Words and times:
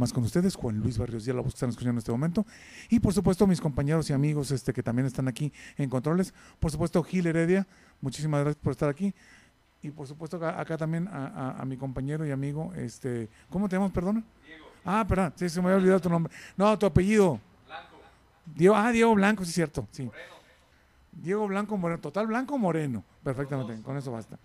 más 0.00 0.12
con 0.12 0.22
ustedes, 0.22 0.54
Juan 0.54 0.78
Luis 0.78 0.96
Barrios 0.96 1.24
Díaz, 1.24 1.34
la 1.34 1.42
voz 1.42 1.52
que 1.54 1.56
están 1.56 1.70
escuchando 1.70 1.90
en 1.94 1.98
este 1.98 2.12
momento. 2.12 2.46
Y 2.88 3.00
por 3.00 3.12
supuesto, 3.12 3.48
mis 3.48 3.60
compañeros 3.60 4.08
y 4.08 4.12
amigos 4.12 4.52
este, 4.52 4.72
que 4.72 4.80
también 4.80 5.06
están 5.06 5.26
aquí 5.26 5.52
en 5.76 5.90
controles. 5.90 6.32
Por 6.60 6.70
supuesto, 6.70 7.02
Gil 7.02 7.26
Heredia, 7.26 7.66
muchísimas 8.00 8.42
gracias 8.42 8.62
por 8.62 8.70
estar 8.70 8.88
aquí. 8.88 9.12
Y 9.82 9.90
por 9.90 10.06
supuesto, 10.06 10.36
acá, 10.36 10.60
acá 10.60 10.76
también 10.78 11.08
a, 11.08 11.26
a- 11.26 11.62
a 11.62 11.64
mi 11.64 11.76
compañero 11.76 12.24
y 12.24 12.30
amigo, 12.30 12.72
este, 12.76 13.28
¿cómo 13.50 13.68
te 13.68 13.74
llamas, 13.74 13.90
perdona? 13.90 14.22
Diego. 14.46 14.66
Ah, 14.84 15.04
perdón, 15.06 15.32
sí, 15.34 15.48
se 15.48 15.60
me 15.60 15.66
había 15.66 15.78
olvidado 15.78 16.00
tu 16.00 16.08
nombre. 16.10 16.32
No, 16.56 16.78
tu 16.78 16.86
apellido. 16.86 17.40
Blanco. 17.66 17.96
Diego, 18.54 18.76
ah, 18.76 18.92
Diego 18.92 19.14
Blanco, 19.16 19.42
sí 19.44 19.48
es 19.50 19.54
cierto, 19.56 19.88
sí. 19.90 20.08
Diego 21.10 21.48
Blanco 21.48 21.76
Moreno, 21.76 22.00
total 22.00 22.28
Blanco 22.28 22.56
Moreno, 22.56 23.02
perfectamente, 23.24 23.82
con 23.82 23.96
eso 23.96 24.12
basta. 24.12 24.38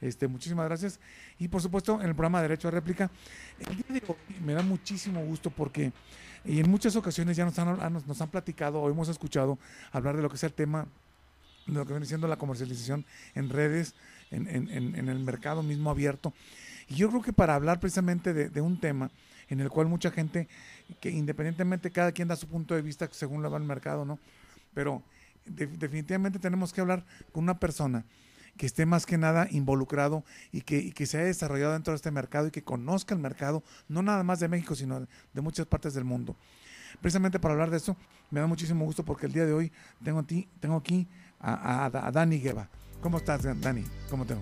Este, 0.00 0.28
muchísimas 0.28 0.66
gracias. 0.66 1.00
Y 1.38 1.48
por 1.48 1.62
supuesto, 1.62 1.94
en 2.00 2.08
el 2.08 2.14
programa 2.14 2.42
Derecho 2.42 2.68
a 2.68 2.70
Réplica, 2.70 3.10
el 3.58 3.76
día 3.76 3.86
de 4.00 4.02
me 4.44 4.52
da 4.52 4.62
muchísimo 4.62 5.24
gusto 5.24 5.50
porque 5.50 5.92
y 6.44 6.60
en 6.60 6.70
muchas 6.70 6.94
ocasiones 6.94 7.36
ya 7.36 7.44
nos 7.44 7.58
han, 7.58 7.92
nos, 7.92 8.06
nos 8.06 8.20
han 8.20 8.28
platicado 8.28 8.80
o 8.80 8.88
hemos 8.90 9.08
escuchado 9.08 9.58
hablar 9.90 10.16
de 10.16 10.22
lo 10.22 10.28
que 10.28 10.36
es 10.36 10.44
el 10.44 10.52
tema 10.52 10.86
de 11.66 11.72
lo 11.72 11.84
que 11.84 11.92
viene 11.92 12.06
siendo 12.06 12.28
la 12.28 12.36
comercialización 12.36 13.04
en 13.34 13.48
redes, 13.48 13.94
en, 14.30 14.46
en- 14.46 14.70
el 15.08 15.18
mercado 15.18 15.64
mismo 15.64 15.90
abierto. 15.90 16.32
Y 16.88 16.94
yo 16.94 17.08
creo 17.08 17.22
que 17.22 17.32
para 17.32 17.56
hablar 17.56 17.80
precisamente 17.80 18.32
de, 18.32 18.60
un 18.60 18.78
tema 18.78 19.10
en 19.48 19.58
el 19.60 19.68
cual 19.70 19.88
mucha 19.88 20.12
gente, 20.12 20.46
que 21.00 21.10
independientemente 21.10 21.90
cada 21.90 22.12
quien 22.12 22.28
da 22.28 22.36
su 22.36 22.46
punto 22.46 22.74
de 22.76 22.82
vista 22.82 23.08
según 23.10 23.42
lo 23.42 23.50
va 23.50 23.58
el 23.58 23.64
mercado, 23.64 24.04
¿no? 24.04 24.20
Pero 24.74 25.02
de- 25.44 25.66
definitivamente 25.66 26.38
tenemos 26.38 26.72
que 26.72 26.80
hablar 26.80 27.04
con 27.32 27.42
una 27.42 27.58
persona 27.58 28.04
que 28.56 28.66
esté 28.66 28.86
más 28.86 29.06
que 29.06 29.18
nada 29.18 29.48
involucrado 29.50 30.24
y 30.52 30.62
que, 30.62 30.78
y 30.78 30.92
que 30.92 31.06
se 31.06 31.18
haya 31.18 31.26
desarrollado 31.26 31.72
dentro 31.74 31.92
de 31.92 31.96
este 31.96 32.10
mercado 32.10 32.46
y 32.46 32.50
que 32.50 32.62
conozca 32.62 33.14
el 33.14 33.20
mercado, 33.20 33.62
no 33.88 34.02
nada 34.02 34.22
más 34.22 34.40
de 34.40 34.48
México, 34.48 34.74
sino 34.74 35.00
de, 35.32 35.40
muchas 35.40 35.66
partes 35.66 35.94
del 35.94 36.04
mundo. 36.04 36.34
Precisamente 37.00 37.38
para 37.38 37.52
hablar 37.52 37.70
de 37.70 37.76
eso, 37.76 37.96
me 38.30 38.40
da 38.40 38.46
muchísimo 38.46 38.84
gusto 38.84 39.04
porque 39.04 39.26
el 39.26 39.32
día 39.32 39.44
de 39.46 39.52
hoy 39.52 39.72
tengo, 40.02 40.20
a 40.20 40.22
ti, 40.22 40.48
tengo 40.60 40.76
aquí 40.76 41.06
a, 41.38 41.84
a- 41.86 42.06
a 42.08 42.10
Dani 42.10 42.38
Gueva. 42.38 42.68
¿Cómo 43.02 43.18
estás, 43.18 43.42
Dani? 43.60 43.84
¿Cómo 44.10 44.24
te? 44.24 44.34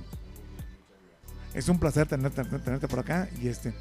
Es 1.52 1.68
un 1.68 1.78
placer 1.78 2.06
tenerte, 2.06 2.44
tenerte 2.44 2.88
por 2.88 2.98
acá 3.00 3.28
y 3.40 3.48
este... 3.48 3.72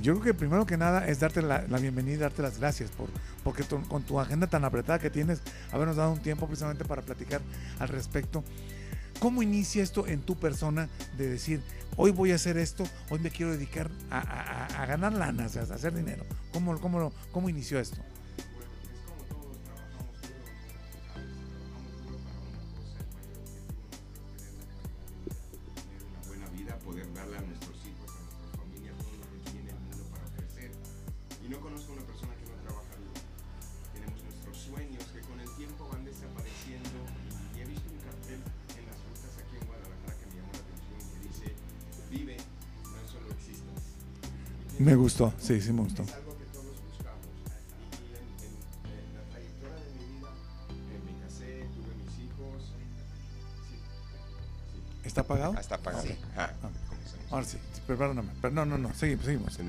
Yo 0.00 0.14
creo 0.14 0.24
que 0.24 0.34
primero 0.34 0.66
que 0.66 0.76
nada 0.76 1.06
es 1.06 1.20
darte 1.20 1.42
la, 1.42 1.66
la 1.68 1.78
bienvenida 1.78 2.22
darte 2.22 2.42
las 2.42 2.58
gracias 2.58 2.90
por 2.90 3.08
porque 3.44 3.62
tu- 3.62 3.82
con 3.88 4.02
tu 4.02 4.18
agenda 4.18 4.46
tan 4.48 4.64
apretada 4.64 4.98
que 4.98 5.10
tienes, 5.10 5.40
habernos 5.70 5.96
dado 5.96 6.12
un 6.12 6.18
tiempo 6.20 6.46
precisamente 6.46 6.84
para 6.84 7.02
platicar 7.02 7.40
al 7.78 7.88
respecto. 7.88 8.42
¿Cómo 9.22 9.40
inicia 9.40 9.84
esto 9.84 10.08
en 10.08 10.20
tu 10.20 10.34
persona 10.34 10.88
de 11.16 11.28
decir, 11.28 11.62
hoy 11.96 12.10
voy 12.10 12.32
a 12.32 12.34
hacer 12.34 12.56
esto, 12.56 12.82
hoy 13.08 13.20
me 13.20 13.30
quiero 13.30 13.52
dedicar 13.52 13.88
a, 14.10 14.18
a- 14.18 14.82
a- 14.82 14.86
ganar 14.86 15.12
lana, 15.12 15.46
o 15.46 15.48
sea, 15.48 15.62
a 15.62 15.74
hacer 15.76 15.94
dinero? 15.94 16.24
¿Cómo, 16.52 16.76
cómo, 16.80 17.12
cómo 17.30 17.48
inició 17.48 17.78
esto? 17.78 17.98
Me 44.82 44.94
gustó, 44.94 45.32
sí, 45.40 45.60
sí 45.60 45.72
me 45.72 45.82
gustó. 45.82 46.02
es 46.02 46.12
algo 46.12 46.36
que 46.38 46.44
todos 46.46 46.64
buscamos. 46.66 47.26
Y 48.02 48.14
en, 48.16 48.24
en- 48.44 49.08
en 49.08 49.14
la 49.14 49.22
trayectoria 49.30 49.76
de 49.76 49.90
mi 49.92 50.04
vida, 50.16 50.30
me 51.06 51.24
casé, 51.24 51.66
tuve 51.74 51.94
mis 51.96 52.18
hijos. 52.24 52.74
Sí, 53.68 53.76
sí. 55.02 55.08
¿Está 55.08 55.20
apagado? 55.22 55.54
Está 55.58 55.74
apagado. 55.76 56.02
Sí. 56.04 56.16
Ah, 56.36 56.50
Ah. 56.62 56.68
comenzamos. 56.88 57.32
Ahora 57.32 57.46
sí, 57.46 57.58
perdóname. 57.86 58.28
Pero 58.40 58.54
no, 58.54 58.66
no, 58.66 58.78
no, 58.78 58.94
seguimos, 58.94 59.24
seguimos. 59.26 59.54
Sí. 59.54 59.62
¿Y 59.62 59.64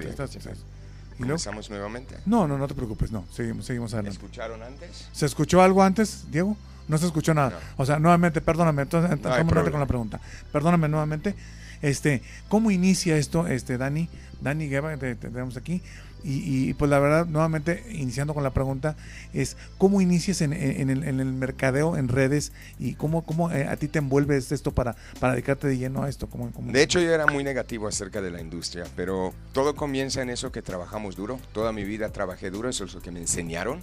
luego? 1.20 1.38
¿Comenzamos 1.38 1.70
nuevamente? 1.70 2.18
No, 2.26 2.48
no, 2.48 2.58
no 2.58 2.68
te 2.68 2.74
preocupes, 2.74 3.12
no, 3.12 3.26
seguimos, 3.32 3.66
seguimos 3.66 3.94
adelante. 3.94 4.18
¿Escucharon 4.18 4.64
antes? 4.64 5.08
¿Se 5.12 5.26
escuchó 5.28 5.62
algo 5.62 5.84
antes, 5.84 6.26
Diego? 6.32 6.58
No 6.88 6.98
se 6.98 7.06
escuchó 7.06 7.34
nada. 7.36 7.52
No. 7.52 7.84
O 7.84 7.86
sea, 7.86 8.00
nuevamente, 8.00 8.42
perdóname, 8.42 8.82
entonces, 8.82 9.12
adelante 9.12 9.46
problema. 9.46 9.72
con 9.72 9.80
la 9.80 9.86
pregunta. 9.86 10.20
Perdóname 10.52 10.90
nuevamente. 10.90 11.36
Este, 11.84 12.24
¿cómo 12.50 12.72
inicia 12.72 13.18
esto, 13.18 13.46
este, 13.48 13.78
Dani? 13.78 14.10
Dani 14.42 14.68
Gueva, 14.70 14.98
te, 14.98 15.16
te 15.16 15.30
tenemos 15.30 15.56
aquí. 15.58 15.82
Y, 16.24 16.70
y, 16.70 16.74
pues 16.76 16.90
la 16.90 17.00
verdad, 17.00 17.26
nuevamente, 17.26 17.84
iniciando 17.92 18.34
con 18.34 18.44
la 18.44 18.52
pregunta, 18.54 18.96
es 19.34 19.58
¿cómo 19.78 20.00
inicias 20.00 20.40
en, 20.40 20.54
en 20.54 20.90
el, 20.90 21.04
en 21.04 21.20
el 21.20 21.34
mercadeo 21.34 21.98
en 21.98 22.08
redes 22.08 22.54
y 22.80 22.94
cómo, 22.94 23.26
cómo 23.26 23.52
eh, 23.52 23.68
a 23.68 23.76
ti 23.76 23.90
te 23.90 24.00
envuelves 24.00 24.50
esto 24.54 24.72
para, 24.72 24.96
para 25.20 25.34
dedicarte 25.34 25.68
de 25.68 25.78
lleno 25.78 26.04
a 26.04 26.08
esto? 26.10 26.28
¿Cómo, 26.30 26.50
cómo- 26.54 26.72
De 26.72 26.82
hecho, 26.82 27.02
yo 27.02 27.14
era 27.14 27.28
muy 27.28 27.44
negativo 27.44 27.90
acerca 27.90 28.22
de 28.22 28.32
la 28.32 28.40
industria, 28.40 28.86
pero 28.96 29.34
todo 29.52 29.76
comienza 29.76 30.22
en 30.22 30.30
eso 30.30 30.50
que 30.54 30.62
trabajamos 30.62 31.18
duro. 31.18 31.42
Toda 31.52 31.74
mi 31.74 31.84
vida 31.84 32.08
trabajé 32.14 32.50
duro, 32.52 32.70
eso 32.70 32.86
es 32.86 32.94
lo 32.94 33.02
que 33.02 33.12
me 33.12 33.20
enseñaron. 33.20 33.82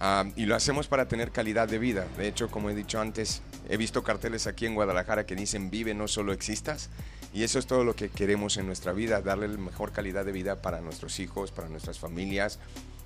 Ah, 0.00 0.24
y 0.36 0.46
lo 0.46 0.54
hacemos 0.54 0.88
para 0.88 1.06
tener 1.06 1.32
calidad 1.32 1.68
de 1.68 1.78
vida. 1.78 2.06
De 2.16 2.28
hecho, 2.28 2.50
como 2.50 2.70
he 2.70 2.74
dicho 2.74 2.98
antes, 2.98 3.42
he 3.68 3.76
visto 3.76 4.02
carteles 4.04 4.46
aquí 4.46 4.64
en 4.64 4.74
Guadalajara 4.74 5.26
que 5.26 5.34
dicen 5.36 5.68
vive, 5.70 5.92
no 5.92 6.08
solo 6.08 6.32
existas. 6.32 6.88
Y 7.32 7.42
eso 7.42 7.58
es 7.58 7.66
todo 7.66 7.84
lo 7.84 7.94
que 7.94 8.08
queremos 8.08 8.56
en 8.56 8.66
nuestra 8.66 8.92
vida, 8.92 9.20
darle 9.20 9.48
la 9.48 9.58
mejor 9.58 9.92
calidad 9.92 10.24
de 10.24 10.32
vida 10.32 10.62
para 10.62 10.80
nuestros 10.80 11.20
hijos, 11.20 11.52
para 11.52 11.68
nuestras 11.68 11.98
familias. 11.98 12.58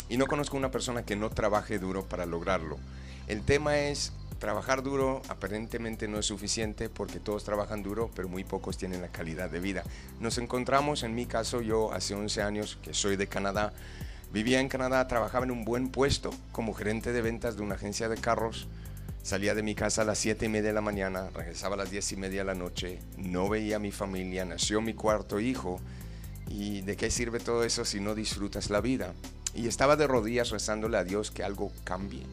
Y 0.08 0.16
no 0.16 0.26
conozco 0.26 0.56
una 0.56 0.70
persona 0.70 1.04
que 1.04 1.16
no 1.16 1.30
trabaje 1.30 1.78
duro 1.78 2.04
para 2.04 2.26
lograrlo. 2.26 2.78
El 3.26 3.42
tema 3.42 3.78
es, 3.78 4.12
trabajar 4.38 4.82
duro 4.82 5.22
aparentemente 5.28 6.08
no 6.08 6.18
es 6.18 6.26
suficiente 6.26 6.88
porque 6.88 7.20
todos 7.20 7.44
trabajan 7.44 7.82
duro, 7.82 8.10
pero 8.14 8.28
muy 8.28 8.42
pocos 8.42 8.76
tienen 8.76 9.00
la 9.00 9.08
calidad 9.08 9.48
de 9.48 9.60
vida. 9.60 9.84
Nos 10.18 10.38
encontramos, 10.38 11.04
en 11.04 11.14
mi 11.14 11.26
caso, 11.26 11.60
yo 11.60 11.92
hace 11.92 12.14
11 12.14 12.42
años 12.42 12.78
que 12.82 12.92
soy 12.92 13.14
de 13.16 13.28
Canadá, 13.28 13.72
vivía 14.32 14.60
en 14.60 14.68
Canadá, 14.68 15.06
trabajaba 15.06 15.44
en 15.44 15.52
un 15.52 15.64
buen 15.64 15.90
puesto 15.90 16.30
como 16.50 16.74
gerente 16.74 17.12
de 17.12 17.22
ventas 17.22 17.56
de 17.56 17.62
una 17.62 17.76
agencia 17.76 18.08
de 18.08 18.16
carros. 18.16 18.66
Salía 19.22 19.54
de 19.54 19.62
mi 19.62 19.76
casa 19.76 20.02
a 20.02 20.04
las 20.04 20.18
7 20.18 20.46
y 20.46 20.48
media 20.48 20.70
de 20.70 20.74
la 20.74 20.80
mañana, 20.80 21.30
regresaba 21.32 21.76
a 21.76 21.78
las 21.78 21.92
10 21.92 22.12
y 22.12 22.16
media 22.16 22.40
de 22.40 22.46
la 22.46 22.56
noche, 22.56 22.98
no 23.16 23.48
veía 23.48 23.76
a 23.76 23.78
mi 23.78 23.92
familia, 23.92 24.44
nació 24.44 24.80
mi 24.80 24.94
cuarto 24.94 25.38
hijo. 25.38 25.80
¿Y 26.48 26.80
de 26.80 26.96
qué 26.96 27.08
sirve 27.08 27.38
todo 27.38 27.62
eso 27.62 27.84
si 27.84 28.00
no 28.00 28.16
disfrutas 28.16 28.68
la 28.68 28.80
vida? 28.80 29.14
Y 29.54 29.68
estaba 29.68 29.94
de 29.94 30.08
rodillas 30.08 30.50
rezándole 30.50 30.96
a 30.96 31.04
Dios 31.04 31.30
que 31.30 31.44
algo 31.44 31.70
cambie. 31.84 32.26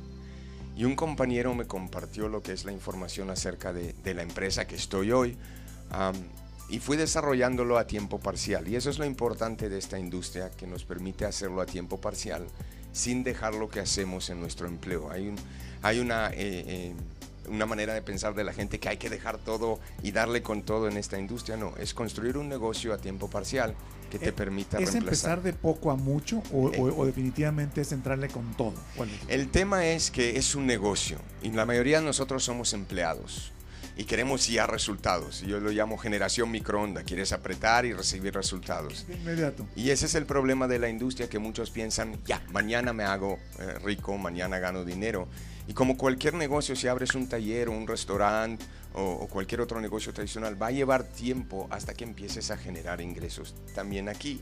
Y 0.75 0.85
un 0.85 0.95
compañero 0.95 1.53
me 1.53 1.67
compartió 1.67 2.27
lo 2.27 2.41
que 2.41 2.53
es 2.53 2.65
la 2.65 2.71
información 2.71 3.29
acerca 3.29 3.71
de, 3.71 3.93
la 4.03 4.23
empresa 4.23 4.65
que 4.65 4.75
estoy 4.75 5.11
hoy. 5.11 5.37
y 6.69 6.79
fui 6.79 6.97
desarrollándolo 6.97 7.77
a 7.77 7.85
tiempo 7.85 8.19
parcial. 8.19 8.67
Y 8.67 8.75
eso 8.75 8.89
es 8.89 8.97
lo 8.97 9.05
importante 9.05 9.69
de 9.69 9.77
esta 9.77 9.99
industria, 9.99 10.49
que 10.49 10.65
nos 10.65 10.85
permite 10.85 11.25
hacerlo 11.25 11.61
a 11.61 11.67
tiempo 11.67 12.01
parcial 12.01 12.47
sin 12.91 13.23
dejar 13.23 13.53
lo 13.53 13.69
que 13.69 13.79
hacemos 13.79 14.29
en 14.29 14.39
nuestro 14.39 14.67
empleo. 14.67 15.11
Hay, 15.11 15.27
un, 15.27 15.35
hay 15.81 15.99
una, 15.99 16.27
eh, 16.29 16.33
eh, 16.37 16.93
una 17.47 17.65
manera 17.65 17.93
de 17.93 18.01
pensar 18.01 18.35
de 18.35 18.43
la 18.43 18.53
gente 18.53 18.79
que 18.79 18.89
hay 18.89 18.97
que 18.97 19.09
dejar 19.09 19.37
todo 19.39 19.79
y 20.03 20.11
darle 20.11 20.41
con 20.43 20.61
todo 20.63 20.87
en 20.87 20.97
esta 20.97 21.17
industria. 21.19 21.57
No, 21.57 21.75
es 21.77 21.93
construir 21.93 22.37
un 22.37 22.47
negocio 22.49 22.93
a 22.93 22.97
tiempo 22.97 23.29
parcial 23.29 23.73
que 24.11 24.19
te 24.19 24.29
Eh, 24.29 24.31
permita 24.33 24.77
¿Es 24.79 24.91
reemplazar. 24.91 25.33
empezar 25.37 25.43
de 25.43 25.53
poco 25.53 25.91
a 25.91 25.95
mucho 25.95 26.41
o, 26.51 26.71
Eh. 26.73 26.79
o- 26.79 27.01
o 27.01 27.05
definitivamente 27.05 27.81
es 27.81 27.91
entrarle 27.91 28.27
con 28.27 28.53
todo? 28.55 28.73
El 29.27 29.49
tema 29.49 29.85
es 29.87 30.09
que 30.11 30.37
es 30.37 30.55
un 30.55 30.65
negocio 30.65 31.17
y 31.43 31.49
la 31.51 31.65
mayoría 31.65 31.99
de 31.99 32.05
nosotros 32.05 32.43
somos 32.43 32.73
empleados 32.73 33.51
y 33.97 34.05
queremos 34.05 34.47
ya 34.47 34.65
resultados. 34.65 35.41
Yo 35.41 35.59
lo 35.59 35.69
llamo 35.71 35.97
generación 35.97 36.49
microonda, 36.51 37.03
quieres 37.03 37.33
apretar 37.33 37.85
y 37.85 37.93
recibir 37.93 38.33
resultados. 38.33 39.05
De 39.07 39.15
inmediato. 39.15 39.67
Y 39.75 39.89
ese 39.91 40.05
es 40.07 40.15
el 40.15 40.25
problema 40.25 40.67
de 40.67 40.79
la 40.79 40.89
industria 40.89 41.29
que 41.29 41.37
muchos 41.37 41.69
piensan, 41.69 42.17
ya, 42.25 42.41
mañana 42.51 42.93
me 42.93 43.03
hago 43.03 43.37
eh, 43.59 43.77
rico, 43.83 44.17
mañana 44.17 44.57
gano 44.59 44.85
dinero. 44.85 45.27
Y 45.69 45.73
como 45.75 45.97
cualquier 45.97 46.33
negocio, 46.33 46.75
si 46.75 46.87
abres 46.87 47.13
un 47.13 47.29
taller 47.29 47.69
o 47.69 47.73
un 47.73 47.85
restaurante 47.87 48.65
o, 48.95 49.03
o 49.03 49.27
cualquier 49.27 49.61
otro 49.61 49.79
negocio 49.79 50.11
tradicional, 50.11 50.59
va 50.59 50.67
a 50.67 50.71
llevar 50.71 51.03
tiempo 51.03 51.67
hasta 51.69 51.93
que 51.93 52.03
empieces 52.03 52.49
a 52.49 52.57
generar 52.57 53.01
ingresos 53.01 53.53
también 53.75 54.09
aquí. 54.09 54.41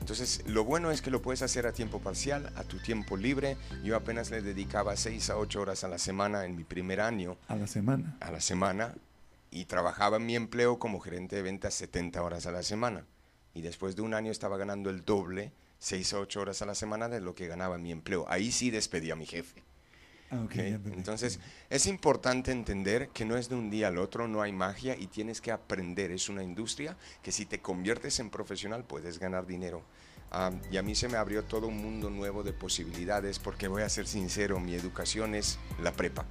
Entonces, 0.00 0.42
lo 0.46 0.64
bueno 0.64 0.90
es 0.90 1.02
que 1.02 1.10
lo 1.10 1.20
puedes 1.20 1.42
hacer 1.42 1.66
a 1.66 1.72
tiempo 1.72 1.98
parcial, 2.00 2.50
a 2.56 2.64
tu 2.64 2.78
tiempo 2.78 3.18
libre. 3.18 3.58
Yo 3.82 3.94
apenas 3.94 4.30
le 4.30 4.40
dedicaba 4.40 4.96
6 4.96 5.28
a 5.28 5.36
8 5.36 5.60
horas 5.60 5.84
a 5.84 5.88
la 5.88 5.98
semana 5.98 6.46
en 6.46 6.56
mi 6.56 6.64
primer 6.64 7.02
año, 7.02 7.36
A 7.46 7.56
la 7.56 7.66
semana. 7.66 8.16
a 8.20 8.30
la 8.30 8.40
semana, 8.40 8.94
y 9.50 9.66
trabajaba 9.66 10.16
en 10.16 10.24
mi 10.24 10.34
empleo 10.34 10.78
como 10.78 10.98
gerente 10.98 11.36
de 11.36 11.42
ventas 11.42 11.74
70 11.74 12.22
horas 12.22 12.46
a 12.46 12.52
la 12.52 12.62
semana. 12.62 13.04
Y 13.52 13.60
después 13.60 13.96
de 13.96 14.02
un 14.02 14.14
año 14.14 14.32
estaba 14.32 14.56
ganando 14.56 14.88
el 14.88 15.04
doble, 15.04 15.52
6 15.78 16.14
a 16.14 16.20
8 16.20 16.40
horas 16.40 16.62
a 16.62 16.66
la 16.66 16.74
semana 16.74 17.10
de 17.10 17.20
lo 17.20 17.34
que 17.34 17.48
ganaba 17.48 17.76
en 17.76 17.82
mi 17.82 17.92
empleo. 17.92 18.24
Ahí 18.30 18.50
sí 18.50 18.70
despedí 18.70 19.10
a 19.10 19.16
mi 19.16 19.26
jefe. 19.26 19.62
Ok, 20.30 20.42
¿ok? 20.44 20.54
ya 20.54 20.66
entendí. 20.66 20.98
Entonces, 20.98 21.40
es 21.70 21.86
importante 21.86 22.50
entender 22.50 23.08
que 23.10 23.24
no 23.24 23.36
es 23.36 23.48
de 23.48 23.54
un 23.54 23.70
día 23.70 23.88
al 23.88 23.98
otro, 23.98 24.28
no 24.28 24.42
hay 24.42 24.52
magia 24.52 24.96
y 24.96 25.06
tienes 25.06 25.40
que 25.40 25.52
aprender. 25.52 26.10
Es 26.10 26.28
una 26.28 26.42
industria 26.42 26.96
que 27.22 27.32
si 27.32 27.46
te 27.46 27.60
conviertes 27.60 28.18
en 28.20 28.30
profesional 28.30 28.84
puedes 28.84 29.18
ganar 29.18 29.46
dinero. 29.46 29.82
Ah, 30.30 30.50
y 30.70 30.78
a 30.78 30.82
mí 30.82 30.94
se 30.94 31.08
me 31.08 31.16
abrió 31.16 31.44
todo 31.44 31.68
un 31.68 31.76
mundo 31.76 32.10
nuevo 32.10 32.42
de 32.42 32.52
posibilidades 32.52 33.38
porque 33.38 33.68
voy 33.68 33.82
a 33.82 33.88
ser 33.88 34.06
sincero, 34.06 34.58
mi 34.58 34.74
educación 34.74 35.34
es 35.34 35.58
la 35.80 35.92
prepa. 35.92 36.26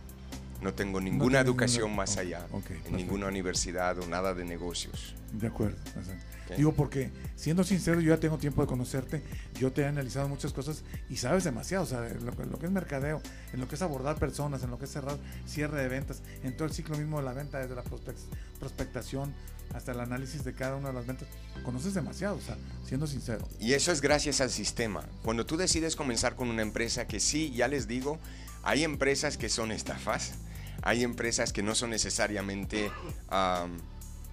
No 0.64 0.74
tengo 0.74 1.02
ninguna 1.02 1.40
educación 1.42 1.84
ninguna- 1.90 1.98
más 2.04 2.18
allá, 2.18 2.48
en 2.88 2.96
ninguna 2.96 3.28
universidad 3.28 4.00
o 4.00 4.08
nada 4.08 4.34
de 4.34 4.46
negocios. 4.46 5.14
De 5.34 5.48
acuerdo. 5.48 5.78
o 6.00 6.04
sea, 6.04 6.16
Ok. 6.46 6.58
Digo 6.58 6.74
porque, 6.74 7.10
siendo 7.38 7.64
sincero, 7.64 8.02
yo 8.02 8.14
ya 8.14 8.20
tengo 8.20 8.38
tiempo 8.38 8.62
de 8.62 8.68
conocerte, 8.68 9.24
yo 9.60 9.72
te 9.72 9.82
he 9.84 9.86
analizado 9.86 10.28
muchas 10.28 10.52
cosas 10.52 10.84
y 11.10 11.16
sabes 11.16 11.46
demasiado, 11.46 11.86
o 11.86 11.88
sea, 11.88 12.06
en 12.08 12.26
lo, 12.26 12.36
que- 12.36 12.44
en 12.44 12.52
lo 12.52 12.60
que 12.60 12.66
es 12.66 12.72
mercadeo, 12.72 13.22
en 13.54 13.62
lo 13.62 13.68
que 13.70 13.76
es 13.76 13.82
abordar 13.82 14.18
personas, 14.18 14.62
en 14.62 14.70
lo 14.70 14.78
que 14.78 14.84
es 14.86 14.92
cerrar 14.92 15.18
cierre 15.48 15.82
de 15.82 15.88
ventas, 15.88 16.22
en 16.44 16.56
todo 16.58 16.68
el 16.68 16.74
ciclo 16.74 16.98
mismo 16.98 17.20
de 17.20 17.24
la 17.26 17.32
venta, 17.34 17.60
desde 17.60 17.76
la 17.76 17.84
prospec- 17.84 18.16
prospectación 18.60 19.34
hasta 19.74 19.92
el 19.94 20.00
análisis 20.02 20.44
de 20.44 20.54
cada 20.54 20.76
una 20.76 20.90
de 20.90 20.96
las 20.96 21.08
ventas, 21.08 21.28
conoces 21.64 21.94
demasiado, 21.94 22.36
o 22.36 22.42
sea, 22.42 22.58
siendo 22.86 23.08
sincero. 23.08 23.48
Y 23.60 23.74
eso 23.74 23.92
es 23.92 24.02
gracias 24.02 24.42
al 24.42 24.50
sistema. 24.52 25.06
Cuando 25.24 25.46
tú 25.46 25.58
decides 25.58 25.96
comenzar 25.96 26.36
con 26.36 26.50
una 26.50 26.62
empresa 26.62 27.08
que 27.08 27.20
sí, 27.20 27.52
ya 27.56 27.68
les 27.68 27.88
digo, 27.88 28.20
hay 28.64 28.84
empresas 28.84 29.38
que 29.38 29.50
son 29.50 29.72
estafas, 29.72 30.34
hay 30.84 31.04
empresas 31.04 31.52
que 31.54 31.64
no 31.64 31.76
son 31.76 31.90
necesariamente 31.92 32.92
am, 33.30 33.78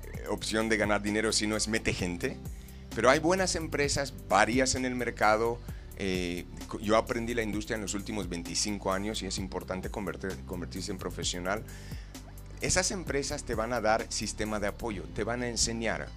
eh, 0.02 0.24
opción 0.28 0.68
de 0.68 0.76
ganar 0.76 1.00
dinero, 1.02 1.32
sino 1.32 1.56
es 1.56 1.68
mete 1.68 1.92
gente. 1.94 2.36
Pero 2.94 3.08
hay 3.08 3.20
buenas 3.20 3.54
empresas, 3.54 4.12
varias 4.28 4.74
en 4.74 4.84
el 4.84 4.94
mercado. 4.94 5.58
eh, 6.02 6.46
yo 6.80 6.96
aprendí 6.96 7.34
la 7.34 7.42
industria 7.42 7.74
en 7.76 7.82
los 7.82 7.92
últimos 7.94 8.28
25 8.28 8.90
años 8.92 9.22
y 9.22 9.26
es 9.26 9.36
importante 9.38 9.90
convertir- 9.90 10.44
convertirse 10.46 10.90
en 10.92 10.98
profesional. 10.98 11.62
Esas 12.62 12.90
empresas 12.90 13.44
te 13.44 13.54
van 13.54 13.72
a 13.74 13.80
dar 13.82 14.06
sistema 14.10 14.60
de 14.60 14.66
apoyo, 14.68 15.04
te 15.14 15.24
van 15.24 15.42
a 15.42 15.48
enseñar 15.48 16.08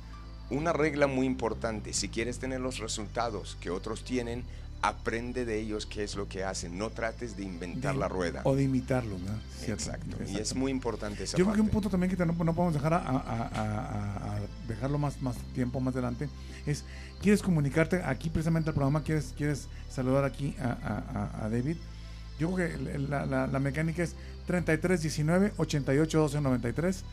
una 0.50 0.72
regla 0.74 1.08
muy 1.08 1.26
importante, 1.26 1.94
si 1.94 2.08
quieres 2.10 2.40
tener 2.40 2.60
los 2.62 2.80
resultados 2.80 3.58
que 3.60 3.70
otros 3.72 4.04
tienen, 4.06 4.44
aprende 4.84 5.46
de 5.46 5.60
ellos 5.60 5.86
qué 5.86 6.04
es 6.04 6.16
lo 6.16 6.28
que 6.28 6.44
hacen, 6.44 6.78
no 6.78 6.90
trates 6.90 7.36
de 7.38 7.44
inventar 7.44 7.94
De- 7.94 8.00
la 8.00 8.08
rueda. 8.10 8.42
O 8.44 8.54
de 8.56 8.64
imitarlo. 8.64 9.16
Cierto, 9.58 9.74
Exacto. 9.74 10.18
Y 10.30 10.38
es 10.38 10.54
muy 10.56 10.72
importante 10.72 11.24
esa 11.24 11.38
Yo 11.38 11.46
creo 11.46 11.56
que 11.56 11.62
un 11.62 11.70
punto 11.70 11.90
también 11.90 12.14
que 12.16 12.18
no, 12.26 12.34
no 12.34 12.54
podemos 12.54 12.74
dejar 12.74 12.94
a, 12.94 12.98
a- 12.98 13.18
a- 13.18 13.48
a- 13.48 14.36
a 14.36 14.40
dejarlo 14.68 14.98
más, 15.00 15.22
más 15.22 15.38
tiempo 15.56 15.80
más 15.80 15.94
adelante 15.96 16.28
es, 16.66 16.84
¿quieres 17.22 17.42
comunicarte 17.42 18.04
aquí 18.04 18.30
precisamente 18.30 18.70
al 18.70 18.74
programa? 18.76 19.04
¿Quieres, 19.04 19.34
quieres 19.38 19.68
saludar 19.90 20.26
aquí 20.26 20.54
a, 20.60 21.48
David? 21.50 21.78
Yo 22.40 22.52
creo 22.52 22.78
que 22.78 23.00
la, 23.00 23.26
la- 23.26 23.48
la 23.48 23.60
mecánica 23.60 24.04
es 24.04 24.16
3319 24.48 25.54
88 25.58 26.20
12 26.20 26.42
93 26.42 27.04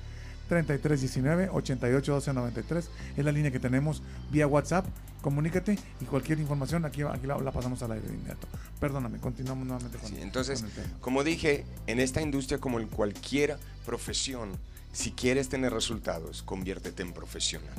3319 0.51 1.49
88 1.53 2.13
12 2.13 2.33
93 2.33 2.91
es 3.17 3.25
la 3.25 3.31
línea 3.31 3.53
que 3.53 3.61
tenemos 3.61 4.03
vía 4.31 4.49
WhatsApp 4.49 4.85
comunícate 5.23 5.79
y 6.01 6.05
cualquier 6.07 6.41
información 6.41 6.85
aquí, 6.85 7.03
aquí 7.03 7.27
la, 7.27 7.53
pasamos 7.53 7.81
al 7.83 7.93
aire 7.93 8.09
de 8.09 8.15
inmediato 8.15 8.49
perdóname 8.81 9.19
continuamos 9.19 9.67
nuevamente 9.67 9.97
con, 9.99 10.09
Sí, 10.09 10.17
entonces, 10.21 10.65
como 11.01 11.23
dije, 11.23 11.65
en 11.87 12.01
esta 12.01 12.21
industria 12.21 12.59
como 12.59 12.81
en 12.81 12.89
cualquier 12.89 13.57
profesión, 13.87 14.59
si 14.93 15.13
quieres 15.13 15.49
tener 15.49 15.73
resultados, 15.73 16.43
conviértete 16.43 17.03
en 17.03 17.13
profesional. 17.13 17.75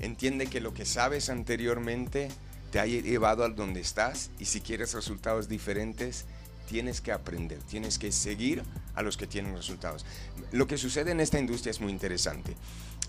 Entiende 0.00 0.48
que 0.48 0.60
lo 0.60 0.74
que 0.74 0.84
sabes 0.84 1.30
anteriormente 1.30 2.28
te 2.72 2.80
ha 2.80 2.86
llevado 2.86 3.44
al 3.44 3.54
donde 3.54 3.80
estás 3.80 4.30
y 4.40 4.46
si 4.46 4.60
quieres 4.60 4.92
resultados 4.94 5.48
diferentes, 5.48 6.26
tienes 6.66 7.00
que 7.00 7.12
aprender, 7.12 7.58
tienes 7.60 7.98
que 7.98 8.12
seguir 8.12 8.62
a 8.94 9.02
los 9.02 9.16
que 9.16 9.26
tienen 9.26 9.54
resultados. 9.54 10.04
Lo 10.52 10.66
que 10.66 10.78
sucede 10.78 11.12
en 11.12 11.20
esta 11.20 11.38
industria 11.38 11.70
es 11.70 11.80
muy 11.80 11.92
interesante. 11.92 12.56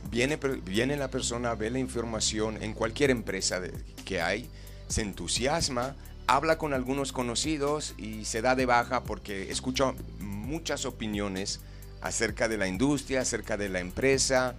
Viene, 0.09 0.37
viene 0.37 0.95
la 0.95 1.09
persona, 1.09 1.55
ve 1.55 1.69
la 1.69 1.79
información 1.79 2.61
en 2.61 2.73
cualquier 2.73 3.09
empresa 3.09 3.61
que 4.05 4.21
hay, 4.21 4.49
se 4.87 5.01
entusiasma, 5.01 5.95
habla 6.27 6.57
con 6.57 6.73
algunos 6.73 7.11
conocidos 7.11 7.93
y 7.97 8.25
se 8.25 8.41
da 8.41 8.55
de 8.55 8.65
baja 8.65 9.03
porque 9.03 9.51
escucha 9.51 9.93
muchas 10.19 10.85
opiniones 10.85 11.59
acerca 12.01 12.47
de 12.47 12.57
la 12.57 12.67
industria, 12.67 13.21
acerca 13.21 13.57
de 13.57 13.69
la 13.69 13.79
empresa. 13.79 14.55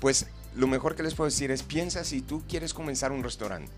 Pues 0.00 0.26
lo 0.54 0.66
mejor 0.66 0.96
que 0.96 1.02
les 1.02 1.14
puedo 1.14 1.30
decir 1.30 1.50
es, 1.50 1.62
piensa 1.62 2.04
si 2.04 2.22
tú 2.22 2.42
quieres 2.48 2.74
comenzar 2.74 3.12
un 3.12 3.22
restaurante 3.22 3.70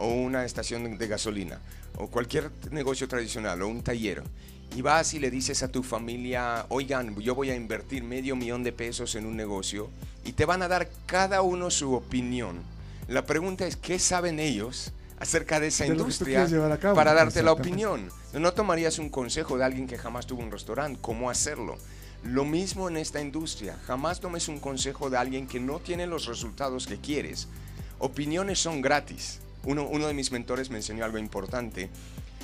o 0.00 0.08
una 0.08 0.44
estación 0.44 0.96
de 0.98 1.06
gasolina 1.06 1.60
o 1.96 2.08
cualquier 2.08 2.50
negocio 2.70 3.06
tradicional 3.06 3.62
o 3.62 3.68
un 3.68 3.82
taller 3.82 4.22
y 4.74 4.82
vas 4.82 5.14
y 5.14 5.18
le 5.18 5.30
dices 5.30 5.62
a 5.62 5.68
tu 5.68 5.82
familia, 5.82 6.64
oigan, 6.68 7.18
yo 7.20 7.34
voy 7.34 7.50
a 7.50 7.56
invertir 7.56 8.02
medio 8.02 8.34
millón 8.34 8.62
de 8.62 8.72
pesos 8.72 9.14
en 9.14 9.26
un 9.26 9.36
negocio 9.36 9.90
y 10.24 10.32
te 10.32 10.44
van 10.44 10.62
a 10.62 10.68
dar 10.68 10.88
cada 11.06 11.42
uno 11.42 11.70
su 11.70 11.92
opinión. 11.94 12.62
La 13.08 13.26
pregunta 13.26 13.66
es, 13.66 13.76
¿qué 13.76 13.98
saben 13.98 14.38
ellos 14.38 14.92
acerca 15.18 15.60
de 15.60 15.66
esa 15.66 15.84
De 15.84 15.90
industria 15.90 16.46
cabo. 16.78 16.94
para 16.94 17.12
darte 17.12 17.42
la 17.42 17.52
opinión? 17.52 18.08
No 18.32 18.52
tomarías 18.52 18.98
un 18.98 19.10
consejo 19.10 19.58
de 19.58 19.64
alguien 19.64 19.86
que 19.86 19.98
jamás 19.98 20.26
tuvo 20.26 20.42
un 20.42 20.52
restaurante, 20.52 21.00
cómo 21.02 21.28
hacerlo. 21.28 21.76
Lo 22.22 22.44
mismo 22.44 22.88
en 22.88 22.96
esta 22.96 23.20
industria, 23.20 23.76
jamás 23.86 24.20
tomes 24.20 24.46
un 24.48 24.60
consejo 24.60 25.10
de 25.10 25.16
alguien 25.18 25.46
que 25.48 25.58
no 25.58 25.80
tiene 25.80 26.06
los 26.06 26.26
resultados 26.26 26.86
que 26.86 26.98
quieres. 26.98 27.48
Opiniones 27.98 28.60
son 28.60 28.80
gratis. 28.80 29.40
Uno, 29.64 29.86
uno 29.86 30.06
de 30.06 30.14
mis 30.14 30.32
mentores 30.32 30.70
me 30.70 30.76
enseñó 30.76 31.04
algo 31.04 31.18
importante. 31.18 31.90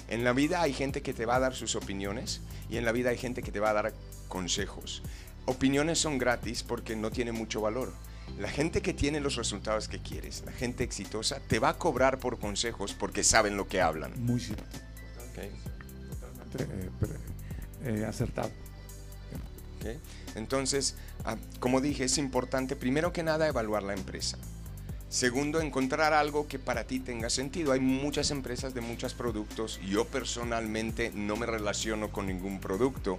En 0.08 0.22
la 0.22 0.32
vida 0.32 0.62
hay 0.62 0.72
gente 0.72 1.02
que 1.02 1.12
te 1.12 1.26
va 1.26 1.36
a 1.36 1.40
dar 1.40 1.54
sus 1.54 1.74
opiniones 1.74 2.40
y 2.70 2.76
en 2.76 2.84
la 2.84 2.92
vida 2.92 3.10
hay 3.10 3.18
gente 3.18 3.42
que 3.42 3.50
te 3.50 3.60
va 3.60 3.70
a 3.70 3.74
dar 3.74 3.92
consejos. 4.28 5.02
Opiniones 5.46 5.98
son 5.98 6.18
gratis 6.18 6.62
porque 6.62 6.96
no 6.96 7.10
tienen 7.10 7.34
mucho 7.34 7.60
valor. 7.60 7.92
La 8.38 8.48
gente 8.48 8.82
que 8.82 8.92
tiene 8.92 9.20
los 9.20 9.36
resultados 9.36 9.88
que 9.88 10.00
quieres, 10.00 10.42
la 10.44 10.52
gente 10.52 10.84
exitosa, 10.84 11.40
te 11.48 11.58
va 11.58 11.70
a 11.70 11.78
cobrar 11.78 12.18
por 12.18 12.38
consejos 12.38 12.92
porque 12.92 13.24
saben 13.24 13.56
lo 13.56 13.66
que 13.66 13.80
hablan. 13.80 14.12
muy 14.22 14.40
cierto 14.40 14.64
¿ok? 15.30 15.38
totalmente 16.20 16.64
eh, 17.84 18.00
eh, 18.00 18.04
acertado. 18.04 18.50
¿ok? 19.78 19.86
Entonces, 20.34 20.96
ah, 21.24 21.36
como 21.60 21.80
dije, 21.80 22.04
es 22.04 22.18
importante 22.18 22.76
primero 22.76 23.12
que 23.12 23.22
nada 23.22 23.48
evaluar 23.48 23.82
la 23.82 23.94
empresa. 23.94 24.36
Segundo, 25.08 25.61
encontrar 25.61 26.12
algo 26.12 26.49
que 26.49 26.58
para 26.58 26.85
ti 26.85 26.99
tenga 26.99 27.31
sentido. 27.31 27.73
Hay 27.73 27.81
muchas 27.81 28.32
empresas 28.32 28.75
de 28.75 28.81
muchos 28.81 29.14
productos. 29.14 29.81
Yo 29.87 30.05
personalmente 30.05 31.12
no 31.14 31.37
me 31.37 31.47
relaciono 31.47 32.11
con 32.11 32.26
ningún 32.26 32.61
producto. 32.61 33.17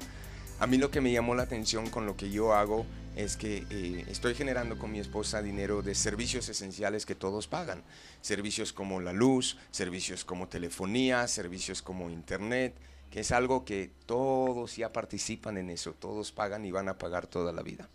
A 0.59 0.67
mí 0.67 0.77
lo 0.77 0.91
que 0.91 1.01
me 1.01 1.11
llamó 1.11 1.33
la 1.33 1.43
atención 1.43 1.89
con 1.89 2.05
lo 2.05 2.17
que 2.17 2.29
yo 2.29 2.53
hago 2.53 2.85
es 3.15 3.37
que 3.37 3.65
eh, 3.69 4.05
estoy 4.09 4.35
generando 4.35 4.77
con 4.77 4.91
mi 4.91 4.99
esposa 4.99 5.41
dinero 5.41 5.81
de 5.81 5.95
servicios 5.95 6.49
esenciales 6.49 7.05
que 7.05 7.15
todos 7.15 7.47
pagan. 7.47 7.83
Servicios 8.21 8.73
como 8.73 8.99
la 8.99 9.13
luz, 9.13 9.57
servicios 9.71 10.25
como 10.25 10.49
telefonía, 10.49 11.27
servicios 11.27 11.81
como 11.81 12.09
internet, 12.09 12.75
que 13.09 13.21
es 13.21 13.31
algo 13.31 13.63
que 13.63 13.91
todos 14.05 14.75
ya 14.75 14.91
participan 14.91 15.57
en 15.57 15.69
eso, 15.69 15.93
todos 15.93 16.31
pagan 16.33 16.65
y 16.65 16.71
van 16.71 16.89
a 16.89 16.97
pagar 16.97 17.27
toda 17.27 17.53
la 17.53 17.63
vida. 17.63 17.89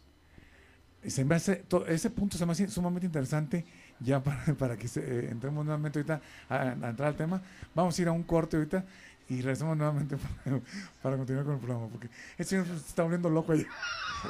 Ese 1.02 2.10
punto 2.10 2.38
se 2.38 2.46
me 2.46 2.52
hace 2.52 2.68
sumamente 2.68 3.06
interesante 3.06 3.64
ya 4.00 4.20
para, 4.24 4.44
para 4.54 4.76
que 4.76 4.88
se- 4.88 5.00
eh, 5.00 5.28
entremos 5.30 5.64
nuevamente 5.64 5.98
ahorita 5.98 6.20
a, 6.48 6.56
a 6.56 6.72
entrar 6.72 7.08
al 7.08 7.16
tema. 7.16 7.40
Vamos 7.74 7.98
a 7.98 8.02
ir 8.02 8.08
a 8.08 8.12
un 8.12 8.22
corte 8.22 8.56
ahorita 8.56 8.84
y 9.28 9.36
regresamos 9.40 9.76
nuevamente 9.76 10.16
para, 10.44 10.60
para 11.02 11.16
continuar 11.16 11.44
con 11.44 11.54
el 11.54 11.60
programa, 11.60 11.88
porque 11.88 12.08
este 12.38 12.44
señor 12.56 12.66
se 12.66 12.74
está 12.76 13.02
volviendo 13.02 13.28
loco 13.30 13.52
allá. 13.52 13.66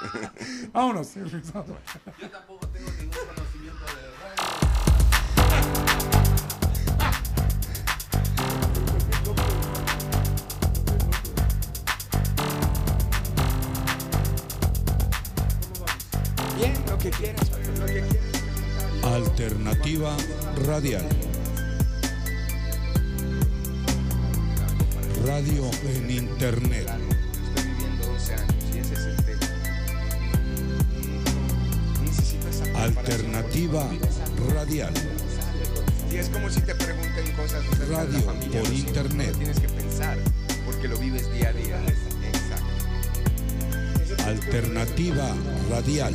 Vámonos. 0.73 1.14
Yo 1.14 1.23
tampoco 2.31 2.66
tengo 2.69 2.90
ningún 2.99 3.11
conocimiento 3.35 3.85
de. 3.87 5.12
Bien, 16.57 16.75
lo 16.88 16.99
que 16.99 17.11
quieras, 17.11 17.50
lo 17.50 17.87
que 17.87 17.92
quieras. 17.92 18.32
Alternativa 19.03 20.17
Radial. 20.65 21.05
Radio 25.27 25.69
en 25.89 26.11
Internet. 26.11 26.89
Estoy 26.89 27.71
viviendo 27.73 28.07
12 28.07 28.35
años 28.35 28.55
y 28.73 28.79
ese 28.79 28.95
es 28.95 29.01
el 29.01 29.17
tema. 29.25 29.47
No 31.97 32.03
necesito 32.05 32.49
esa 32.49 32.65
preparación. 32.65 32.99
Alternativa 32.99 33.91
Radial. 34.55 34.95
Y 36.13 36.17
es 36.17 36.29
como 36.29 36.49
si 36.49 36.61
te 36.61 36.75
pregunten 36.75 37.33
cosas 37.33 37.65
Radio 37.89 38.21
por 38.25 38.73
internet. 38.73 39.35
tienes 39.37 39.59
que 39.59 39.69
pensar 39.69 40.17
porque 40.65 40.87
lo 40.87 40.97
vives 40.99 41.33
día 41.33 41.49
a 41.49 41.53
día. 41.53 41.81
Alternativa 44.27 45.35
Radial. 45.69 46.15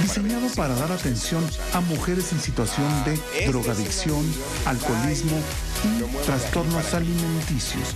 diseñado 0.00 0.46
para 0.54 0.74
dar 0.76 0.92
atención 0.92 1.44
a 1.72 1.80
mujeres 1.80 2.30
en 2.32 2.40
situación 2.40 2.86
de 3.04 3.18
drogadicción, 3.46 4.24
alcoholismo 4.64 5.40
y 5.84 6.02
trastornos 6.24 6.94
alimenticios. 6.94 7.94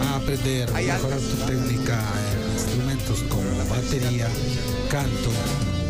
a 0.03 0.17
aprender, 0.17 0.69
a 0.69 0.73
mejorar 0.75 1.19
tu 1.19 1.37
técnica 1.47 1.99
en 2.33 2.53
instrumentos 2.53 3.23
como 3.29 3.49
batería, 3.71 4.29
canto, 4.91 5.31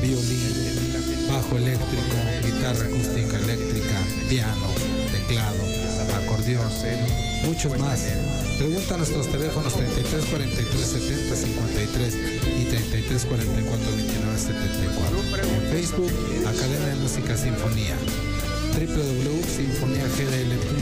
violín, 0.01 1.29
bajo 1.29 1.57
eléctrico, 1.57 2.17
guitarra 2.45 2.85
acústica 2.85 3.39
eléctrica, 3.39 4.05
piano, 4.29 4.67
teclado, 5.13 5.63
acordeón, 6.17 6.69
muchos 7.45 7.79
más. 7.79 8.01
Pregunta 8.59 8.95
a 8.95 8.97
nuestros 8.99 9.29
teléfonos 9.29 9.75
33 9.75 10.25
43 10.25 10.87
70 10.87 11.37
53 11.37 12.15
y 12.61 12.65
33 12.65 13.25
44 13.25 13.97
29 13.97 14.39
74. 14.39 15.19
En 15.45 15.63
Facebook, 15.71 16.11
Academia 16.47 16.89
de 16.89 16.97
Música 16.97 17.37
Sinfonía 17.37 17.95
www.sinfoniagdl.com 18.79 20.78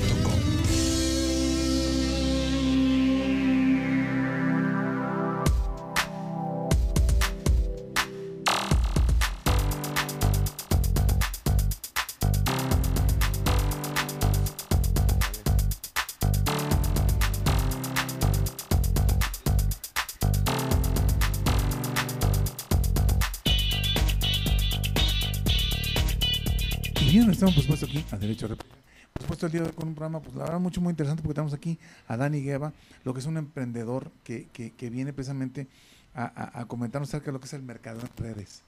Derecho 28.26 28.46
a 28.46 28.48
Réplica. 28.50 28.76
Por 29.12 29.22
supuesto 29.22 29.46
el 29.46 29.52
día 29.52 29.62
de 29.62 29.68
hoy 29.68 29.74
con 29.74 29.88
un 29.88 29.94
programa, 29.94 30.20
pues 30.20 30.34
la 30.36 30.44
verdad 30.44 30.60
mucho 30.60 30.80
muy 30.80 30.90
interesante 30.90 31.22
porque 31.22 31.34
tenemos 31.34 31.54
aquí 31.54 31.78
a 32.06 32.16
Dani 32.16 32.42
Gueva, 32.42 32.72
lo 33.04 33.14
que 33.14 33.20
es 33.20 33.26
un 33.26 33.38
emprendedor 33.38 34.10
que, 34.24 34.48
que, 34.52 34.72
que 34.72 34.90
viene 34.90 35.12
precisamente 35.12 35.68
a, 36.14 36.24
a, 36.24 36.60
a 36.60 36.64
comentarnos 36.66 37.08
acerca 37.08 37.26
de 37.26 37.32
lo 37.32 37.40
que 37.40 37.46
es 37.46 37.52
el 37.54 37.62
mercado 37.62 38.00
en 38.00 38.10
redes. 38.16 38.62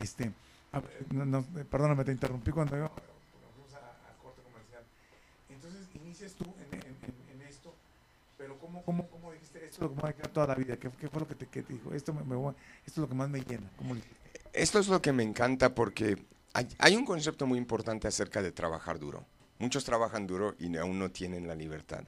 Este, 0.00 0.32
a 0.72 0.82
no, 1.12 1.24
no, 1.24 1.38
eh, 1.56 1.64
perdóname, 1.70 2.04
te 2.04 2.12
interrumpí 2.12 2.50
cuando 2.50 2.72
fuimos 2.72 2.90
a, 3.74 4.22
corte 4.22 4.42
comercial. 4.42 4.82
Entonces 5.48 5.86
inicias 5.94 6.32
tú 6.32 6.44
en, 6.72 7.42
esto, 7.42 7.72
pero 8.36 8.58
¿cómo, 8.58 8.82
cómo, 8.82 9.06
cómo 9.08 9.32
dijiste 9.32 9.64
esto 9.64 9.84
es 9.84 9.90
lo 9.90 9.96
que 9.96 9.96
me 9.96 10.12
va 10.12 10.32
toda 10.32 10.46
la 10.48 10.54
vida? 10.54 10.76
¿Qué, 10.76 10.90
qué 10.90 11.08
fue 11.08 11.20
lo 11.20 11.28
que 11.28 11.34
te, 11.34 11.46
que 11.46 11.62
te 11.62 11.72
dijo? 11.72 11.94
Esto, 11.94 12.12
me, 12.12 12.22
me 12.24 12.36
esto 12.84 12.92
es 12.92 12.98
lo 12.98 13.08
que 13.08 13.14
más 13.14 13.28
me 13.28 13.40
llena. 13.42 13.70
¿Cómo? 13.76 13.94
Esto 14.52 14.78
es 14.78 14.88
lo 14.88 15.00
que 15.00 15.12
me 15.12 15.22
encanta 15.22 15.74
porque 15.74 16.18
hay, 16.52 16.96
un 16.96 17.04
concepto 17.04 17.46
muy 17.46 17.58
importante 17.58 18.08
acerca 18.08 18.42
de 18.42 18.52
trabajar 18.52 18.98
duro. 18.98 19.24
Muchos 19.58 19.84
trabajan 19.84 20.26
duro 20.26 20.54
y 20.58 20.76
aún 20.76 20.98
no 20.98 21.10
tienen 21.10 21.46
la 21.46 21.54
libertad. 21.54 22.04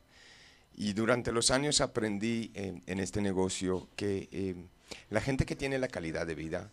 Y 0.74 0.92
durante 0.92 1.32
los 1.32 1.50
años 1.50 1.80
aprendí 1.80 2.50
en 2.54 3.00
este 3.00 3.20
negocio 3.20 3.88
que 3.96 4.28
eh, 4.32 4.54
la 5.10 5.20
gente 5.20 5.46
que 5.46 5.56
tiene 5.56 5.78
la 5.78 5.88
calidad 5.88 6.26
de 6.26 6.34
vida 6.34 6.70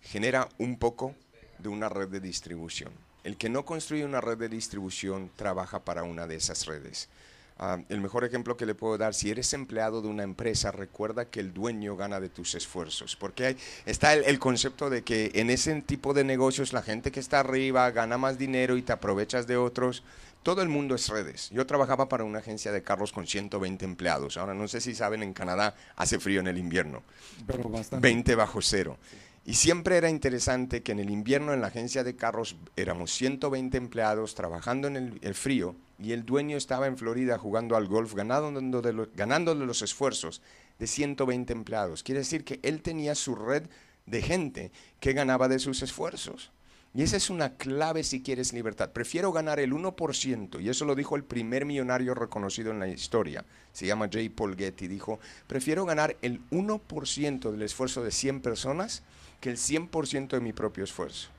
genera 0.00 0.48
un 0.58 0.78
poco 0.78 1.14
de 1.58 1.68
una 1.68 1.88
red 1.88 2.08
de 2.08 2.20
distribución. 2.20 2.92
El 3.22 3.36
que 3.36 3.48
no 3.48 3.64
construye 3.64 4.04
una 4.04 4.20
red 4.20 4.38
de 4.38 4.48
distribución 4.48 5.30
trabaja 5.36 5.84
para 5.84 6.02
una 6.02 6.26
de 6.26 6.36
esas 6.36 6.66
redes. 6.66 7.08
Ah, 7.56 7.78
el 7.88 8.00
mejor 8.00 8.24
ejemplo 8.24 8.56
que 8.56 8.66
le 8.66 8.74
puedo 8.74 8.98
dar, 8.98 9.14
si 9.14 9.30
eres 9.30 9.52
empleado 9.52 10.02
de 10.02 10.08
una 10.08 10.24
empresa, 10.24 10.72
recuerda 10.72 11.26
que 11.26 11.38
el 11.38 11.54
dueño 11.54 11.96
gana 11.96 12.18
de 12.18 12.28
tus 12.28 12.56
esfuerzos, 12.56 13.14
porque 13.14 13.46
hay- 13.46 13.56
está 13.86 14.12
el, 14.12 14.24
el 14.24 14.40
concepto 14.40 14.90
de 14.90 15.02
que 15.04 15.30
en 15.34 15.50
ese 15.50 15.80
tipo 15.82 16.14
de 16.14 16.24
negocios 16.24 16.72
la 16.72 16.82
gente 16.82 17.12
que 17.12 17.20
está 17.20 17.40
arriba 17.40 17.88
gana 17.92 18.18
más 18.18 18.38
dinero 18.38 18.76
y 18.76 18.82
te 18.82 18.92
aprovechas 18.92 19.46
de 19.46 19.56
otros. 19.56 20.02
Todo 20.42 20.60
el 20.62 20.68
mundo 20.68 20.94
es 20.94 21.08
redes. 21.08 21.48
Yo 21.50 21.64
trabajaba 21.64 22.08
para 22.08 22.24
una 22.24 22.40
agencia 22.40 22.70
de 22.70 22.82
carros 22.82 23.12
con 23.12 23.26
120 23.26 23.84
empleados. 23.86 24.36
Ahora 24.36 24.52
no 24.52 24.68
sé 24.68 24.80
si 24.82 24.94
saben, 24.94 25.22
en 25.22 25.32
Canadá 25.32 25.74
hace 25.96 26.18
frío 26.18 26.40
en 26.40 26.48
el 26.48 26.58
invierno. 26.58 27.02
Pero 27.46 27.68
bastante. 27.70 28.06
20 28.06 28.34
bajo 28.34 28.60
cero. 28.60 28.98
Y 29.46 29.54
siempre 29.54 29.96
era 29.96 30.10
interesante 30.10 30.82
que 30.82 30.92
en 30.92 30.98
el 30.98 31.08
invierno 31.08 31.54
en 31.54 31.60
la 31.62 31.68
agencia 31.68 32.02
de 32.04 32.16
carros 32.16 32.56
éramos 32.76 33.10
120 33.12 33.76
empleados 33.78 34.34
trabajando 34.34 34.88
en 34.88 34.96
el, 34.96 35.18
el 35.22 35.34
frío 35.34 35.76
y 35.98 36.12
el 36.12 36.24
dueño 36.24 36.56
estaba 36.56 36.86
en 36.86 36.96
Florida 36.98 37.38
jugando 37.38 37.76
al 37.76 37.86
golf, 37.86 38.14
ganando 38.14 38.82
de 38.82 38.92
lo- 38.92 39.08
ganándole 39.14 39.66
los 39.66 39.82
esfuerzos 39.82 40.42
de 40.78 40.86
120 40.86 41.52
empleados. 41.52 42.02
Quiere 42.02 42.20
decir 42.20 42.44
que 42.44 42.60
él 42.62 42.82
tenía 42.82 43.14
su 43.14 43.34
red 43.34 43.64
de 44.06 44.22
gente 44.22 44.72
que 45.00 45.12
ganaba 45.12 45.48
de 45.48 45.58
sus 45.58 45.82
esfuerzos. 45.82 46.50
Y 46.96 47.02
esa 47.02 47.16
es 47.16 47.28
una 47.28 47.56
clave 47.56 48.04
si 48.04 48.22
quieres 48.22 48.52
libertad. 48.52 48.90
Prefiero 48.92 49.32
ganar 49.32 49.58
el 49.58 49.72
1%, 49.72 50.60
y 50.60 50.68
eso 50.68 50.84
lo 50.84 50.94
dijo 50.94 51.16
el 51.16 51.24
primer 51.24 51.64
millonario 51.64 52.14
reconocido 52.14 52.70
en 52.70 52.78
la 52.78 52.86
historia. 52.86 53.44
Se 53.72 53.84
llama 53.84 54.06
J. 54.06 54.18
Paul 54.34 54.56
Getty. 54.56 54.86
Dijo, 54.86 55.18
prefiero 55.48 55.84
ganar 55.86 56.16
el 56.22 56.40
1% 56.50 57.50
del 57.50 57.62
esfuerzo 57.62 58.04
de 58.04 58.12
100 58.12 58.40
personas 58.42 59.02
que 59.40 59.50
el 59.50 59.56
100% 59.56 60.28
de 60.36 60.40
mi 60.40 60.52
propio 60.52 60.84
esfuerzo. 60.84 61.30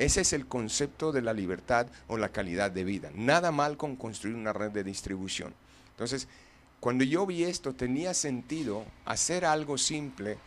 Ese 0.00 0.22
es 0.22 0.32
el 0.32 0.46
concepto 0.46 1.12
de 1.12 1.20
la 1.20 1.34
libertad 1.34 1.86
o 2.08 2.16
la 2.16 2.30
calidad 2.30 2.70
de 2.70 2.84
vida. 2.84 3.10
Nada 3.14 3.50
mal 3.50 3.76
con 3.76 3.96
construir 3.96 4.34
una 4.34 4.54
red 4.54 4.70
de 4.70 4.82
distribución. 4.82 5.52
Entonces, 5.90 6.26
cuando 6.80 7.04
yo 7.04 7.26
vi 7.26 7.44
esto, 7.44 7.74
tenía 7.74 8.14
sentido 8.14 8.86
hacer 9.04 9.44
algo 9.44 9.76
simple, 9.76 10.38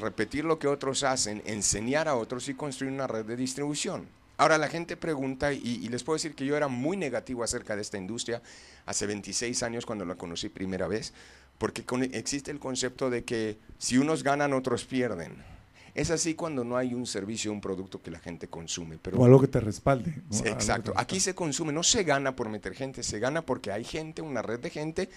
repetir 0.00 0.44
lo 0.44 0.58
que 0.58 0.66
otros 0.66 1.04
hacen, 1.04 1.40
enseñar 1.46 2.08
a 2.08 2.16
otros 2.16 2.48
y 2.48 2.54
construir 2.54 2.92
una 2.92 3.06
red 3.06 3.24
de 3.26 3.36
distribución. 3.36 4.08
Ahora 4.38 4.58
la 4.58 4.66
gente 4.66 4.96
pregunta, 4.96 5.52
y, 5.52 5.88
les 5.88 6.02
puedo 6.02 6.16
decir 6.16 6.34
que 6.34 6.44
yo 6.44 6.56
era 6.56 6.66
muy 6.66 6.96
negativo 6.96 7.44
acerca 7.44 7.76
de 7.76 7.82
esta 7.82 7.96
industria 7.96 8.42
hace 8.86 9.06
26 9.06 9.62
años 9.62 9.86
cuando 9.86 10.04
la 10.04 10.16
conocí 10.16 10.48
primera 10.48 10.88
vez, 10.88 11.12
porque 11.58 11.84
existe 12.10 12.50
el 12.50 12.58
concepto 12.58 13.08
de 13.08 13.22
que 13.22 13.56
si 13.78 13.98
unos 13.98 14.24
ganan, 14.24 14.52
otros 14.52 14.84
pierden. 14.84 15.57
Es 15.94 16.10
así 16.10 16.34
cuando 16.34 16.64
no 16.64 16.76
hay 16.76 16.94
un 16.94 17.06
servicio, 17.06 17.52
un 17.52 17.60
producto 17.60 18.00
que 18.00 18.10
la 18.10 18.18
gente 18.18 18.48
consume. 18.48 18.98
Pero 19.00 19.18
O 19.18 19.24
algo 19.24 19.40
que 19.40 19.48
te 19.48 19.60
respalde. 19.60 20.10
¿no? 20.10 20.22
Sí, 20.30 20.38
Algo 20.38 20.44
que 20.44 20.50
te 20.50 20.54
exacto. 20.54 20.92
Aquí 20.96 21.20
se 21.20 21.34
consume, 21.34 21.72
no 21.72 21.82
se 21.82 22.04
gana 22.04 22.36
por 22.36 22.48
meter 22.48 22.74
gente, 22.74 23.02
se 23.02 23.18
gana 23.18 23.42
porque 23.42 23.72
hay 23.72 23.84
gente, 23.84 24.22
una 24.22 24.42
red 24.42 24.60
de 24.60 24.70
gente 24.70 25.08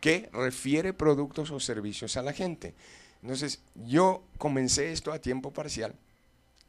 que 0.00 0.28
refiere 0.32 0.92
productos 0.92 1.50
o 1.50 1.60
servicios 1.60 2.16
a 2.16 2.22
la 2.22 2.32
gente. 2.32 2.74
Entonces, 3.22 3.60
yo 3.74 4.22
comencé 4.38 4.92
esto 4.92 5.12
a 5.12 5.18
tiempo 5.18 5.52
parcial. 5.52 5.94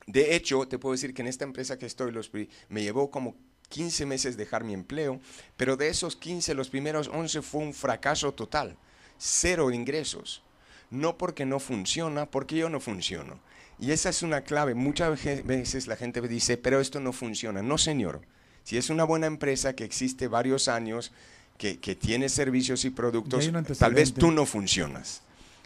De 0.06 0.36
hecho, 0.36 0.68
te 0.68 0.78
puedo 0.78 0.94
decir 0.94 1.14
que 1.14 1.22
en 1.22 1.28
esta 1.28 1.46
empresa 1.46 1.78
que 1.78 1.86
estoy, 1.86 2.12
los, 2.12 2.32
me 2.70 2.82
llevó 2.84 3.10
como 3.10 3.36
15 3.70 4.06
meses 4.06 4.38
dejar 4.38 4.64
mi 4.64 4.74
empleo, 4.74 5.20
pero 5.56 5.78
de 5.78 5.88
esos 5.88 6.16
15, 6.16 6.54
los 6.54 6.70
primeros 6.70 7.08
11 7.08 7.42
fue 7.42 7.62
un 7.62 7.74
fracaso 7.74 8.34
total. 8.34 8.76
Cero 9.18 9.72
ingresos. 9.72 10.44
No 10.90 11.18
porque 11.18 11.46
no 11.46 11.60
funciona, 11.60 12.26
porque 12.26 12.58
yo 12.58 12.70
no 12.70 12.82
funciono. 12.82 13.40
Y 13.82 13.92
esa 13.92 14.10
es 14.10 14.22
una 14.22 14.42
clave. 14.42 14.76
Muchas 14.76 15.24
veces 15.44 15.88
la 15.88 15.96
gente 15.96 16.22
dice, 16.22 16.56
pero 16.56 16.80
esto 16.80 17.00
no 17.00 17.12
funciona. 17.12 17.64
No, 17.64 17.80
señor. 17.80 18.22
Si 18.64 18.78
es 18.78 18.92
una 18.92 19.04
buena 19.04 19.26
empresa 19.26 19.74
que 19.74 19.84
existe 19.84 20.28
varios 20.28 20.68
años, 20.68 21.12
que, 21.58 21.80
que 21.80 21.96
tiene 21.96 22.30
servicios 22.30 22.86
y 22.86 22.92
productos, 22.92 23.48
Y 23.48 23.52
tal 23.76 23.96
vez 23.96 24.14
tú 24.14 24.32
no 24.32 24.46
funcionas. 24.46 25.24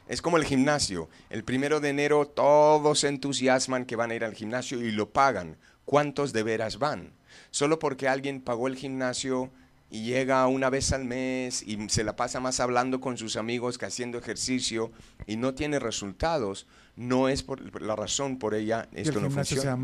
Es 0.07 0.21
como 0.21 0.37
el 0.37 0.45
gimnasio. 0.45 1.09
El 1.29 1.43
primero 1.43 1.81
de 1.81 1.89
enero 1.89 2.25
todos 2.25 2.99
se 2.99 3.09
entusiasman 3.09 3.85
que 3.85 3.97
van 3.97 4.11
a 4.11 4.15
ir 4.15 4.23
al 4.23 4.33
gimnasio 4.33 4.81
y 4.81 4.91
lo 4.91 5.09
pagan. 5.09 5.57
¿Cuántos 5.83 6.31
de 6.31 6.43
veras 6.43 6.79
van? 6.79 7.11
Solo 7.51 7.79
porque 7.79 8.07
alguien 8.07 8.39
pagó 8.39 8.67
el 8.67 8.77
gimnasio 8.77 9.51
y 9.89 10.03
llega 10.03 10.47
una 10.47 10.69
vez 10.69 10.91
al 10.93 11.05
mes 11.05 11.63
y 11.63 11.89
se 11.89 12.03
la 12.03 12.15
pasa 12.15 12.39
más 12.39 12.59
hablando 12.59 12.99
con 12.99 13.17
sus 13.17 13.35
amigos 13.35 13.77
que 13.77 13.85
haciendo 13.85 14.17
ejercicio 14.17 14.91
y 15.27 15.37
no 15.37 15.53
tiene 15.53 15.79
resultados, 15.79 16.65
no 16.95 17.27
es 17.27 17.43
por 17.43 17.81
la 17.81 17.95
razón 17.95 18.37
por 18.37 18.53
ella 18.55 18.87
esto 18.93 19.19
no 19.19 19.29
funciona. 19.29 19.61
sea 19.61 19.75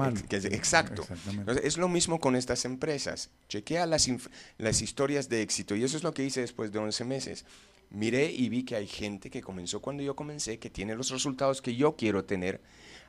exacto. 0.51 1.05
Entonces, 1.29 1.65
es 1.65 1.77
lo 1.77 1.89
mismo 1.89 2.19
con 2.19 2.35
estas 2.35 2.63
empresas. 2.65 3.29
Chequea 3.49 3.85
las, 3.85 4.09
las 4.57 4.81
historias 4.81 5.27
de 5.27 5.41
éxito 5.41 5.75
y 5.75 5.83
eso 5.83 5.97
es 5.97 6.03
lo 6.03 6.13
que 6.13 6.23
hice 6.23 6.41
después 6.41 6.71
de 6.71 6.79
11 6.79 7.03
meses. 7.05 7.45
Miré 7.89 8.31
y 8.31 8.47
vi 8.47 8.63
que 8.63 8.77
hay 8.77 8.87
gente 8.87 9.29
que 9.29 9.41
comenzó 9.41 9.81
cuando 9.81 10.01
yo 10.01 10.15
comencé, 10.15 10.57
que 10.57 10.69
tiene 10.69 10.95
los 10.95 11.09
resultados 11.09 11.61
que 11.61 11.75
yo 11.75 11.97
quiero 11.97 12.23
tener. 12.23 12.61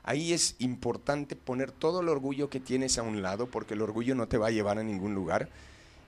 Ahí 0.02 0.32
es 0.32 0.56
importante 0.59 1.37
poner 1.37 1.71
todo 1.71 2.00
el 2.00 2.09
orgullo 2.09 2.50
que 2.50 2.59
tienes 2.59 2.99
a 2.99 3.02
un 3.02 3.23
lado, 3.23 3.47
porque 3.47 3.75
el 3.75 3.82
orgullo 3.82 4.16
no 4.16 4.26
te 4.26 4.38
va 4.38 4.49
a 4.49 4.50
llevar 4.50 4.80
a 4.80 4.82
ningún 4.82 5.14
lugar, 5.14 5.49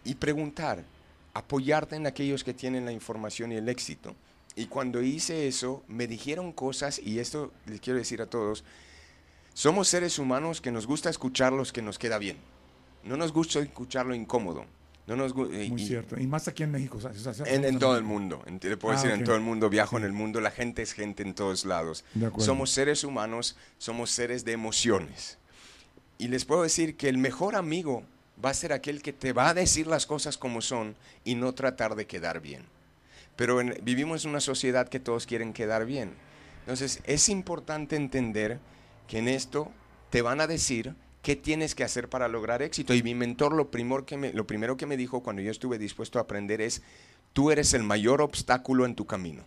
y 0.05 0.17
preguntar, 0.17 0.85
apoyarte 1.33 1.95
en 1.95 2.09
aquellos 2.09 2.43
que 2.43 2.53
tienen 2.53 2.85
la 2.85 2.91
información 2.91 3.53
y 3.53 3.57
el 3.57 3.69
éxito. 3.69 4.17
Y 4.57 4.67
cuando 4.67 5.03
hice 5.03 5.49
eso, 5.49 5.83
me 5.89 6.07
dijeron 6.07 6.53
cosas, 6.53 6.99
y 6.99 7.19
esto 7.19 7.53
les 7.67 7.81
quiero 7.81 7.99
decir 7.99 8.23
a 8.23 8.27
todos, 8.27 8.65
somos 9.53 9.89
seres 9.89 10.19
humanos 10.19 10.61
que 10.61 10.71
nos 10.71 10.87
gusta 10.87 11.11
escuchar 11.11 11.53
los 11.53 11.73
que 11.73 11.83
nos 11.83 11.99
queda 11.99 12.19
bien. 12.19 12.37
No 13.03 13.17
nos 13.17 13.33
gusta 13.33 13.59
escuchar 13.61 14.07
lo 14.07 14.15
incómodo. 14.15 14.65
No 15.07 15.17
nos 15.17 15.33
y- 15.33 15.69
Muy 15.71 15.83
y- 15.83 15.87
cierto. 15.87 16.19
Y 16.19 16.27
más 16.27 16.49
aquí 16.49 16.63
en 16.63 16.71
México. 16.71 16.97
o 16.97 17.01
sea, 17.01 17.11
o 17.11 17.35
sea, 17.35 17.47
en, 17.47 17.79
todo 17.79 17.99
el 17.99 18.05
mundo. 18.05 18.43
En- 18.47 18.59
puedo 18.79 18.95
Ah, 18.95 18.97
decir 18.97 19.11
en 19.11 19.23
todo 19.25 19.35
el 19.35 19.43
mundo, 19.43 19.69
viajo 19.69 19.99
en 19.99 20.05
el 20.05 20.13
mundo, 20.13 20.41
la 20.41 20.51
gente 20.51 20.81
es 20.83 20.93
gente 20.93 21.23
en 21.23 21.35
todos 21.35 21.65
lados. 21.67 22.05
Somos 22.39 22.71
seres 22.71 23.05
humanos, 23.05 23.57
somos 23.79 24.11
seres 24.11 24.45
de 24.45 24.53
emociones. 24.53 25.39
Y 26.17 26.29
les 26.29 26.45
puedo 26.45 26.63
decir 26.63 26.97
que 26.97 27.09
el 27.09 27.19
mejor 27.19 27.55
amigo 27.55 28.05
va 28.43 28.51
a 28.51 28.55
ser 28.55 28.73
aquel 28.73 29.03
que 29.03 29.13
te 29.13 29.33
va 29.33 29.49
a 29.51 29.55
decir 29.55 29.87
las 29.87 30.07
cosas 30.07 30.39
como 30.39 30.63
son 30.63 30.97
y 31.25 31.35
no 31.35 31.53
tratar 31.55 31.97
de 31.97 32.07
quedar 32.07 32.41
bien. 32.41 32.63
Pero 33.37 33.61
en- 33.61 33.79
vivimos 33.83 34.25
en 34.25 34.31
una 34.31 34.41
sociedad 34.41 34.89
que 34.89 35.01
todos 35.01 35.27
quieren 35.27 35.53
quedar 35.53 35.87
bien. 35.87 36.13
Entonces 36.61 37.01
es 37.05 37.29
importante 37.29 37.97
entender 37.97 38.59
que 39.09 39.19
en 39.19 39.29
esto 39.29 39.71
te 40.11 40.23
van 40.23 40.41
a 40.41 40.47
decir 40.47 40.95
qué 41.23 41.37
tienes 41.37 41.75
que 41.75 41.85
hacer 41.85 42.09
para 42.09 42.29
lograr 42.29 42.63
éxito. 42.63 42.95
Y 42.95 43.03
mi 43.03 43.15
mentor 43.15 43.55
lo, 43.55 43.71
primor 43.71 44.05
que 44.05 44.33
lo 44.33 44.47
primero 44.47 44.77
que 44.77 44.87
me 44.87 44.97
dijo 44.97 45.23
cuando 45.23 45.43
yo 45.43 45.51
estuve 45.51 45.79
dispuesto 45.79 46.19
a 46.19 46.23
aprender 46.23 46.61
es, 46.61 46.83
tú 47.33 47.51
eres 47.51 47.75
el 47.75 47.83
mayor 47.83 48.23
obstáculo 48.23 48.87
en 48.87 48.95
tu 48.95 49.07
camino. 49.07 49.45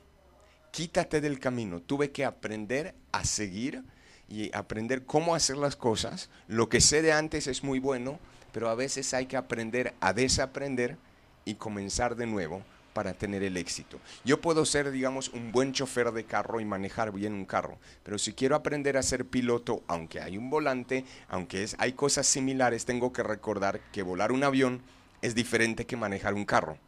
Quítate 0.71 1.21
del 1.21 1.39
camino. 1.39 1.81
Tuve 1.81 2.11
que 2.11 2.25
aprender 2.25 2.93
a 3.11 3.23
seguir 3.23 3.83
y 4.27 4.53
aprender 4.55 5.05
cómo 5.05 5.33
hacer 5.33 5.57
las 5.57 5.75
cosas. 5.75 6.29
Lo 6.47 6.67
que 6.69 6.81
sé 6.81 7.01
de 7.01 7.13
antes 7.13 7.47
es 7.47 7.63
muy 7.63 7.79
bueno, 7.79 8.19
pero 8.51 8.69
a 8.69 8.75
veces 8.75 9.13
hay 9.13 9.25
que 9.27 9.37
aprender 9.37 9.93
a 10.01 10.13
desaprender 10.13 10.97
y 11.45 11.55
comenzar 11.55 12.15
de 12.15 12.27
nuevo 12.27 12.63
para 12.97 13.13
tener 13.13 13.43
el 13.43 13.57
éxito. 13.57 13.99
Yo 14.25 14.41
puedo 14.41 14.65
ser, 14.65 14.89
digamos, 14.89 15.29
un 15.29 15.51
buen 15.51 15.71
chofer 15.71 16.11
de 16.13 16.23
carro 16.23 16.59
y 16.59 16.65
manejar 16.65 17.11
bien 17.11 17.31
un 17.35 17.45
carro, 17.45 17.77
pero 18.01 18.17
si 18.17 18.33
quiero 18.33 18.55
aprender 18.55 18.97
a 18.97 19.03
ser 19.03 19.23
piloto, 19.23 19.83
aunque 19.85 20.19
hay 20.19 20.35
un 20.35 20.49
volante, 20.49 21.05
aunque 21.29 21.61
es, 21.61 21.75
hay 21.77 21.93
cosas 21.93 22.25
similares, 22.25 22.85
tengo 22.85 23.13
que 23.13 23.21
recordar 23.21 23.81
que 23.91 24.01
volar 24.01 24.31
un 24.31 24.43
avión 24.43 24.81
es 25.21 25.35
diferente 25.35 25.85
que 25.85 25.95
manejar 25.95 26.33
un 26.33 26.43
carro. 26.45 26.79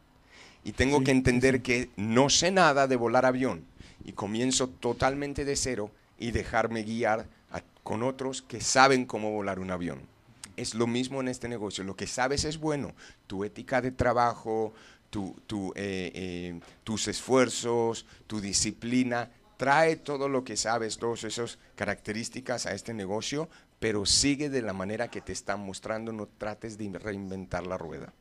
Y 0.64 0.72
tengo 0.72 0.98
Sí, 0.98 1.04
que 1.04 1.10
entender 1.12 1.54
sí. 1.58 1.60
que 1.62 1.90
no 1.94 2.28
sé 2.28 2.50
nada 2.50 2.88
de 2.88 2.96
volar 2.96 3.24
avión 3.24 3.64
y 4.04 4.10
comienzo 4.10 4.68
totalmente 4.68 5.44
de 5.44 5.54
cero 5.54 5.92
y 6.18 6.32
dejarme 6.32 6.82
guiar 6.82 7.28
a- 7.52 7.62
con 7.84 8.02
otros 8.02 8.42
que 8.42 8.60
saben 8.60 9.06
cómo 9.06 9.30
volar 9.30 9.60
un 9.60 9.70
avión. 9.70 10.00
Es 10.56 10.74
lo 10.74 10.88
mismo 10.88 11.20
en 11.20 11.28
este 11.28 11.48
negocio. 11.48 11.84
Lo 11.84 11.94
que 11.94 12.08
sabes 12.08 12.44
es 12.44 12.58
bueno. 12.58 12.94
Tu 13.28 13.44
ética 13.44 13.80
de 13.80 13.92
trabajo, 13.92 14.74
tu- 15.10 15.36
tu, 15.46 15.72
eh, 15.76 16.10
eh, 16.14 16.60
tus 16.84 17.08
esfuerzos, 17.08 18.06
tu 18.26 18.40
disciplina. 18.40 19.30
Trae 19.56 19.96
todo 19.96 20.28
lo 20.28 20.42
que 20.42 20.56
sabes, 20.56 20.96
todas 20.96 21.24
esas 21.24 21.58
características 21.76 22.64
a 22.66 22.72
este 22.72 22.94
negocio, 22.94 23.48
pero 23.78 24.06
sigue 24.06 24.48
de 24.48 24.62
la 24.62 24.72
manera 24.72 25.08
que 25.08 25.20
te 25.20 25.32
están 25.32 25.60
mostrando. 25.60 26.12
No 26.12 26.26
trates 26.26 26.78
de 26.78 26.90
reinventar 26.98 27.66
la 27.66 27.76
rueda. 27.76 28.12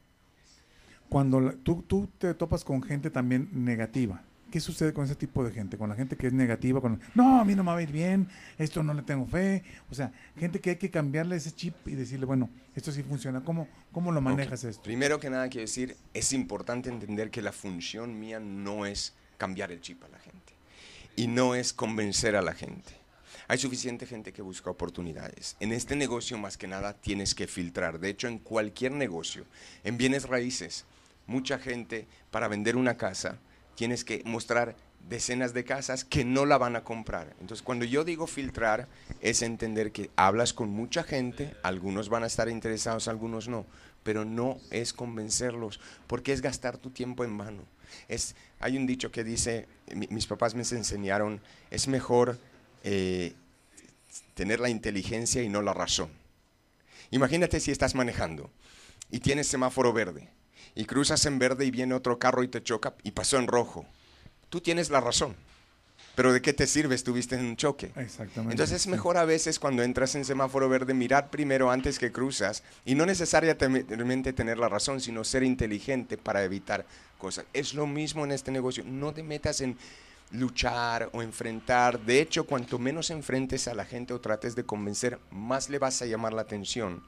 Cuando 1.08 1.40
la- 1.40 1.54
tú, 1.54 1.84
tú 1.88 2.10
te 2.18 2.34
topas 2.34 2.64
con 2.64 2.82
gente 2.84 3.10
también 3.10 3.50
negativa, 3.54 4.22
¿qué 4.50 4.60
sucede 4.60 4.94
con 4.94 5.06
ese 5.06 5.16
tipo 5.16 5.44
de 5.44 5.52
gente? 5.52 5.78
Con 5.78 5.90
la 5.90 5.96
gente 5.96 6.16
que 6.16 6.28
es 6.28 6.34
negativa, 6.34 6.82
con 6.82 7.00
no, 7.16 7.40
a 7.40 7.46
mí 7.46 7.56
no 7.56 7.64
me 7.64 7.72
va 7.72 7.78
a 7.78 7.82
ir 7.82 7.92
bien, 7.92 8.28
esto 8.58 8.84
no 8.84 8.94
le 8.94 9.02
tengo 9.02 9.26
fe. 9.26 9.64
O 9.90 9.96
sea, 9.96 10.12
gente 10.38 10.60
que 10.60 10.72
hay 10.72 10.76
que 10.76 10.90
cambiarle 10.90 11.36
ese 11.36 11.52
chip 11.52 11.76
y 11.88 11.96
decirle, 11.96 12.26
bueno, 12.26 12.50
esto 12.76 12.92
sí 12.92 13.04
funciona. 13.04 13.42
¿Cómo, 13.42 13.68
cómo 13.92 14.12
lo 14.12 14.22
manejas 14.22 14.64
esto? 14.64 14.84
Primero 14.84 15.20
que 15.20 15.30
nada 15.30 15.50
quiero 15.50 15.62
decir, 15.62 15.96
es 16.14 16.34
importante 16.34 16.90
entender 16.90 17.32
que 17.32 17.42
la 17.42 17.52
función 17.52 18.20
mía 18.20 18.40
no 18.40 18.86
es 18.86 19.14
cambiar 19.38 19.72
el 19.72 19.82
chip 19.82 20.04
a 20.04 20.08
la 20.08 20.20
gente 20.20 20.54
y 21.16 21.28
no 21.28 21.56
es 21.56 21.74
convencer 21.74 22.36
a 22.36 22.42
la 22.42 22.54
gente. 22.54 23.00
Hay 23.48 23.58
suficiente 23.58 24.06
gente 24.06 24.32
que 24.32 24.44
busca 24.44 24.70
oportunidades. 24.70 25.58
En 25.60 25.72
este 25.72 25.96
negocio 25.96 26.38
más 26.38 26.56
que 26.56 26.68
nada 26.68 26.94
tienes 26.94 27.34
que 27.34 27.48
filtrar. 27.48 28.00
De 28.00 28.10
hecho, 28.10 28.28
en 28.28 28.38
cualquier 28.38 28.92
negocio, 28.92 29.44
en 29.84 29.98
bienes 29.98 30.30
raíces, 30.30 30.86
mucha 31.26 31.58
gente 31.58 32.08
para 32.30 32.48
vender 32.48 32.76
una 32.76 32.96
casa 32.96 33.40
tienes 33.80 34.04
que 34.04 34.22
mostrar 34.26 34.76
decenas 35.08 35.54
de 35.54 35.64
casas 35.64 36.04
que 36.04 36.26
no 36.26 36.46
la 36.46 36.58
van 36.58 36.76
a 36.76 36.84
comprar. 36.84 37.34
Entonces, 37.40 37.64
cuando 37.64 37.86
yo 37.86 38.04
digo 38.04 38.28
filtrar, 38.28 38.90
es 39.22 39.42
entender 39.42 39.94
que 39.94 40.10
hablas 40.18 40.52
con 40.54 40.70
mucha 40.70 41.02
gente, 41.02 41.56
algunos 41.64 42.10
van 42.10 42.24
a 42.24 42.28
estar 42.28 42.50
interesados, 42.50 43.08
algunos 43.08 43.48
no, 43.48 43.66
pero 44.04 44.26
no 44.26 44.58
es 44.70 44.92
convencerlos, 44.92 45.80
porque 46.08 46.34
es 46.34 46.42
gastar 46.42 46.78
tu 46.78 46.90
tiempo 46.90 47.24
en 47.24 47.38
vano. 47.38 47.64
Es, 48.10 48.36
hay 48.60 48.76
un 48.76 48.86
dicho 48.86 49.14
que 49.14 49.24
dice, 49.24 49.66
mi- 49.96 50.08
mis 50.10 50.28
papás 50.28 50.56
me 50.56 50.64
enseñaron, 50.64 51.40
es 51.72 51.88
mejor 51.88 52.38
eh, 52.84 53.34
tener 54.34 54.60
la 54.60 54.70
inteligencia 54.70 55.42
y 55.42 55.48
no 55.48 55.62
la 55.62 55.74
razón. 55.74 56.10
Imagínate 57.12 57.62
si 57.62 57.72
estás 57.72 57.96
manejando 57.96 58.52
y 59.10 59.20
tienes 59.22 59.48
semáforo 59.48 59.94
verde 59.94 60.28
y 60.80 60.86
cruzas 60.86 61.26
en 61.26 61.40
verde 61.40 61.66
y 61.66 61.72
viene 61.72 61.94
otro 61.94 62.20
carro 62.20 62.42
y 62.42 62.48
te 62.48 62.64
choca 62.64 62.94
y 63.04 63.12
pasó 63.12 63.38
en 63.38 63.48
rojo. 63.48 63.86
Tú 64.48 64.62
tienes 64.62 64.90
la 64.90 65.02
razón, 65.02 65.36
pero 66.16 66.32
¿de 66.32 66.42
qué 66.42 66.54
te 66.54 66.68
sirve? 66.68 66.96
Estuviste 66.96 67.36
en 67.36 67.44
un 67.44 67.58
choque. 67.58 67.92
Exactamente. 67.98 68.54
Entonces 68.54 68.84
es 68.84 68.88
mejor 68.88 69.18
a 69.18 69.26
veces 69.26 69.60
cuando 69.60 69.84
entras 69.84 70.16
en 70.16 70.24
semáforo 70.24 70.70
verde 70.70 70.94
mirar 70.94 71.32
primero 71.32 71.70
antes 71.70 72.00
que 72.00 72.14
cruzas 72.14 72.64
y 72.86 72.96
no 72.96 73.06
necesariamente 73.06 74.32
tener 74.32 74.58
la 74.58 74.70
razón, 74.70 75.02
sino 75.02 75.26
ser 75.26 75.44
inteligente 75.44 76.18
para 76.18 76.46
evitar 76.46 76.86
cosas. 77.18 77.44
Es 77.52 77.74
lo 77.74 77.86
mismo 77.86 78.24
en 78.24 78.32
este 78.32 78.50
negocio. 78.50 78.86
No 78.86 79.14
te 79.14 79.22
metas 79.22 79.60
en 79.60 79.76
luchar 80.32 81.10
o 81.12 81.22
enfrentar. 81.22 82.00
De 82.00 82.22
hecho, 82.22 82.46
cuanto 82.46 82.80
menos 82.80 83.10
enfrentes 83.10 83.68
a 83.68 83.74
la 83.74 83.84
gente 83.84 84.14
o 84.14 84.22
trates 84.22 84.56
de 84.56 84.64
convencer, 84.64 85.20
más 85.30 85.70
le 85.70 85.78
vas 85.78 86.02
a 86.02 86.06
llamar 86.06 86.32
la 86.32 86.44
atención 86.44 87.04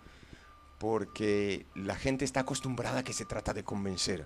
porque 0.81 1.63
la 1.75 1.95
gente 1.95 2.25
está 2.25 2.39
acostumbrada 2.39 3.01
a 3.01 3.03
que 3.03 3.13
se 3.13 3.25
trata 3.25 3.53
de 3.53 3.63
convencer. 3.63 4.25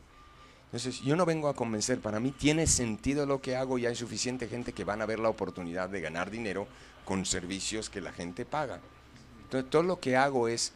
Entonces, 0.67 1.01
yo 1.01 1.17
no 1.17 1.25
vengo 1.25 1.49
a 1.49 1.53
convencer, 1.53 1.99
para 1.99 2.21
mí 2.21 2.31
tiene 2.31 2.65
sentido 2.65 3.25
lo 3.25 3.41
que 3.41 3.57
hago 3.57 3.77
y 3.77 3.85
hay 3.85 3.93
suficiente 3.93 4.47
gente 4.47 4.71
que 4.71 4.85
van 4.85 5.01
a 5.01 5.05
ver 5.05 5.19
la 5.19 5.27
oportunidad 5.27 5.89
de 5.89 5.99
ganar 5.99 6.31
dinero 6.31 6.65
con 7.03 7.25
servicios 7.25 7.89
que 7.89 7.99
la 7.99 8.13
gente 8.13 8.45
paga. 8.45 8.79
Entonces, 9.43 9.69
todo 9.69 9.83
lo 9.83 9.99
que 9.99 10.15
hago 10.15 10.47
es, 10.47 10.71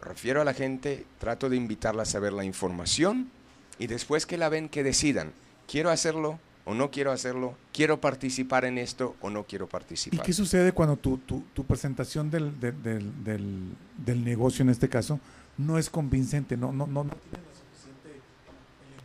refiero 0.00 0.42
a 0.42 0.44
la 0.44 0.54
gente, 0.54 1.04
trato 1.18 1.48
de 1.48 1.56
invitarlas 1.56 2.14
a 2.14 2.20
ver 2.20 2.32
la 2.32 2.44
información 2.44 3.32
y 3.80 3.88
después 3.88 4.26
que 4.26 4.38
la 4.38 4.48
ven, 4.48 4.68
que 4.68 4.84
decidan, 4.84 5.32
quiero 5.66 5.90
hacerlo 5.90 6.38
o 6.70 6.74
no 6.74 6.90
quiero 6.90 7.10
hacerlo, 7.12 7.54
quiero 7.72 8.00
participar 8.00 8.64
en 8.64 8.78
esto 8.78 9.16
o 9.20 9.28
no 9.30 9.44
quiero 9.44 9.64
¿Y 9.66 9.68
participar. 9.68 10.22
qué 10.24 10.32
sucede 10.32 10.72
cuando 10.72 10.96
tu, 10.96 11.18
tu, 11.18 11.42
tu 11.52 11.64
presentación 11.64 12.30
del, 12.30 12.58
del, 12.60 12.82
del, 12.82 13.24
del- 13.24 13.74
del 14.04 14.24
negocio, 14.24 14.62
en 14.62 14.70
este 14.70 14.88
caso, 14.88 15.18
no 15.58 15.78
es 15.78 15.90
convincente, 15.90 16.56
no, 16.56 16.72
no, 16.72 16.86
no, 16.86 17.04
no 17.04 17.10
tiene 17.14 17.44
lo 17.44 17.52
suficiente 17.54 18.20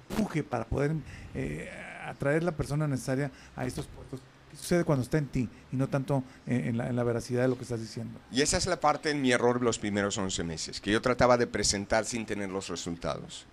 empuje 0.09 0.43
para 0.43 0.65
poder 0.65 0.93
eh, 1.33 1.69
atraer 2.05 2.43
la 2.43 2.51
persona 2.51 2.87
necesaria 2.87 3.31
a 3.55 3.65
estos 3.65 3.87
puestos? 3.87 4.21
¿Qué 4.51 4.57
sucede 4.57 4.83
cuando 4.85 5.03
está 5.03 5.17
en 5.17 5.25
ti 5.27 5.49
y 5.71 5.75
no 5.75 5.89
tanto 5.89 6.23
en, 6.47 6.67
en 6.67 6.77
la, 6.77 6.87
en 6.87 6.95
la 6.95 7.03
veracidad 7.03 7.41
de 7.41 7.49
lo 7.49 7.57
que 7.57 7.63
estás 7.63 7.81
diciendo? 7.81 8.19
Y 8.31 8.41
esa 8.41 8.57
es 8.57 8.67
la 8.67 8.79
parte 8.79 9.09
en 9.09 9.21
mi 9.21 9.31
error 9.33 9.61
los 9.61 9.79
primeros 9.79 10.17
11 10.17 10.43
meses, 10.45 10.79
que 10.79 10.91
yo 10.91 11.01
trataba 11.01 11.37
de 11.37 11.47
presentar 11.47 12.05
sin 12.05 12.25
tener 12.25 12.49
los 12.49 12.69
resultados. 12.69 13.45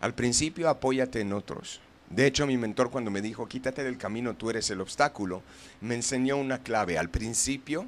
Al 0.00 0.14
principio 0.14 0.68
apóyate 0.70 1.20
en 1.20 1.32
otros. 1.34 1.80
De 2.10 2.26
hecho, 2.26 2.46
mi 2.46 2.56
mentor 2.56 2.90
cuando 2.90 3.10
me 3.10 3.20
dijo, 3.20 3.46
quítate 3.46 3.84
del 3.84 3.98
camino, 3.98 4.34
tú 4.34 4.50
eres 4.50 4.70
el 4.70 4.80
obstáculo, 4.80 5.42
me 5.80 5.94
enseñó 5.94 6.36
una 6.36 6.62
clave. 6.62 6.98
Al 6.98 7.10
principio, 7.10 7.86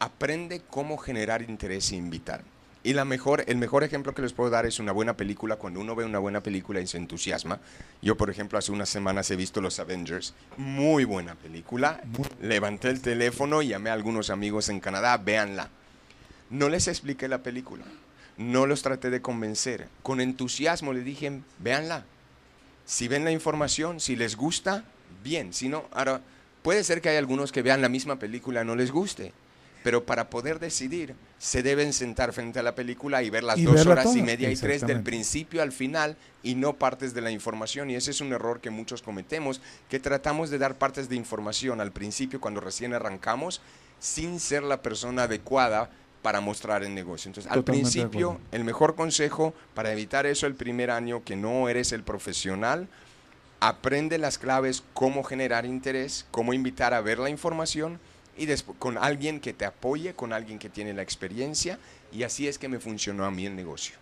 aprende 0.00 0.62
cómo 0.68 0.96
generar 0.98 1.42
interés 1.42 1.92
e 1.92 1.96
invitar. 1.96 2.42
Y 2.82 2.94
la 2.94 3.04
mejor, 3.04 3.44
el 3.46 3.58
mejor 3.58 3.84
ejemplo 3.84 4.14
que 4.14 4.22
les 4.22 4.32
puedo 4.32 4.48
dar 4.48 4.64
es 4.64 4.78
una 4.78 4.92
buena 4.92 5.14
película. 5.14 5.56
Cuando 5.56 5.80
uno 5.80 5.94
ve 5.94 6.04
una 6.04 6.18
buena 6.18 6.40
película 6.40 6.80
y 6.80 6.86
se 6.86 6.96
entusiasma. 6.96 7.60
Yo, 8.00 8.16
por 8.16 8.30
ejemplo, 8.30 8.58
hace 8.58 8.72
unas 8.72 8.88
semanas 8.88 9.30
he 9.30 9.36
visto 9.36 9.60
Los 9.60 9.78
Avengers. 9.78 10.34
Muy 10.56 11.04
buena 11.04 11.34
película. 11.34 12.00
Levanté 12.40 12.88
el 12.88 13.02
teléfono 13.02 13.60
y 13.60 13.68
llamé 13.68 13.90
a 13.90 13.92
algunos 13.92 14.30
amigos 14.30 14.70
en 14.70 14.80
Canadá. 14.80 15.18
Véanla. 15.18 15.68
No 16.48 16.70
les 16.70 16.88
expliqué 16.88 17.28
la 17.28 17.42
película. 17.42 17.84
no 18.38 18.64
los 18.64 18.80
traté 18.80 19.10
de 19.10 19.20
convencer. 19.20 19.88
Con 20.02 20.22
entusiasmo 20.22 20.94
le 20.94 21.02
dije, 21.02 21.42
véanla. 21.58 22.06
Si 22.90 23.06
ven 23.06 23.24
la 23.24 23.30
información, 23.30 24.00
si 24.00 24.16
les 24.16 24.34
gusta, 24.34 24.82
bien. 25.22 25.52
Si 25.52 25.68
no, 25.68 25.84
ahora 25.92 26.22
puede 26.60 26.82
ser 26.82 27.00
que 27.00 27.08
hay 27.08 27.18
algunos 27.18 27.52
que 27.52 27.62
vean 27.62 27.82
la 27.82 27.88
misma 27.88 28.18
película 28.18 28.62
y 28.62 28.64
no 28.64 28.74
les 28.74 28.90
guste. 28.90 29.32
Pero 29.84 30.04
para 30.04 30.28
poder 30.28 30.58
decidir, 30.58 31.14
se 31.38 31.62
deben 31.62 31.92
sentar 31.92 32.32
frente 32.32 32.58
a 32.58 32.64
la 32.64 32.74
película 32.74 33.22
y 33.22 33.30
ver 33.30 33.44
las 33.44 33.58
Y 33.58 33.62
dos 33.62 33.86
horas 33.86 34.16
y 34.16 34.22
media 34.22 34.50
y 34.50 34.56
tres 34.56 34.84
del 34.84 35.04
principio 35.04 35.62
al 35.62 35.70
final 35.70 36.16
y 36.42 36.56
no 36.56 36.72
partes 36.72 37.14
de 37.14 37.20
la 37.20 37.30
información. 37.30 37.90
Y 37.90 37.94
ese 37.94 38.10
es 38.10 38.20
un 38.20 38.32
error 38.32 38.60
que 38.60 38.70
muchos 38.70 39.02
cometemos, 39.02 39.60
que 39.88 40.00
tratamos 40.00 40.50
de 40.50 40.58
dar 40.58 40.76
partes 40.76 41.08
de 41.08 41.14
información 41.14 41.80
al 41.80 41.92
principio 41.92 42.40
cuando 42.40 42.60
recién 42.60 42.92
arrancamos 42.92 43.60
sin 44.00 44.40
ser 44.40 44.64
la 44.64 44.82
persona 44.82 45.24
adecuada 45.24 45.90
para 46.22 46.40
mostrar 46.40 46.82
el 46.82 46.94
negocio. 46.94 47.28
Entonces, 47.28 47.50
al 47.50 47.60
Totalmente 47.60 47.90
principio, 47.90 48.40
el 48.52 48.64
mejor 48.64 48.94
consejo 48.94 49.54
para 49.74 49.92
evitar 49.92 50.26
eso 50.26 50.46
el 50.46 50.54
primer 50.54 50.90
año, 50.90 51.24
que 51.24 51.36
no 51.36 51.68
eres 51.68 51.92
el 51.92 52.02
profesional, 52.02 52.88
aprende 53.60 54.18
las 54.18 54.38
claves, 54.38 54.82
cómo 54.94 55.22
generar 55.22 55.66
interés, 55.66 56.26
cómo 56.30 56.54
invitar 56.54 56.94
a 56.94 57.00
ver 57.00 57.18
la 57.18 57.30
información 57.30 58.00
y 58.36 58.46
después 58.46 58.78
con 58.78 58.96
alguien 58.96 59.40
que 59.40 59.52
te 59.52 59.66
apoye, 59.66 60.14
con 60.14 60.32
alguien 60.32 60.58
que 60.58 60.70
tiene 60.70 60.94
la 60.94 61.02
experiencia 61.02 61.78
y 62.12 62.22
así 62.22 62.48
es 62.48 62.58
que 62.58 62.68
me 62.68 62.80
funcionó 62.80 63.24
a 63.24 63.30
mí 63.30 63.46
el 63.46 63.54
negocio. 63.54 63.96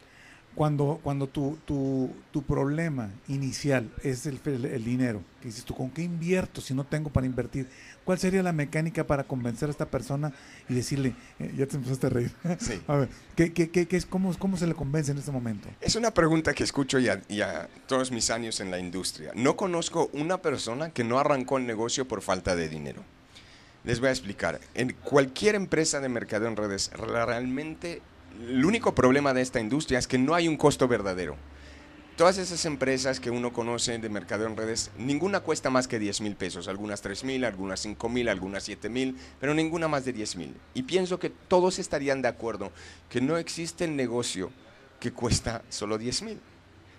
Cuando, 0.54 0.98
cuando 1.04 1.28
tu, 1.28 1.56
tu, 1.64 2.10
tu 2.32 2.42
problema 2.42 3.10
inicial 3.28 3.88
es 4.02 4.26
el, 4.26 4.40
el- 4.44 4.64
el 4.64 4.84
dinero, 4.84 5.22
que 5.40 5.46
dices 5.46 5.64
tú, 5.64 5.72
¿con 5.72 5.88
qué 5.88 6.02
invierto 6.02 6.60
si 6.60 6.74
no 6.74 6.82
tengo 6.82 7.10
para 7.10 7.26
invertir? 7.26 7.68
¿Cuál 8.04 8.18
sería 8.18 8.42
la 8.42 8.52
mecánica 8.52 9.06
para 9.06 9.22
convencer 9.22 9.68
a 9.68 9.70
esta 9.70 9.86
persona 9.86 10.32
y 10.68 10.74
decirle, 10.74 11.14
eh, 11.38 11.54
ya 11.56 11.66
te 11.66 11.76
empezaste 11.76 12.08
a 12.08 12.10
reír? 12.10 12.32
Sí. 12.58 12.80
a 12.88 12.96
ver, 12.96 13.08
¿qué, 13.36 13.52
qué, 13.52 13.70
qué, 13.70 13.86
qué 13.86 13.96
es, 13.96 14.04
cómo, 14.04 14.36
¿cómo 14.36 14.56
se 14.56 14.66
le 14.66 14.74
convence 14.74 15.12
en 15.12 15.18
este 15.18 15.30
momento? 15.30 15.68
Es 15.80 15.94
una 15.94 16.10
pregunta 16.12 16.52
que 16.54 16.64
escucho 16.64 16.98
ya, 16.98 17.22
ya 17.28 17.68
todos 17.86 18.10
mis 18.10 18.28
años 18.30 18.58
en 18.58 18.72
la 18.72 18.80
industria. 18.80 19.30
No 19.36 19.56
conozco 19.56 20.10
una 20.12 20.42
persona 20.42 20.90
que 20.90 21.04
no 21.04 21.20
arrancó 21.20 21.58
el 21.58 21.66
negocio 21.66 22.08
por 22.08 22.20
falta 22.20 22.56
de 22.56 22.68
dinero. 22.68 23.04
Les 23.84 24.00
voy 24.00 24.08
a 24.08 24.12
explicar. 24.12 24.58
En 24.74 24.92
cualquier 25.04 25.54
empresa 25.54 26.00
de 26.00 26.08
mercadeo 26.08 26.48
en 26.48 26.56
redes, 26.56 26.90
realmente 26.94 28.02
el 28.38 28.64
único 28.64 28.94
problema 28.94 29.34
de 29.34 29.42
esta 29.42 29.60
industria 29.60 29.98
es 29.98 30.06
que 30.06 30.18
no 30.18 30.34
hay 30.34 30.48
un 30.48 30.56
costo 30.56 30.86
verdadero. 30.86 31.36
Todas 32.16 32.38
esas 32.38 32.64
empresas 32.64 33.20
que 33.20 33.30
uno 33.30 33.52
conoce 33.52 33.96
de 33.96 34.08
mercadeo 34.08 34.48
en 34.48 34.56
redes, 34.56 34.90
ninguna 34.98 35.40
cuesta 35.40 35.70
más 35.70 35.86
que 35.86 36.00
10 36.00 36.20
mil 36.20 36.34
pesos. 36.34 36.66
Algunas 36.66 37.00
3 37.00 37.22
mil, 37.24 37.44
algunas 37.44 37.80
5 37.80 38.08
mil, 38.08 38.28
algunas 38.28 38.64
7 38.64 38.88
mil, 38.88 39.16
pero 39.38 39.54
ninguna 39.54 39.86
más 39.86 40.04
de 40.04 40.12
10 40.12 40.36
mil. 40.36 40.54
Y 40.74 40.82
pienso 40.82 41.20
que 41.20 41.30
todos 41.30 41.78
estarían 41.78 42.20
de 42.20 42.28
acuerdo 42.28 42.72
que 43.08 43.20
no 43.20 43.36
existe 43.36 43.86
negocio 43.86 44.50
que 44.98 45.12
cuesta 45.12 45.62
solo 45.68 45.96
10 45.96 46.22
mil. 46.22 46.40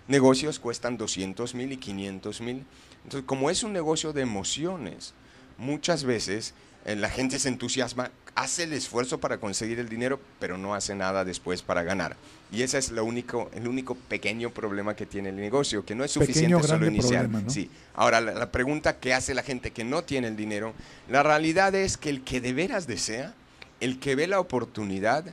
Negocios 0.08 0.58
cuestan 0.58 0.96
200 0.96 1.54
mil 1.54 1.72
y 1.72 1.76
500 1.76 2.40
mil. 2.40 2.64
Entonces, 3.04 3.26
como 3.26 3.50
es 3.50 3.62
un 3.62 3.74
negocio 3.74 4.14
de 4.14 4.22
emociones, 4.22 5.12
muchas 5.58 6.04
veces 6.04 6.54
eh, 6.86 6.96
la 6.96 7.10
gente 7.10 7.38
se 7.38 7.48
entusiasma, 7.48 8.10
hace 8.40 8.62
el 8.64 8.72
esfuerzo 8.72 9.18
para 9.18 9.38
conseguir 9.38 9.78
el 9.78 9.88
dinero, 9.88 10.18
pero 10.38 10.56
no 10.56 10.74
hace 10.74 10.94
nada 10.94 11.24
después 11.24 11.60
para 11.62 11.82
ganar. 11.82 12.16
Y 12.50 12.62
ese 12.62 12.78
es 12.78 12.90
lo 12.90 13.04
único, 13.04 13.50
el 13.54 13.68
único 13.68 13.94
pequeño 13.94 14.50
problema 14.50 14.96
que 14.96 15.04
tiene 15.04 15.28
el 15.28 15.36
negocio, 15.36 15.84
que 15.84 15.94
no 15.94 16.04
es 16.04 16.10
suficiente 16.12 16.56
Pequeño, 16.56 16.66
solo 16.66 16.86
iniciar. 16.86 17.24
problema, 17.24 17.40
¿no? 17.42 17.50
Sí. 17.50 17.70
Ahora, 17.94 18.20
la, 18.22 18.32
la 18.32 18.50
pregunta 18.50 18.98
que 18.98 19.12
hace 19.12 19.34
la 19.34 19.42
gente 19.42 19.72
que 19.72 19.84
no 19.84 20.04
tiene 20.04 20.28
el 20.28 20.36
dinero, 20.36 20.72
la 21.08 21.22
realidad 21.22 21.74
es 21.74 21.98
que 21.98 22.08
el 22.08 22.24
que 22.24 22.40
de 22.40 22.54
veras 22.54 22.86
desea, 22.86 23.34
el 23.78 24.00
que 24.00 24.14
ve 24.14 24.26
la 24.26 24.40
oportunidad, 24.40 25.24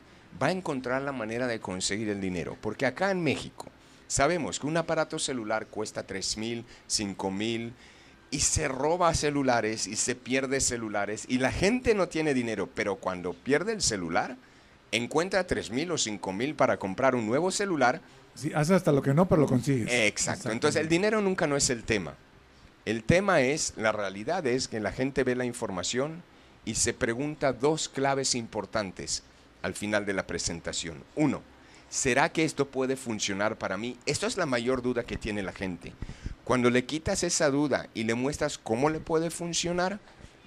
va 0.41 0.47
a 0.47 0.51
encontrar 0.51 1.01
la 1.01 1.13
manera 1.13 1.47
de 1.47 1.59
conseguir 1.61 2.09
el 2.09 2.19
dinero. 2.19 2.57
Porque 2.61 2.85
acá 2.85 3.09
en 3.09 3.23
México 3.23 3.67
sabemos 4.07 4.59
que 4.59 4.67
un 4.67 4.75
aparato 4.75 5.17
celular 5.17 5.67
cuesta 5.67 6.03
3 6.03 6.37
mil, 6.37 6.65
5 6.87 7.31
mil 7.31 7.73
y 8.29 8.39
se 8.39 8.67
roba 8.67 9.13
celulares 9.13 9.87
y 9.87 9.95
se 9.95 10.15
pierde 10.15 10.59
celulares 10.59 11.25
y 11.27 11.37
la 11.37 11.51
gente 11.51 11.95
no 11.95 12.07
tiene 12.07 12.33
dinero, 12.33 12.69
pero 12.73 12.97
cuando 12.97 13.33
pierde 13.33 13.73
el 13.73 13.81
celular, 13.81 14.37
encuentra 14.91 15.45
3 15.45 15.71
mil 15.71 15.91
o 15.91 15.97
5 15.97 16.33
mil 16.33 16.55
para 16.55 16.77
comprar 16.77 17.15
un 17.15 17.25
nuevo 17.25 17.51
celular. 17.51 18.01
Sí, 18.35 18.51
hace 18.53 18.73
hasta 18.73 18.91
lo 18.91 19.01
que 19.01 19.13
no, 19.13 19.27
pero 19.27 19.41
lo 19.41 19.47
consigues. 19.47 19.87
Exacto. 19.91 20.51
Entonces 20.51 20.81
el 20.81 20.89
dinero 20.89 21.21
nunca 21.21 21.47
no 21.47 21.55
es 21.55 21.69
el 21.69 21.83
tema. 21.83 22.15
El 22.85 23.03
tema 23.03 23.41
es, 23.41 23.73
la 23.75 23.91
realidad 23.91 24.45
es 24.45 24.67
que 24.67 24.79
la 24.79 24.91
gente 24.91 25.23
ve 25.23 25.35
la 25.35 25.45
información 25.45 26.23
y 26.63 26.75
se 26.75 26.93
pregunta 26.93 27.53
dos 27.53 27.89
claves 27.89 28.35
importantes 28.35 29.23
al 29.61 29.73
final 29.73 30.05
de 30.05 30.13
la 30.13 30.27
presentación. 30.27 31.03
Uno, 31.15 31.41
¿será 31.89 32.29
que 32.29 32.45
esto 32.45 32.67
puede 32.67 32.95
funcionar 32.95 33.57
para 33.57 33.77
mí? 33.77 33.97
Esto 34.05 34.27
es 34.27 34.37
la 34.37 34.45
mayor 34.45 34.81
duda 34.81 35.03
que 35.03 35.17
tiene 35.17 35.43
la 35.43 35.51
gente. 35.51 35.93
Cuando 36.47 36.69
le 36.69 36.85
quitas 36.85 37.23
esa 37.23 37.49
duda 37.49 37.89
y 37.93 38.05
le 38.05 38.15
muestras 38.15 38.57
cómo 38.57 38.89
le 38.89 39.01
puede 39.01 39.31
funcionar, 39.31 39.99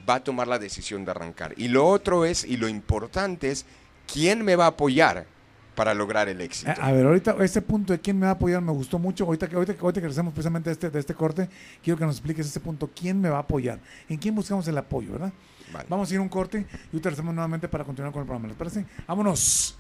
va 0.09 0.15
a 0.15 0.25
tomar 0.25 0.49
la 0.49 0.59
decisión 0.59 1.05
de 1.05 1.11
arrancar. 1.11 1.53
Y 1.59 1.69
lo 1.69 1.87
otro 1.87 2.25
es, 2.25 2.43
y 2.43 2.57
lo 2.57 2.69
importante 2.69 3.51
es, 3.51 3.67
¿quién 4.11 4.43
me 4.43 4.57
va 4.57 4.65
a 4.65 4.69
apoyar 4.69 5.27
para 5.75 5.93
lograr 5.93 6.31
el 6.31 6.41
éxito? 6.41 6.71
A, 6.71 6.87
a 6.87 6.93
ver, 6.93 7.05
ahorita 7.05 7.37
ese 7.41 7.61
punto 7.61 7.93
de 7.93 8.01
quién 8.01 8.19
me 8.19 8.25
va 8.25 8.31
a 8.31 8.35
apoyar 8.37 8.63
me 8.63 8.73
gustó 8.73 8.99
mucho. 8.99 9.27
Ahorita 9.27 9.47
que 9.47 9.57
ahorita, 9.57 9.75
ahorita 9.79 10.01
que 10.01 10.07
regresemos 10.07 10.33
precisamente 10.33 10.71
de 10.71 10.73
este, 10.73 10.89
de 10.89 11.01
este 11.01 11.13
corte, 11.13 11.51
quiero 11.83 11.99
que 11.99 12.07
nos 12.07 12.15
expliques 12.17 12.47
ese 12.47 12.61
punto. 12.61 12.89
¿Quién 12.99 13.21
me 13.21 13.29
va 13.29 13.37
a 13.37 13.41
apoyar? 13.41 13.79
¿En 14.09 14.17
quién 14.17 14.35
buscamos 14.35 14.67
el 14.69 14.79
apoyo, 14.79 15.13
verdad? 15.13 15.35
Vale. 15.71 15.85
Vamos 15.87 16.11
a 16.11 16.15
ir 16.15 16.21
un 16.21 16.31
corte 16.31 16.61
y 16.61 16.97
ahorita 16.97 17.11
regresamos 17.11 17.35
nuevamente 17.35 17.69
para 17.69 17.85
continuar 17.85 18.11
con 18.11 18.23
el 18.23 18.27
programa. 18.27 18.49
¿Les 18.49 18.57
parece? 18.57 18.87
¡Vámonos! 19.07 19.77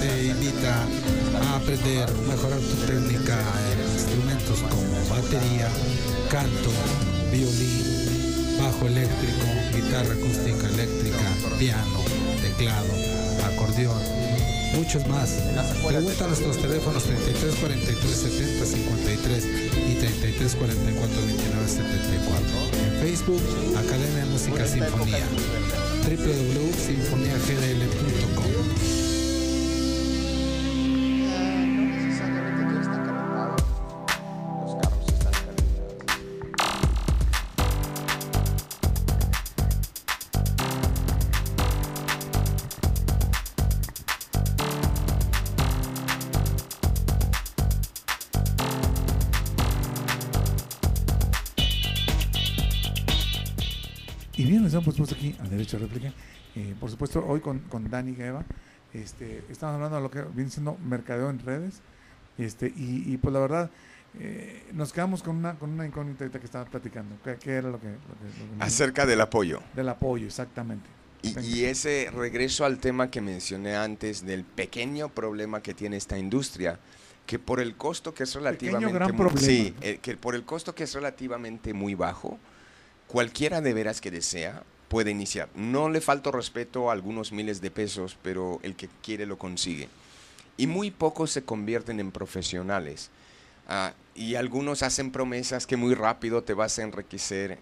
te 0.01 0.27
invita 0.29 0.87
a 1.43 1.57
aprender, 1.57 2.11
mejorar 2.29 2.59
tu 2.59 2.75
técnica 2.87 3.39
en 3.73 3.79
instrumentos 3.93 4.61
como 4.71 5.09
batería, 5.11 5.69
canto, 6.31 6.71
violín, 7.31 8.59
bajo 8.59 8.87
eléctrico, 8.87 9.47
guitarra 9.75 10.15
acústica 10.15 10.69
eléctrica, 10.69 11.59
piano, 11.59 12.01
teclado, 12.41 12.93
acordeón, 13.45 14.01
muchos 14.75 15.07
más. 15.09 15.31
Pregunta 15.87 16.25
a 16.25 16.29
nuestros 16.29 16.59
teléfonos 16.59 17.05
33 17.05 17.55
43 17.57 18.17
70 18.17 18.67
53 18.67 19.45
y 19.45 19.95
33 19.95 20.55
44 20.55 21.27
29 21.27 21.69
74. 21.69 22.49
En 22.85 22.93
Facebook, 23.01 23.43
Academia 23.77 24.27
Música 24.27 24.67
Sinfonía 24.67 25.27
www.sinfoniagdl.com 26.09 27.98
Derecho 55.51 55.77
a 55.77 55.81
Réplica. 55.81 56.13
Eh, 56.57 56.75
por 56.79 56.91
supuesto, 56.91 57.25
hoy 57.27 57.41
con, 57.41 57.61
con 57.61 57.89
Dani 57.91 58.15
Gueva, 58.15 58.45
este, 58.93 59.43
estamos 59.51 59.75
hablando 59.75 59.97
de 59.97 60.03
lo 60.03 60.11
que 60.11 60.23
viene 60.35 60.51
siendo 60.51 60.77
mercadeo 60.85 61.31
en 61.31 61.39
redes. 61.39 61.81
Este, 62.39 62.67
y, 62.69 63.03
y 63.07 63.17
pues 63.17 63.33
la 63.33 63.41
verdad, 63.41 63.71
eh, 64.19 64.65
nos 64.73 64.93
quedamos 64.93 65.23
con 65.23 65.37
una, 65.37 65.55
con 65.55 65.71
una 65.71 65.87
incógnita 65.87 66.29
que 66.31 66.45
estaba 66.45 66.65
platicando. 66.65 67.17
¿Qué, 67.25 67.37
qué 67.37 67.51
era 67.53 67.69
lo 67.69 67.81
que, 67.81 67.89
lo 67.89 67.93
que- 67.95 68.53
lo 68.53 68.59
que- 68.59 68.65
Acerca 68.65 69.07
del 69.07 69.21
apoyo. 69.21 69.61
Del 69.75 69.89
apoyo, 69.89 70.27
exactamente. 70.27 70.89
Y, 71.23 71.39
y 71.41 71.65
ese 71.65 72.11
regreso 72.15 72.65
al 72.65 72.79
tema 72.79 73.11
que 73.11 73.21
mencioné 73.21 73.75
antes 73.77 74.25
del 74.25 74.45
pequeño 74.45 75.09
problema 75.09 75.61
que 75.63 75.75
tiene 75.75 75.97
esta 75.97 76.17
industria, 76.17 76.79
que 77.27 77.41
por 77.41 77.59
el 77.61 77.75
costo 77.77 78.15
que 78.15 78.23
es 78.23 78.35
relativamente 78.35 78.93
gran 78.93 79.09
muy- 79.11 79.17
problema. 79.19 79.41
sí, 79.47 79.75
eh, 79.81 79.99
que 80.01 80.17
por 80.17 80.37
el 80.37 80.45
costo 80.45 80.75
que 80.77 80.85
es 80.85 80.95
relativamente 80.95 81.75
muy 81.75 81.95
bajo, 81.97 82.39
cualquiera 83.09 83.61
de 83.61 83.75
veras 83.75 84.01
que 84.01 84.13
desea 84.13 84.63
puede 84.89 85.11
iniciar. 85.11 85.49
No 85.55 85.89
le 85.89 86.01
falta 86.01 86.31
respeto 86.31 86.91
a 86.91 86.93
algunos 86.93 87.33
miles 87.33 87.61
de 87.61 87.71
pesos, 87.71 88.17
pero 88.23 88.59
el 88.63 88.75
que 88.75 88.89
quiere 89.03 89.27
lo 89.27 89.39
consigue. 89.39 89.89
Y 90.57 90.67
muy 90.67 90.91
pocos 90.91 91.31
se 91.31 91.45
convierten 91.45 92.01
en 92.01 92.11
profesionales. 92.11 93.11
Ah, 93.69 93.93
y 94.15 94.35
algunos 94.35 94.83
hacen 94.83 95.13
promesas 95.13 95.67
que 95.67 95.77
muy 95.77 95.95
rápido 95.95 96.43
te 96.43 96.55
vas 96.55 96.79
a 96.79 96.83
enriquecer. 96.83 97.59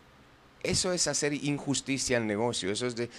Eso 0.63 0.93
es 0.93 1.07
hacer 1.07 1.35
injusticia 1.35 2.17
al 2.17 2.27
negocio. 2.27 2.71
Eso 2.71 2.87
es 2.87 2.97
de, 2.97 3.11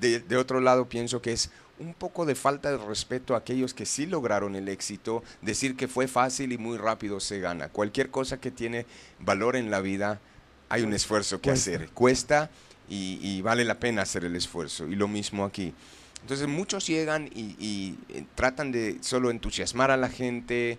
de, 0.00 0.20
de 0.20 0.36
otro 0.36 0.60
lado, 0.60 0.88
pienso 0.88 1.22
que 1.22 1.32
es 1.32 1.50
un 1.78 1.94
poco 1.94 2.26
de 2.26 2.34
falta 2.34 2.70
de 2.70 2.78
respeto 2.78 3.34
a 3.34 3.38
aquellos 3.38 3.74
que 3.74 3.86
sí 3.86 4.06
lograron 4.06 4.54
el 4.56 4.68
éxito. 4.68 5.22
Decir 5.40 5.76
que 5.76 5.88
fue 5.88 6.08
fácil 6.08 6.52
y 6.52 6.58
muy 6.58 6.76
rápido 6.76 7.20
se 7.20 7.40
gana. 7.40 7.68
Cualquier 7.68 8.10
cosa 8.10 8.40
que 8.40 8.50
tiene 8.50 8.86
valor 9.20 9.56
en 9.56 9.70
la 9.70 9.80
vida, 9.80 10.20
hay 10.68 10.82
un 10.82 10.92
esfuerzo 10.92 11.40
que 11.40 11.50
hacer. 11.50 11.90
Cuesta 11.90 12.50
y, 12.92 13.18
y 13.22 13.40
vale 13.40 13.64
la 13.64 13.80
pena 13.80 14.02
hacer 14.02 14.26
el 14.26 14.36
esfuerzo. 14.36 14.86
Y 14.86 14.96
lo 14.96 15.08
mismo 15.08 15.46
aquí. 15.46 15.72
Entonces 16.20 16.46
muchos 16.46 16.86
llegan 16.86 17.30
y, 17.34 17.56
y, 17.58 17.98
eh, 18.10 18.24
tratan 18.34 18.70
de 18.70 18.98
solo 19.00 19.30
entusiasmar 19.30 19.90
a 19.90 19.96
la 19.96 20.10
gente 20.10 20.78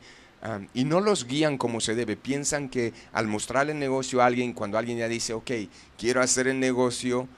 y 0.73 0.83
no 0.83 0.99
los 0.99 1.25
guían 1.25 1.57
como 1.57 1.79
se 1.79 1.95
debe. 1.95 2.17
Piensan 2.17 2.67
que 2.67 2.91
al 3.13 3.27
mostrar 3.27 3.69
el 3.69 3.79
negocio 3.79 4.21
a 4.21 4.25
alguien, 4.25 4.51
cuando 4.51 4.77
alguien 4.77 4.97
ya 4.97 5.07
dice, 5.07 5.33
ok, 5.33 5.51
quiero 5.97 6.21
hacer 6.21 6.49
el 6.49 6.59
negocio, 6.59 7.29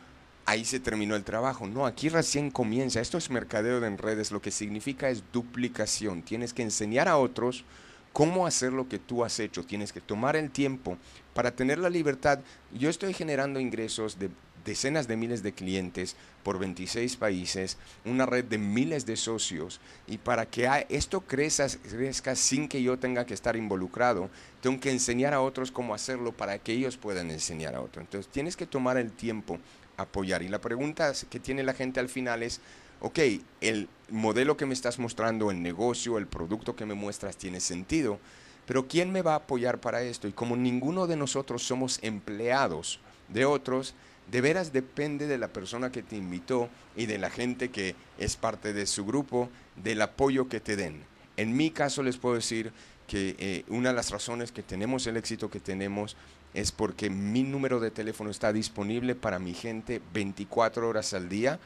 ahí 0.47 0.65
se 0.65 0.79
terminó 0.79 1.15
el 1.15 1.23
trabajo. 1.23 1.67
No, 1.67 1.85
aquí 1.85 2.09
recién 2.09 2.49
comienza. 2.49 2.99
Esto 2.99 3.19
es 3.19 3.29
mercadeo 3.29 3.85
en 3.85 3.99
redes. 3.99 4.31
Lo 4.31 4.41
que 4.41 4.49
significa 4.49 5.09
es 5.09 5.23
duplicación. 5.31 6.23
Tienes 6.23 6.51
que 6.51 6.63
enseñar 6.63 7.07
a 7.07 7.17
otros 7.17 7.63
cómo 8.11 8.47
hacer 8.47 8.73
lo 8.73 8.89
que 8.89 8.97
tú 8.97 9.23
has 9.23 9.39
hecho. 9.39 9.63
Tienes 9.63 9.93
que 9.93 10.01
tomar 10.01 10.35
el 10.35 10.49
tiempo 10.49 10.97
para 11.35 11.51
tener 11.51 11.77
la 11.77 11.91
libertad. 11.91 12.39
Yo 12.73 12.89
estoy 12.89 13.13
generando 13.13 13.59
ingresos 13.59 14.17
de 14.17 14.31
decenas 14.65 15.07
de 15.07 15.15
miles 15.15 15.43
de 15.43 15.53
clientes 15.53 16.15
por 16.43 16.59
26 16.59 17.15
países, 17.15 17.77
una 18.03 18.25
red 18.25 18.43
de 18.43 18.57
miles 18.57 19.05
de 19.05 19.15
socios 19.15 19.79
y 20.07 20.17
para 20.17 20.47
que 20.47 20.85
esto 20.89 21.21
crezca, 21.21 22.35
sin 22.35 22.67
que 22.67 22.83
yo 22.83 22.99
tenga 22.99 23.25
que 23.25 23.33
estar 23.33 23.55
involucrado, 23.55 24.29
tengo 24.61 24.79
que 24.79 24.91
enseñar 24.91 25.33
a 25.33 25.41
otros 25.41 25.71
cómo 25.71 25.93
hacerlo 25.93 26.33
para 26.33 26.57
que 26.59 26.73
ellos 26.73 26.97
puedan 26.97 27.31
enseñar 27.31 27.75
a 27.75 27.81
otros. 27.81 28.03
Entonces 28.03 28.31
tienes 28.31 28.57
que 28.57 28.65
tomar 28.65 28.97
el 28.97 29.11
tiempo, 29.11 29.59
apoyar. 29.97 30.41
Y 30.41 30.49
la 30.49 30.59
pregunta 30.59 31.13
que 31.29 31.39
tiene 31.39 31.63
la 31.63 31.73
gente 31.73 31.99
al 31.99 32.09
final 32.09 32.43
es, 32.43 32.59
ok, 32.99 33.19
el 33.61 33.87
modelo 34.09 34.57
que 34.57 34.65
me 34.65 34.73
estás 34.73 34.99
mostrando, 34.99 35.51
el 35.51 35.61
negocio, 35.61 36.17
el 36.17 36.27
producto 36.27 36.75
que 36.75 36.85
me 36.85 36.95
muestras 36.95 37.37
tiene 37.37 37.59
sentido, 37.59 38.19
pero 38.65 38.87
¿quién 38.87 39.11
me 39.11 39.21
va 39.21 39.33
a 39.33 39.37
apoyar 39.37 39.79
para 39.79 40.01
esto? 40.01 40.27
Y 40.27 40.31
como 40.31 40.55
ninguno 40.55 41.05
de 41.05 41.15
nosotros 41.15 41.61
somos 41.63 41.99
empleados 42.01 42.99
de 43.27 43.45
otros, 43.45 43.93
de 44.31 44.41
veras 44.41 44.73
depende 44.73 45.27
de 45.27 45.37
la 45.37 45.49
persona 45.49 45.91
que 45.91 46.03
te 46.03 46.15
invitó 46.15 46.69
y 46.95 47.05
de 47.05 47.17
la 47.17 47.29
gente 47.29 47.69
que 47.69 47.95
es 48.17 48.37
parte 48.37 48.73
de 48.73 48.85
su 48.85 49.05
grupo, 49.05 49.49
del 49.75 50.01
apoyo 50.01 50.49
que 50.49 50.59
te 50.59 50.75
den. 50.75 51.03
En 51.37 51.55
mi 51.55 51.71
caso 51.71 52.01
les 52.01 52.17
puedo 52.17 52.35
decir 52.35 52.71
que 53.07 53.35
eh, 53.37 53.65
una 53.67 53.89
de 53.89 53.95
las 53.95 54.11
razones 54.11 54.51
que 54.51 54.63
tenemos 54.63 55.05
el 55.05 55.17
éxito 55.17 55.49
que 55.49 55.59
tenemos 55.59 56.15
es 56.53 56.71
porque 56.71 57.09
mi 57.09 57.43
número 57.43 57.79
de 57.79 57.91
teléfono 57.91 58.29
está 58.29 58.53
disponible 58.53 59.13
para 59.13 59.39
mi 59.39 59.53
gente 59.53 60.01
24 60.13 60.87
horas 60.87 61.13
al 61.13 61.29
día. 61.29 61.59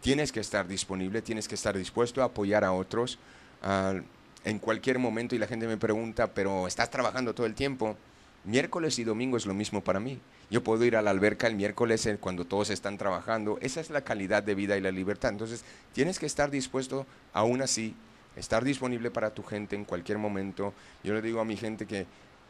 Tienes 0.00 0.32
que 0.32 0.40
estar 0.40 0.68
disponible, 0.68 1.22
tienes 1.22 1.48
que 1.48 1.54
estar 1.54 1.76
dispuesto 1.76 2.22
a 2.22 2.26
apoyar 2.26 2.62
a 2.62 2.72
otros 2.72 3.18
ah, 3.62 3.94
en 4.44 4.58
cualquier 4.58 4.98
momento 4.98 5.34
y 5.34 5.38
la 5.38 5.46
gente 5.46 5.66
me 5.66 5.78
pregunta, 5.78 6.34
pero 6.34 6.68
estás 6.68 6.90
trabajando 6.90 7.34
todo 7.34 7.46
el 7.46 7.54
tiempo. 7.54 7.96
Miércoles 8.44 8.98
y 8.98 9.04
domingo 9.04 9.38
es 9.38 9.46
lo 9.46 9.54
mismo 9.54 9.82
para 9.82 10.00
mí. 10.00 10.20
Yo 10.50 10.62
puedo 10.62 10.84
ir 10.84 10.96
a 10.96 11.02
la 11.02 11.10
alberca 11.10 11.46
el 11.46 11.56
miércoles 11.56 12.04
eh, 12.04 12.18
cuando 12.20 12.44
todos 12.44 12.68
están 12.68 12.98
trabajando. 12.98 13.58
Esa 13.62 13.80
es 13.80 13.88
la 13.88 14.02
calidad 14.02 14.42
de 14.42 14.54
vida 14.54 14.76
y 14.76 14.82
la 14.82 14.90
libertad. 14.90 15.30
Entonces, 15.30 15.64
tienes 15.94 16.18
que 16.18 16.26
estar 16.26 16.50
dispuesto, 16.50 17.06
aún 17.32 17.62
así, 17.62 17.94
estar 18.36 18.62
disponible 18.62 19.10
para 19.10 19.30
tu 19.30 19.42
gente 19.42 19.76
en 19.76 19.86
cualquier 19.86 20.18
momento. 20.18 20.74
Yo 21.02 21.14
le 21.14 21.22
digo 21.22 21.40
a 21.40 21.46
mi 21.46 21.56
gente 21.56 21.86
que 21.86 22.06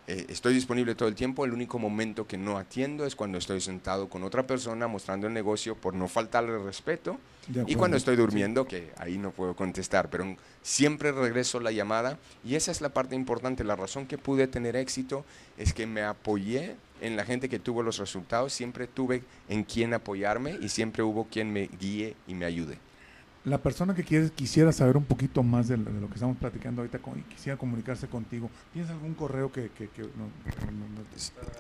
eh, 0.07 0.27
estoy 0.29 0.53
disponible 0.53 0.95
todo 0.95 1.09
el 1.09 1.15
tiempo. 1.15 1.45
El 1.45 1.53
único 1.53 1.79
momento 1.79 2.27
que 2.27 2.37
no 2.37 2.59
atiendo 2.59 3.07
es 3.07 3.17
cuando 3.17 3.39
estoy 3.39 3.61
sentado 3.61 4.09
con 4.09 4.23
otra 4.23 4.47
persona 4.47 4.87
mostrando 4.87 5.27
el 5.27 5.33
negocio 5.33 5.75
por 5.77 5.95
no 5.95 6.09
faltarle 6.09 6.59
respeto. 6.59 7.19
Y 7.67 7.75
cuando 7.75 7.97
estoy 7.97 8.17
durmiendo, 8.17 8.67
que 8.67 8.91
ahí 8.97 9.19
no 9.19 9.31
puedo 9.31 9.55
contestar, 9.55 10.09
pero 10.09 10.37
siempre 10.63 11.13
regreso 11.13 11.61
la 11.61 11.73
llamada 11.73 12.19
y 12.43 12.55
esa 12.55 12.71
es 12.71 12.81
la 12.81 12.89
parte 12.91 13.15
importante. 13.15 13.65
La 13.65 13.77
razón 13.77 14.07
que 14.07 14.19
pude 14.19 14.47
tener 14.47 14.77
éxito 14.77 15.25
es 15.59 15.75
que 15.75 15.87
me 15.87 16.03
apoyé 16.03 16.77
en 17.01 17.17
la 17.17 17.25
gente 17.25 17.49
que 17.49 17.59
tuvo 17.59 17.83
los 17.83 17.99
resultados, 17.99 18.53
siempre 18.53 18.87
tuve 18.87 19.23
en 19.49 19.65
quién 19.65 19.93
apoyarme 19.93 20.59
y 20.61 20.69
siempre 20.71 21.03
hubo 21.03 21.27
quien 21.27 21.53
me 21.53 21.69
guíe 21.79 22.17
y 22.27 22.35
me 22.35 22.47
ayude. 22.47 22.79
La 23.45 23.59
persona 23.59 23.95
que 23.95 24.05
quiere, 24.05 24.31
quisiera 24.31 24.73
saber 24.73 24.97
un 24.97 25.05
poquito 25.05 25.43
más 25.43 25.69
de, 25.69 25.77
lo- 25.77 25.91
de 25.93 26.01
lo 26.01 26.09
que 26.09 26.15
estamos 26.15 26.37
platicando 26.39 26.81
ahorita 26.81 26.99
con- 27.01 27.19
y 27.19 27.23
quisiera 27.23 27.59
comunicarse 27.59 28.09
contigo, 28.09 28.49
¿tienes 28.73 28.91
algún 28.91 29.13
correo 29.13 29.53
que... 29.53 29.69
que, 29.71 29.89
que 29.89 30.03
no- 30.03 30.09
no- 30.09 30.71
no- 30.71 30.89
no- 30.89 31.05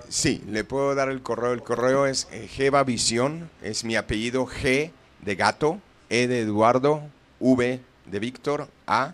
Sí, 0.08 0.42
le 0.48 0.64
puedo 0.64 0.94
dar 0.94 1.10
el 1.10 1.20
correo. 1.20 1.52
El 1.52 1.62
correo 1.62 2.06
es 2.06 2.26
eh, 2.32 2.48
Geva 2.48 2.84
Visión, 2.84 3.50
es 3.62 3.84
mi 3.84 3.96
apellido 3.96 4.46
G 4.46 4.92
de 5.22 5.34
gato, 5.34 5.78
E 6.08 6.26
de 6.26 6.40
Eduardo, 6.40 7.02
V 7.38 7.80
de 8.06 8.18
Víctor, 8.18 8.68
A, 8.86 9.12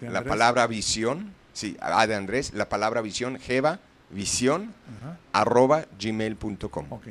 de 0.00 0.08
la 0.08 0.22
palabra 0.24 0.66
visión, 0.66 1.32
sí, 1.52 1.76
A 1.80 2.06
de 2.06 2.14
Andrés, 2.14 2.54
la 2.54 2.68
palabra 2.70 3.00
visión, 3.02 3.38
Geva 3.38 3.80
Visión, 4.10 4.72
Ajá, 5.02 5.18
arroba 5.34 5.84
gmail.com. 6.00 6.86
ok. 6.90 7.06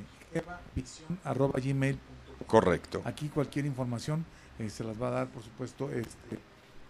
Visión 0.76 1.20
arroba 1.24 1.60
gmail. 1.60 2.00
Correcto. 2.48 3.02
Aquí 3.06 3.30
cualquier 3.30 3.66
información 3.66 4.26
eh, 4.60 4.70
se 4.70 4.84
las 4.84 5.02
va 5.02 5.08
a 5.10 5.12
dar, 5.12 5.28
por 5.28 5.44
supuesto, 5.44 5.90
este, 5.92 6.38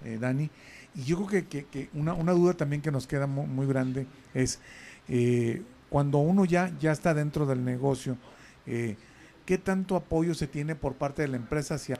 eh, 0.06 0.18
Dani. 0.20 0.50
Y 0.96 1.04
yo 1.04 1.26
creo 1.26 1.48
que, 1.50 1.66
que- 1.66 1.90
una, 1.94 2.14
una 2.14 2.32
duda 2.34 2.54
también 2.54 2.82
que 2.82 2.92
nos 2.92 3.08
queda 3.08 3.28
mu- 3.28 3.46
muy, 3.48 3.68
grande 3.68 4.06
es 4.34 4.60
eh, 5.08 5.62
cuando 5.90 6.18
uno 6.20 6.46
ya, 6.46 6.72
ya 6.80 6.92
está 6.92 7.14
dentro 7.14 7.46
del 7.46 7.64
negocio, 7.64 8.18
eh, 8.66 8.96
¿qué 9.46 9.58
tanto 9.58 9.96
apoyo 9.96 10.34
se 10.34 10.48
tiene 10.48 10.76
por 10.76 10.96
parte 10.96 11.22
de 11.22 11.28
la 11.30 11.38
empresa 11.38 11.76
hacia? 11.76 11.98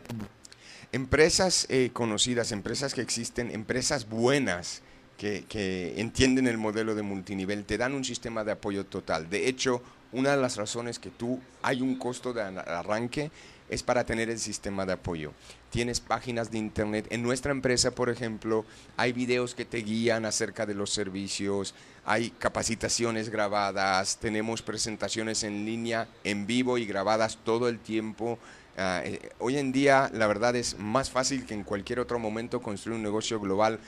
Empresas 0.92 1.68
conocidas, 1.94 2.52
empresas 2.52 2.94
que 2.94 3.02
existen, 3.02 3.52
empresas 3.52 4.08
buenas 4.08 4.82
que, 5.18 5.46
que 5.50 6.00
entienden 6.00 6.48
el 6.48 6.58
modelo 6.58 6.96
de 6.96 7.02
multinivel, 7.02 7.66
te 7.66 7.78
dan 7.78 7.94
un 7.94 8.06
sistema 8.06 8.44
de 8.44 8.54
apoyo 8.54 8.86
total. 8.86 9.30
De 9.30 9.48
hecho, 9.48 9.82
una 10.12 10.32
de 10.32 10.38
las 10.42 10.56
razones 10.56 11.00
que 11.00 11.10
tú 11.10 11.40
hay 11.62 11.82
un 11.82 11.98
costo 11.98 12.34
de 12.34 12.42
ar- 12.44 12.70
arranque, 12.70 13.32
es 13.70 13.84
para 13.84 14.06
tener 14.06 14.30
el 14.30 14.40
sistema 14.40 14.86
de 14.86 14.94
apoyo. 14.94 15.34
Tienes 15.70 16.00
páginas 16.00 16.52
de 16.52 16.58
internet. 16.58 17.08
En 17.10 17.24
nuestra 17.24 17.52
empresa, 17.52 17.92
por 17.92 18.10
ejemplo, 18.10 18.66
hay 18.96 19.14
videos 19.14 19.56
que 19.56 19.66
te 19.66 19.80
guían 19.80 20.26
acerca 20.26 20.66
de 20.66 20.74
los 20.74 20.92
servicios, 20.92 21.76
hay 22.06 22.30
capacitaciones 22.30 23.30
grabadas, 23.30 24.18
tenemos 24.18 24.62
presentaciones 24.62 25.44
en 25.44 25.66
línea, 25.66 26.08
en 26.24 26.48
vivo 26.48 26.78
y 26.78 26.86
grabadas 26.86 27.38
todo 27.44 27.68
el 27.68 27.80
tiempo. 27.80 28.40
Ah, 28.78 29.02
eh, 29.04 29.32
hoy 29.40 29.58
en 29.58 29.72
día, 29.72 30.10
la 30.14 30.28
verdad 30.28 30.56
es 30.56 30.78
más 30.78 31.10
fácil 31.10 31.46
que 31.46 31.54
en 31.54 31.64
cualquier 31.64 32.00
otro 32.00 32.20
momento 32.20 32.62
construir 32.62 32.96
un 32.96 33.04
negocio 33.04 33.40
global 33.40 33.80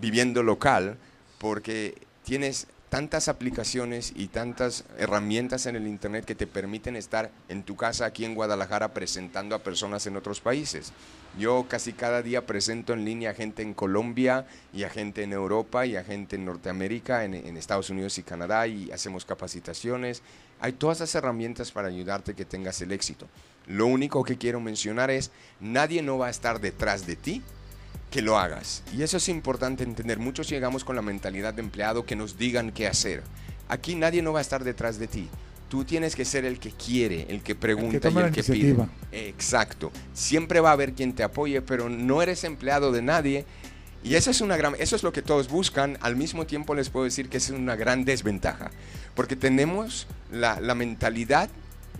viviendo 0.00 0.42
local, 0.42 0.98
porque 1.38 1.94
tienes 2.22 2.66
tantas 2.90 3.28
aplicaciones 3.28 4.12
y 4.16 4.26
tantas 4.26 4.84
herramientas 4.98 5.66
en 5.66 5.76
el 5.76 5.86
Internet 5.86 6.24
que 6.24 6.34
te 6.34 6.48
permiten 6.48 6.96
estar 6.96 7.30
en 7.48 7.62
tu 7.62 7.76
casa 7.76 8.04
aquí 8.04 8.24
en 8.24 8.34
Guadalajara 8.34 8.92
presentando 8.92 9.54
a 9.54 9.60
personas 9.60 10.06
en 10.08 10.16
otros 10.16 10.40
países. 10.40 10.92
Yo 11.38 11.66
casi 11.68 11.92
cada 11.92 12.20
día 12.20 12.46
presento 12.46 12.92
en 12.92 13.04
línea 13.04 13.30
a 13.30 13.34
gente 13.34 13.62
en 13.62 13.74
Colombia 13.74 14.44
y 14.74 14.82
a 14.82 14.90
gente 14.90 15.22
en 15.22 15.32
Europa 15.32 15.86
y 15.86 15.94
a 15.94 16.02
gente 16.02 16.34
en 16.34 16.44
Norteamérica, 16.44 17.24
en, 17.24 17.56
Estados 17.56 17.90
Unidos 17.90 18.18
y 18.18 18.24
Canadá 18.24 18.66
y 18.66 18.90
hacemos 18.90 19.24
capacitaciones. 19.24 20.22
Hay 20.58 20.72
todas 20.72 20.98
esas 20.98 21.14
herramientas 21.14 21.70
para 21.70 21.86
ayudarte 21.86 22.34
que 22.34 22.44
tengas 22.44 22.82
el 22.82 22.90
éxito. 22.90 23.28
Lo 23.68 23.86
único 23.86 24.24
que 24.24 24.36
quiero 24.36 24.58
mencionar 24.58 25.12
es, 25.12 25.30
nadie 25.60 26.02
no 26.02 26.18
va 26.18 26.26
a 26.26 26.30
estar 26.30 26.60
detrás 26.60 27.06
de 27.06 27.14
ti 27.14 27.42
que 28.10 28.22
lo 28.22 28.38
hagas. 28.38 28.82
Y 28.92 29.02
eso 29.02 29.16
es 29.16 29.28
importante 29.28 29.84
entender. 29.84 30.18
Muchos 30.18 30.48
llegamos 30.48 30.84
con 30.84 30.96
la 30.96 31.02
mentalidad 31.02 31.54
de 31.54 31.62
empleado 31.62 32.04
que 32.04 32.16
nos 32.16 32.36
digan 32.36 32.72
qué 32.72 32.86
hacer. 32.86 33.22
Aquí 33.68 33.94
nadie 33.94 34.20
no 34.20 34.32
va 34.32 34.40
a 34.40 34.42
estar 34.42 34.64
detrás 34.64 34.98
de 34.98 35.06
ti. 35.06 35.28
Tú 35.68 35.84
tienes 35.84 36.16
que 36.16 36.24
ser 36.24 36.44
el 36.44 36.58
que 36.58 36.72
quiere, 36.72 37.26
el 37.28 37.42
que 37.42 37.54
pregunta 37.54 38.00
toma 38.00 38.20
y 38.20 38.22
la 38.24 38.28
el 38.28 38.34
que 38.34 38.42
pide. 38.42 38.76
Exacto. 39.12 39.92
Siempre 40.12 40.58
va 40.58 40.70
a 40.70 40.72
haber 40.72 40.94
quien 40.94 41.14
te 41.14 41.22
apoye, 41.22 41.62
pero 41.62 41.88
no 41.88 42.20
eres 42.22 42.42
empleado 42.42 42.90
de 42.90 43.02
nadie. 43.02 43.44
Y 44.02 44.14
eso 44.14 44.32
es, 44.32 44.40
una 44.40 44.56
gran, 44.56 44.74
eso 44.80 44.96
es 44.96 45.04
lo 45.04 45.12
que 45.12 45.22
todos 45.22 45.48
buscan. 45.48 45.96
Al 46.00 46.16
mismo 46.16 46.46
tiempo 46.46 46.74
les 46.74 46.90
puedo 46.90 47.04
decir 47.04 47.28
que 47.28 47.36
es 47.36 47.50
una 47.50 47.76
gran 47.76 48.04
desventaja. 48.04 48.72
Porque 49.14 49.36
tenemos 49.36 50.08
la, 50.32 50.58
la 50.60 50.74
mentalidad 50.74 51.48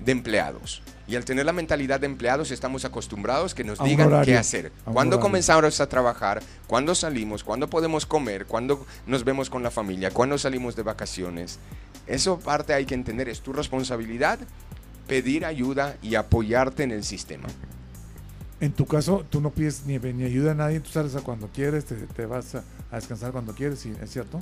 de 0.05 0.13
empleados. 0.13 0.83
Y 1.11 1.17
al 1.17 1.25
tener 1.25 1.45
la 1.45 1.53
mentalidad 1.53 1.99
de 1.99 2.07
empleados 2.07 2.53
estamos 2.53 2.85
acostumbrados 2.85 3.53
que 3.53 3.65
nos 3.65 3.81
A 3.81 3.85
digan 3.85 4.07
horario, 4.07 4.33
qué 4.33 4.39
hacer. 4.39 4.71
¿Cuándo 4.85 5.19
comenzamos 5.19 5.81
a 5.81 5.89
trabajar? 5.89 6.41
¿Cuándo 6.69 6.95
salimos? 6.95 7.43
¿Cuándo 7.43 7.69
podemos 7.69 8.07
comer? 8.07 8.47
¿Cuándo 8.47 8.87
nos 9.09 9.25
vemos 9.25 9.51
con 9.51 9.65
la 9.65 9.73
familia? 9.73 10.13
¿Cuándo 10.13 10.39
salimos 10.39 10.77
de 10.77 10.85
vacaciones? 10.85 11.59
Eso 12.07 12.39
parte 12.39 12.75
hay 12.75 12.87
que 12.87 12.95
entender. 12.95 13.29
Es 13.29 13.41
tu 13.41 13.53
responsabilidad 13.53 14.39
pedir 15.09 15.45
ayuda 15.45 15.97
y 16.01 16.15
apoyarte 16.15 16.85
en 16.85 16.93
el 16.93 17.03
sistema. 17.03 17.49
En 18.61 18.71
tu 18.71 18.87
caso, 18.87 19.27
tú 19.29 19.41
no 19.41 19.51
pides 19.51 19.87
ni, 19.87 19.99
ni 19.99 20.23
ayuda 20.23 20.53
a 20.53 20.55
nadie, 20.55 20.79
tú 20.79 20.91
sales 20.91 21.17
a 21.17 21.23
cuando 21.23 21.49
quieres, 21.49 21.87
te, 21.87 21.97
te 21.97 22.25
vas 22.27 22.55
a, 22.55 22.63
a 22.93 22.97
descansar 22.97 23.33
cuando 23.33 23.53
quieres. 23.53 23.85
¿es 23.85 24.11
cierto? 24.13 24.39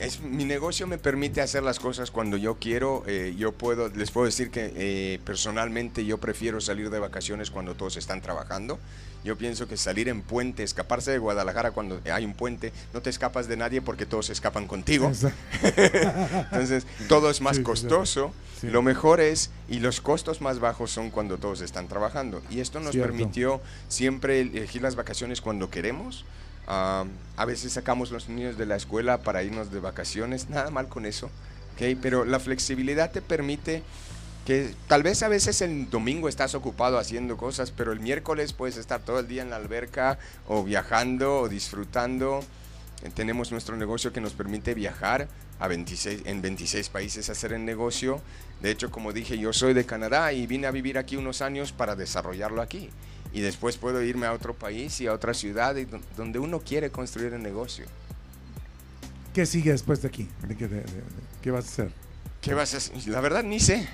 Es, 0.00 0.20
mi 0.20 0.44
negocio 0.44 0.86
me 0.86 0.98
permite 0.98 1.40
hacer 1.40 1.62
las 1.62 1.78
cosas 1.78 2.10
cuando 2.10 2.36
yo 2.36 2.56
quiero. 2.56 3.04
eh, 3.06 3.34
yo 3.38 3.52
puedo, 3.52 3.88
les 3.88 4.10
puedo 4.10 4.26
decir 4.26 4.50
que 4.50 4.72
eh, 4.74 5.20
personalmente 5.24 6.04
yo 6.04 6.18
prefiero 6.18 6.60
salir 6.60 6.90
de 6.90 6.98
vacaciones 6.98 7.50
cuando 7.50 7.74
todos 7.74 7.96
están 7.96 8.20
trabajando. 8.20 8.78
Yo 9.24 9.36
pienso 9.36 9.66
que 9.68 9.76
salir 9.76 10.08
en 10.08 10.22
puente, 10.22 10.62
escaparse 10.62 11.10
de 11.10 11.18
Guadalajara 11.18 11.72
cuando 11.72 12.00
hay 12.12 12.24
un 12.24 12.34
puente, 12.34 12.72
no 12.94 13.02
te 13.02 13.10
escapas 13.10 13.48
de 13.48 13.56
nadie 13.56 13.82
porque 13.82 14.06
todos 14.06 14.30
escapan 14.30 14.66
contigo. 14.66 15.10
Entonces, 15.62 16.86
todo 17.08 17.30
es 17.30 17.40
más 17.40 17.56
sí. 17.56 17.62
costoso. 17.62 18.32
Sí. 18.60 18.68
Lo 18.68 18.82
mejor 18.82 19.20
es, 19.20 19.50
y 19.68 19.78
los 19.78 20.00
costos 20.00 20.40
más 20.40 20.58
bajos 20.58 20.90
son 20.90 21.10
cuando 21.10 21.38
todos 21.38 21.60
están 21.60 21.86
trabajando. 21.88 22.42
Y 22.50 22.60
esto 22.60 22.80
nos 22.80 22.92
Cierto. 22.92 23.10
permitió 23.12 23.60
siempre 23.88 24.40
elegir 24.40 24.82
las 24.82 24.96
vacaciones 24.96 25.40
cuando 25.40 25.70
queremos. 25.70 26.24
Ah, 26.70 27.06
a 27.38 27.44
veces 27.46 27.72
sacamos 27.72 28.10
los 28.10 28.28
niños 28.28 28.58
de 28.58 28.66
la 28.66 28.76
escuela 28.76 29.22
para 29.22 29.42
irnos 29.42 29.72
de 29.72 29.80
vacaciones, 29.80 30.50
nada 30.50 30.70
mal 30.70 30.88
con 30.88 31.06
eso. 31.06 31.30
¿ok? 31.74 31.98
Pero 32.02 32.26
la 32.26 32.38
flexibilidad 32.40 33.10
te 33.10 33.22
permite 33.22 33.82
que 34.44 34.74
tal 34.86 35.02
vez 35.02 35.22
a 35.22 35.28
veces 35.28 35.62
el 35.62 35.88
domingo 35.88 36.28
estás 36.28 36.54
ocupado 36.54 36.98
haciendo 36.98 37.38
cosas, 37.38 37.70
pero 37.70 37.92
el 37.92 38.00
miércoles 38.00 38.52
puedes 38.52 38.76
estar 38.76 39.00
todo 39.00 39.18
el 39.20 39.28
día 39.28 39.40
en 39.42 39.48
la 39.50 39.56
alberca 39.56 40.18
o 40.46 40.62
viajando 40.62 41.40
o 41.40 41.48
disfrutando. 41.48 42.40
Eh, 43.02 43.10
Tenemos 43.14 43.50
nuestro 43.50 43.76
negocio 43.76 44.12
que 44.12 44.20
nos 44.20 44.34
permite 44.34 44.74
viajar 44.74 45.26
a 45.60 45.68
26, 45.68 46.22
en 46.26 46.42
26 46.42 46.88
países 46.90 47.30
a 47.30 47.32
hacer 47.32 47.54
el 47.54 47.64
negocio. 47.64 48.20
De 48.60 48.70
hecho, 48.70 48.90
como 48.90 49.14
dije, 49.14 49.38
yo 49.38 49.54
soy 49.54 49.72
de 49.72 49.86
Canadá 49.86 50.34
y 50.34 50.46
vine 50.46 50.66
a 50.66 50.70
vivir 50.70 50.98
aquí 50.98 51.16
unos 51.16 51.40
años 51.40 51.72
para 51.72 51.96
desarrollarlo 51.96 52.60
aquí. 52.60 52.90
Y 53.38 53.40
después 53.40 53.76
puedo 53.76 54.02
irme 54.02 54.26
a 54.26 54.32
otro 54.32 54.52
país 54.52 55.00
y 55.00 55.06
a 55.06 55.12
otra 55.12 55.32
ciudad 55.32 55.76
y 55.76 55.84
don- 55.84 56.02
donde 56.16 56.40
uno 56.40 56.58
quiere 56.58 56.90
construir 56.90 57.32
el 57.34 57.40
negocio. 57.40 57.86
¿Qué 59.32 59.46
sigue 59.46 59.70
después 59.70 60.02
de 60.02 60.08
aquí? 60.08 60.28
¿De 60.48 60.56
qué, 60.56 60.66
de- 60.66 60.78
de- 60.80 60.82
de- 60.82 61.02
¿Qué 61.40 61.52
vas 61.52 61.64
a 61.66 61.68
hacer? 61.68 61.92
¿Qué 62.40 62.52
vas 62.52 62.74
a 62.74 62.78
hacer? 62.78 63.06
La 63.06 63.20
verdad, 63.20 63.44
ni 63.44 63.60
sé. 63.60 63.86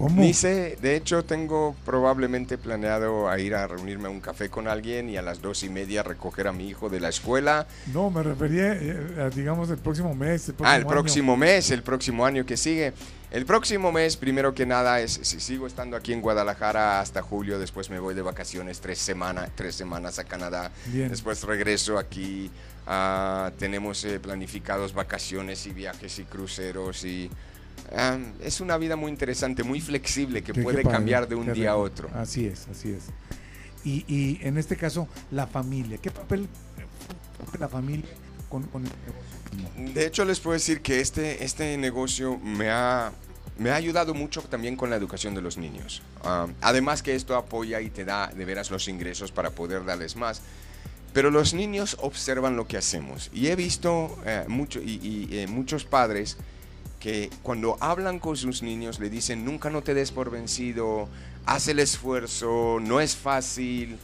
¿Cómo? 0.00 0.32
Sé, 0.32 0.78
de 0.80 0.96
hecho 0.96 1.24
tengo 1.26 1.76
probablemente 1.84 2.56
planeado 2.56 3.28
a 3.28 3.38
ir 3.38 3.54
a 3.54 3.66
reunirme 3.66 4.06
a 4.06 4.10
un 4.10 4.20
café 4.20 4.48
con 4.48 4.66
alguien 4.66 5.10
y 5.10 5.18
a 5.18 5.22
las 5.22 5.42
dos 5.42 5.62
y 5.62 5.68
media 5.68 6.02
recoger 6.02 6.48
a 6.48 6.52
mi 6.52 6.66
hijo 6.68 6.88
de 6.88 7.00
la 7.00 7.10
escuela. 7.10 7.66
No, 7.92 8.10
me 8.10 8.22
refería, 8.22 8.72
eh, 8.72 9.20
a, 9.20 9.28
digamos, 9.28 9.68
el 9.68 9.76
próximo 9.76 10.14
mes. 10.14 10.48
El 10.48 10.54
próximo 10.54 10.68
ah, 10.70 10.76
el 10.76 10.82
año. 10.82 10.90
próximo 10.90 11.36
mes, 11.36 11.70
el 11.70 11.82
próximo 11.82 12.24
año 12.24 12.46
que 12.46 12.56
sigue. 12.56 12.94
El 13.30 13.44
próximo 13.44 13.92
mes, 13.92 14.16
primero 14.16 14.54
que 14.54 14.64
nada, 14.64 15.00
es 15.00 15.12
si 15.22 15.38
sigo 15.38 15.66
estando 15.66 15.98
aquí 15.98 16.14
en 16.14 16.22
Guadalajara 16.22 17.00
hasta 17.00 17.20
julio, 17.20 17.58
después 17.58 17.90
me 17.90 18.00
voy 18.00 18.14
de 18.14 18.22
vacaciones 18.22 18.80
tres, 18.80 18.98
semana, 18.98 19.48
tres 19.54 19.74
semanas 19.74 20.18
a 20.18 20.24
Canadá, 20.24 20.72
Bien. 20.86 21.10
después 21.10 21.42
regreso 21.44 21.98
aquí. 21.98 22.50
ah, 22.86 23.52
tenemos 23.58 24.02
eh, 24.04 24.18
planificados 24.18 24.94
vacaciones 24.94 25.66
y 25.66 25.72
viajes 25.72 26.18
y 26.18 26.24
cruceros 26.24 27.04
y 27.04 27.30
ah, 27.96 28.18
es 28.42 28.60
una 28.60 28.76
vida 28.78 28.96
muy 28.96 29.10
interesante, 29.10 29.62
muy 29.62 29.80
flexible 29.80 30.42
que 30.42 30.54
puede 30.54 30.82
cambiar 30.82 31.28
de 31.28 31.34
un 31.34 31.52
día 31.52 31.72
a 31.72 31.76
otro. 31.76 32.08
Así 32.14 32.46
es, 32.46 32.66
así 32.68 32.90
es. 32.90 33.04
Y, 33.84 34.04
y 34.06 34.38
en 34.42 34.58
este 34.58 34.76
caso, 34.76 35.08
la 35.30 35.46
familia. 35.46 35.98
¿Qué 35.98 36.10
papel 36.10 36.48
la 37.58 37.68
familia 37.68 38.10
con, 38.48 38.64
con 38.64 38.84
el 38.84 38.90
negocio? 39.06 39.94
De 39.94 40.06
hecho, 40.06 40.24
les 40.24 40.40
puedo 40.40 40.54
decir 40.54 40.80
que 40.82 41.00
este, 41.00 41.44
este 41.44 41.76
negocio 41.76 42.38
me 42.38 42.70
ha, 42.70 43.12
me 43.58 43.70
ha 43.70 43.74
ayudado 43.74 44.14
mucho 44.14 44.42
también 44.42 44.76
con 44.76 44.90
la 44.90 44.96
educación 44.96 45.34
de 45.34 45.42
los 45.42 45.56
niños. 45.56 46.02
Ah, 46.22 46.46
además 46.60 47.02
que 47.02 47.14
esto 47.14 47.36
apoya 47.36 47.80
y 47.80 47.90
te 47.90 48.04
da 48.04 48.28
de 48.28 48.44
veras 48.44 48.70
los 48.70 48.88
ingresos 48.88 49.32
para 49.32 49.50
poder 49.50 49.84
darles 49.84 50.16
más. 50.16 50.42
Pero 51.12 51.30
los 51.30 51.54
niños 51.54 51.96
observan 52.00 52.56
lo 52.56 52.68
que 52.68 52.76
hacemos. 52.76 53.30
Y 53.32 53.48
he 53.48 53.56
visto 53.56 54.16
eh, 54.24 54.44
mucho, 54.46 54.80
y, 54.80 55.00
y, 55.02 55.38
eh, 55.38 55.46
muchos 55.48 55.84
padres 55.84 56.36
que 57.00 57.30
cuando 57.42 57.76
hablan 57.80 58.18
con 58.18 58.36
sus 58.36 58.62
niños 58.62 59.00
le 59.00 59.10
dicen, 59.10 59.44
nunca 59.44 59.70
no 59.70 59.82
te 59.82 59.94
des 59.94 60.12
por 60.12 60.30
vencido, 60.30 61.08
haz 61.46 61.66
el 61.68 61.80
esfuerzo, 61.80 62.78
no 62.80 63.00
es 63.00 63.16
fácil, 63.16 63.98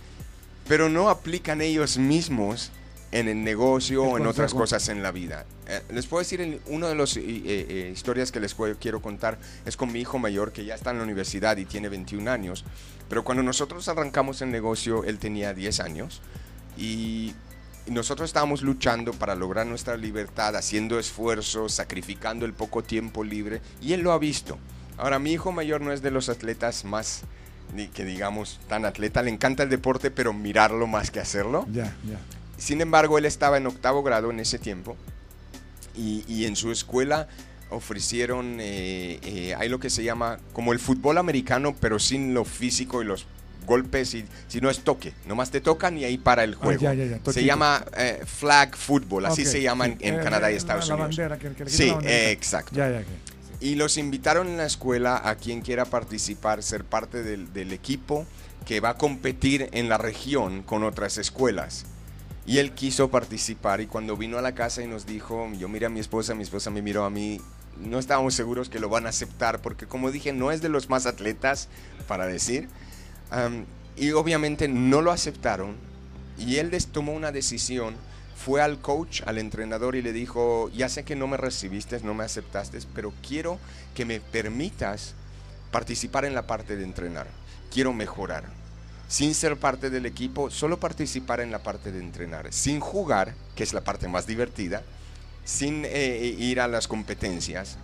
pero 0.66 0.88
no 0.88 1.10
aplican 1.10 1.60
ellos 1.60 1.98
mismos 1.98 2.72
en 3.12 3.28
el 3.28 3.44
negocio 3.44 4.02
o 4.02 4.18
en 4.18 4.26
otras 4.26 4.52
cosas 4.52 4.88
en 4.88 5.02
la 5.02 5.12
vida. 5.12 5.46
Eh, 5.68 5.82
les 5.90 6.06
puedo 6.06 6.22
decir, 6.22 6.60
una 6.66 6.88
de 6.88 6.94
las 6.94 7.16
historias 7.16 8.32
que 8.32 8.40
les 8.40 8.56
quiero 8.80 9.00
contar 9.00 9.38
es 9.64 9.76
con 9.76 9.92
mi 9.92 10.00
hijo 10.00 10.18
mayor, 10.18 10.52
que 10.52 10.64
ya 10.64 10.74
está 10.74 10.90
en 10.90 10.98
la 10.98 11.04
universidad 11.04 11.56
y 11.58 11.66
tiene 11.66 11.88
21 11.88 12.30
años, 12.30 12.64
pero 13.08 13.24
cuando 13.24 13.42
nosotros 13.42 13.86
arrancamos 13.88 14.42
el 14.42 14.50
negocio, 14.50 15.04
él 15.04 15.18
tenía 15.18 15.54
10 15.54 15.80
años 15.80 16.20
y 16.76 17.34
nosotros 17.86 18.28
estábamos 18.28 18.62
luchando 18.62 19.12
para 19.12 19.34
lograr 19.34 19.66
nuestra 19.66 19.96
libertad, 19.96 20.56
haciendo 20.56 20.98
esfuerzos, 20.98 21.72
sacrificando 21.72 22.46
el 22.46 22.52
poco 22.52 22.82
tiempo 22.82 23.24
libre, 23.24 23.60
y 23.80 23.92
él 23.92 24.00
lo 24.00 24.12
ha 24.12 24.18
visto. 24.18 24.58
Ahora, 24.98 25.18
mi 25.18 25.32
hijo 25.32 25.52
mayor 25.52 25.80
no 25.80 25.92
es 25.92 26.02
de 26.02 26.10
los 26.10 26.28
atletas 26.28 26.84
más, 26.84 27.22
ni 27.74 27.88
que 27.88 28.04
digamos, 28.04 28.60
tan 28.68 28.84
atleta, 28.84 29.22
le 29.22 29.30
encanta 29.30 29.62
el 29.62 29.68
deporte, 29.68 30.10
pero 30.10 30.32
mirarlo 30.32 30.86
más 30.86 31.10
que 31.10 31.20
hacerlo. 31.20 31.66
Ya, 31.70 31.94
ya. 32.04 32.18
Sin 32.58 32.80
embargo, 32.80 33.18
él 33.18 33.26
estaba 33.26 33.58
en 33.58 33.66
octavo 33.66 34.02
grado 34.02 34.30
en 34.30 34.40
ese 34.40 34.58
tiempo 34.58 34.96
y, 35.94 36.24
y 36.26 36.46
en 36.46 36.56
su 36.56 36.72
escuela 36.72 37.28
ofrecieron, 37.70 38.58
eh, 38.60 39.18
eh, 39.22 39.54
hay 39.56 39.68
lo 39.68 39.80
que 39.80 39.90
se 39.90 40.04
llama 40.04 40.38
como 40.52 40.72
el 40.72 40.78
fútbol 40.78 41.18
americano, 41.18 41.74
pero 41.80 41.98
sin 41.98 42.34
lo 42.34 42.44
físico 42.44 43.02
y 43.02 43.04
los 43.04 43.26
golpes, 43.66 44.14
y, 44.14 44.24
si 44.48 44.60
no 44.60 44.70
es 44.70 44.80
toque, 44.80 45.12
nomás 45.26 45.50
te 45.50 45.60
tocan 45.60 45.98
y 45.98 46.04
ahí 46.04 46.16
para 46.16 46.44
el 46.44 46.54
juego. 46.54 46.88
Ah, 46.88 46.94
ya, 46.94 47.04
ya, 47.04 47.18
ya, 47.22 47.32
se 47.32 47.44
llama 47.44 47.84
eh, 47.96 48.22
flag 48.24 48.74
football, 48.76 49.26
así 49.26 49.42
Ok, 49.42 49.48
se 49.48 49.62
llama 49.62 49.86
en, 49.86 49.98
en 50.00 50.14
Eh, 50.14 50.20
Canadá 50.22 50.50
y 50.50 50.54
eh, 50.54 50.56
Estados 50.56 50.88
la, 50.88 50.94
Unidos. 50.94 51.16
La 51.18 51.28
bandera, 51.28 51.54
que, 51.54 51.64
que 51.64 51.70
Sí, 51.70 51.88
la 51.88 52.30
exacto. 52.30 52.80
Y 53.60 53.74
los 53.74 53.96
invitaron 53.98 54.48
en 54.48 54.58
la 54.58 54.66
escuela 54.66 55.20
a 55.22 55.34
quien 55.36 55.60
quiera 55.60 55.84
participar, 55.86 56.62
ser 56.62 56.84
parte 56.84 57.22
del, 57.22 57.52
del 57.52 57.72
equipo 57.72 58.26
que 58.66 58.80
va 58.80 58.90
a 58.90 58.94
competir 58.98 59.68
en 59.72 59.88
la 59.88 59.98
región 59.98 60.62
con 60.62 60.84
otras 60.84 61.18
escuelas. 61.18 61.86
Y 62.46 62.58
él 62.58 62.72
quiso 62.72 63.10
participar 63.10 63.80
y 63.80 63.86
cuando 63.86 64.16
vino 64.16 64.38
a 64.38 64.42
la 64.42 64.54
casa 64.54 64.82
y 64.82 64.86
nos 64.86 65.04
dijo, 65.06 65.48
yo 65.58 65.68
miré 65.68 65.86
a 65.86 65.88
mi 65.88 66.00
esposa, 66.00 66.34
mi 66.34 66.42
esposa 66.42 66.70
me 66.70 66.80
miró 66.82 67.04
a 67.04 67.10
mí, 67.10 67.40
no 67.80 67.98
estábamos 67.98 68.34
seguros 68.34 68.68
que 68.68 68.78
lo 68.78 68.88
van 68.88 69.06
a 69.06 69.08
aceptar 69.08 69.60
porque 69.60 69.86
como 69.86 70.10
dije, 70.12 70.32
no 70.32 70.52
es 70.52 70.62
de 70.62 70.68
los 70.68 70.88
más 70.88 71.06
atletas 71.06 71.68
para 72.06 72.26
decir, 72.26 72.68
Y 73.96 74.12
obviamente 74.12 74.68
no 74.68 75.00
lo 75.00 75.10
aceptaron 75.10 75.76
y 76.38 76.56
él 76.56 76.70
tomó 76.92 77.12
una 77.12 77.32
decisión, 77.32 77.94
fue 78.36 78.60
al 78.60 78.80
coach, 78.80 79.22
al 79.26 79.38
entrenador 79.38 79.96
y 79.96 80.02
le 80.02 80.12
dijo, 80.12 80.70
ya 80.74 80.88
sé 80.88 81.04
que 81.04 81.16
no 81.16 81.26
me 81.26 81.36
recibiste, 81.36 81.98
no 82.00 82.14
me 82.14 82.24
aceptaste, 82.24 82.78
pero 82.94 83.12
quiero 83.26 83.58
que 83.94 84.04
me 84.04 84.20
permitas 84.20 85.14
participar 85.70 86.24
en 86.24 86.34
la 86.34 86.46
parte 86.46 86.76
de 86.76 86.84
entrenar. 86.84 87.26
Quiero 87.72 87.92
mejorar. 87.92 88.44
Sin 89.08 89.34
ser 89.34 89.56
parte 89.56 89.88
del 89.88 90.04
equipo, 90.04 90.50
solo 90.50 90.78
participar 90.78 91.40
en 91.40 91.50
la 91.50 91.62
parte 91.62 91.92
de 91.92 92.00
entrenar. 92.00 92.52
Sin 92.52 92.80
jugar, 92.80 93.34
que 93.54 93.62
es 93.62 93.72
la 93.72 93.82
parte 93.82 94.08
más 94.08 94.26
divertida, 94.26 94.82
sin 95.44 95.84
eh, 95.84 96.34
ir 96.38 96.60
a 96.60 96.68
las 96.68 96.88
competencias. 96.88 97.78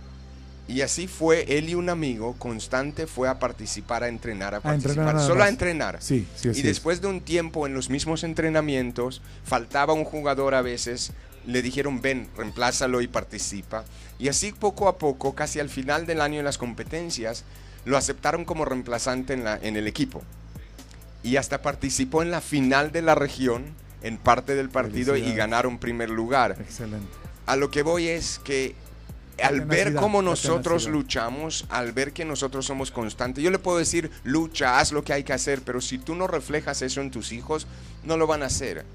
Y 0.67 0.81
así 0.81 1.07
fue, 1.07 1.57
él 1.57 1.69
y 1.69 1.75
un 1.75 1.89
amigo 1.89 2.35
constante 2.39 3.05
fue 3.05 3.27
a 3.27 3.37
participar, 3.37 4.03
a 4.03 4.07
entrenar, 4.07 4.55
a, 4.55 4.57
A 4.57 4.73
entrenar 4.73 4.81
participar, 4.83 5.15
nada 5.15 5.27
solo 5.27 5.43
a 5.43 5.49
entrenar. 5.49 5.97
Sí, 6.01 6.25
sí, 6.35 6.47
y 6.47 6.51
es. 6.51 6.63
después 6.63 7.01
de 7.01 7.07
un 7.07 7.19
tiempo 7.19 7.67
en 7.67 7.73
los 7.73 7.89
mismos 7.89 8.23
entrenamientos, 8.23 9.21
faltaba 9.43 9.93
un 9.93 10.05
jugador 10.05 10.55
a 10.55 10.61
veces, 10.61 11.11
le 11.45 11.61
dijeron, 11.61 12.01
ven, 12.01 12.29
reemplázalo 12.37 13.01
y 13.01 13.07
participa. 13.07 13.83
Y 14.19 14.29
así 14.29 14.53
poco 14.53 14.87
a 14.87 14.97
poco, 14.97 15.35
casi 15.35 15.59
al 15.59 15.69
final 15.69 16.05
del 16.05 16.21
año 16.21 16.39
en 16.39 16.45
las 16.45 16.57
competencias, 16.57 17.43
lo 17.83 17.97
aceptaron 17.97 18.45
como 18.45 18.63
reemplazante 18.63 19.33
en, 19.33 19.43
la, 19.43 19.59
en 19.61 19.75
el 19.75 19.87
equipo. 19.87 20.23
Y 21.23 21.35
hasta 21.35 21.61
participó 21.61 22.21
en 22.21 22.31
la 22.31 22.39
final 22.39 22.93
de 22.93 23.01
la 23.01 23.15
región, 23.15 23.65
en 24.01 24.17
parte 24.17 24.55
del 24.55 24.69
partido, 24.69 25.17
y 25.17 25.33
ganaron 25.33 25.77
primer 25.77 26.09
lugar. 26.09 26.55
Excelente. 26.59 27.07
A 27.45 27.57
lo 27.57 27.69
que 27.69 27.83
voy 27.83 28.07
es 28.07 28.39
que 28.39 28.75
al 29.41 29.61
ver 29.61 29.95
cómo 29.95 30.21
nosotros 30.21 30.87
luchamos, 30.87 31.65
al 31.69 31.91
ver 31.91 32.13
que 32.13 32.25
nosotros 32.25 32.65
somos 32.65 32.91
constantes, 32.91 33.43
yo 33.43 33.51
le 33.51 33.59
puedo 33.59 33.77
decir, 33.77 34.11
lucha, 34.23 34.79
haz 34.79 34.91
lo 34.91 35.03
que 35.03 35.13
hay 35.13 35.23
que 35.23 35.33
hacer, 35.33 35.61
pero 35.63 35.81
si 35.81 35.97
tú 35.97 36.15
no 36.15 36.27
reflejas 36.27 36.81
eso 36.81 37.01
en 37.01 37.11
tus 37.11 37.31
hijos, 37.31 37.67
no 38.03 38.17
lo 38.17 38.27
van 38.27 38.43
a 38.43 38.47
hacer. 38.47 38.85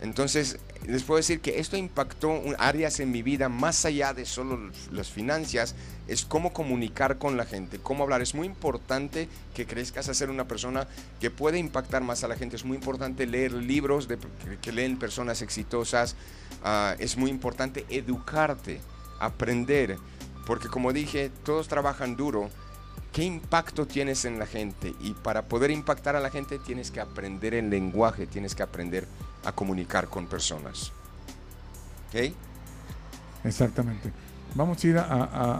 Entonces, 0.00 0.58
les 0.86 1.02
puedo 1.02 1.16
decir 1.16 1.40
que 1.40 1.58
esto 1.58 1.76
impactó 1.76 2.40
áreas 2.58 3.00
en 3.00 3.10
mi 3.10 3.22
vida 3.22 3.48
más 3.48 3.84
allá 3.84 4.14
de 4.14 4.24
solo 4.24 4.70
las 4.92 5.10
finanzas, 5.10 5.74
es 6.06 6.24
cómo 6.24 6.52
comunicar 6.52 7.18
con 7.18 7.36
la 7.36 7.44
gente, 7.44 7.78
cómo 7.78 8.04
hablar. 8.04 8.22
Es 8.22 8.34
muy 8.34 8.46
importante 8.46 9.28
que 9.54 9.66
crezcas 9.66 10.08
a 10.08 10.14
ser 10.14 10.30
una 10.30 10.46
persona 10.46 10.86
que 11.20 11.30
puede 11.30 11.58
impactar 11.58 12.02
más 12.02 12.22
a 12.22 12.28
la 12.28 12.36
gente. 12.36 12.54
Es 12.54 12.64
muy 12.64 12.76
importante 12.76 13.26
leer 13.26 13.52
libros 13.52 14.06
de, 14.06 14.18
que, 14.18 14.58
que 14.62 14.72
leen 14.72 14.98
personas 14.98 15.42
exitosas. 15.42 16.14
Ah, 16.62 16.94
es 17.00 17.16
muy 17.16 17.30
importante 17.30 17.84
educarte, 17.88 18.80
aprender, 19.20 19.98
porque 20.46 20.68
como 20.68 20.92
dije, 20.92 21.30
todos 21.44 21.68
trabajan 21.68 22.16
duro. 22.16 22.50
¿Qué 23.12 23.24
impacto 23.24 23.86
tienes 23.86 24.24
en 24.26 24.38
la 24.38 24.46
gente? 24.46 24.94
Y 25.00 25.12
para 25.14 25.42
poder 25.46 25.70
impactar 25.70 26.14
a 26.14 26.20
la 26.20 26.30
gente 26.30 26.58
tienes 26.58 26.90
que 26.90 27.00
aprender 27.00 27.54
el 27.54 27.70
lenguaje, 27.70 28.26
tienes 28.26 28.54
que 28.54 28.62
aprender 28.62 29.08
a 29.44 29.52
comunicar 29.52 30.08
con 30.08 30.26
personas. 30.26 30.92
¿Ok? 32.08 32.32
Exactamente. 33.44 34.12
Vamos 34.54 34.82
a 34.82 34.86
ir 34.86 34.98
a, 34.98 35.04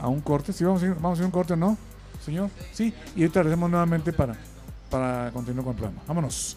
a- 0.03 0.09
un 0.09 0.21
corte. 0.21 0.53
Sí, 0.53 0.65
vamos 0.65 0.83
a 0.83 0.87
ir, 0.87 0.95
vamos 0.95 1.19
a 1.19 1.23
ir 1.23 1.27
un 1.27 1.31
corte, 1.33 1.57
¿no? 1.57 1.77
Señor. 2.25 2.51
Sí. 2.73 2.93
Y 3.17 3.23
ahorita 3.23 3.41
regresamos 3.43 3.71
nuevamente 3.71 4.13
para, 4.13 4.37
para 4.91 5.31
continuar 5.33 5.65
con 5.65 5.73
el 5.75 5.79
programa. 5.79 6.03
Vámonos. 6.07 6.57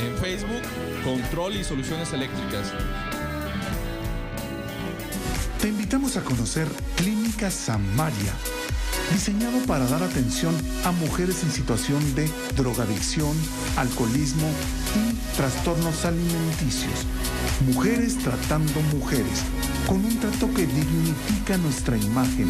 En 0.00 0.16
Facebook, 0.16 0.62
Control 1.04 1.56
y 1.56 1.64
Soluciones 1.64 2.10
Eléctricas. 2.14 2.72
Te 5.60 5.68
invitamos 5.68 6.16
a 6.16 6.22
conocer 6.22 6.66
Clínica 6.96 7.50
Samaria, 7.50 8.32
diseñado 9.12 9.58
para 9.66 9.86
dar 9.86 10.02
atención 10.02 10.54
a 10.86 10.92
mujeres 10.92 11.42
en 11.42 11.50
situación 11.50 12.14
de 12.14 12.30
drogadicción, 12.56 13.36
alcoholismo 13.76 14.48
y 14.96 15.36
trastornos 15.36 16.06
alimenticios. 16.06 17.04
Mujeres 17.66 18.16
tratando 18.18 18.80
mujeres, 18.94 19.44
con 19.86 20.02
un 20.02 20.18
trato 20.18 20.48
que 20.54 20.66
dignifica 20.66 21.58
nuestra 21.58 21.98
imagen. 21.98 22.48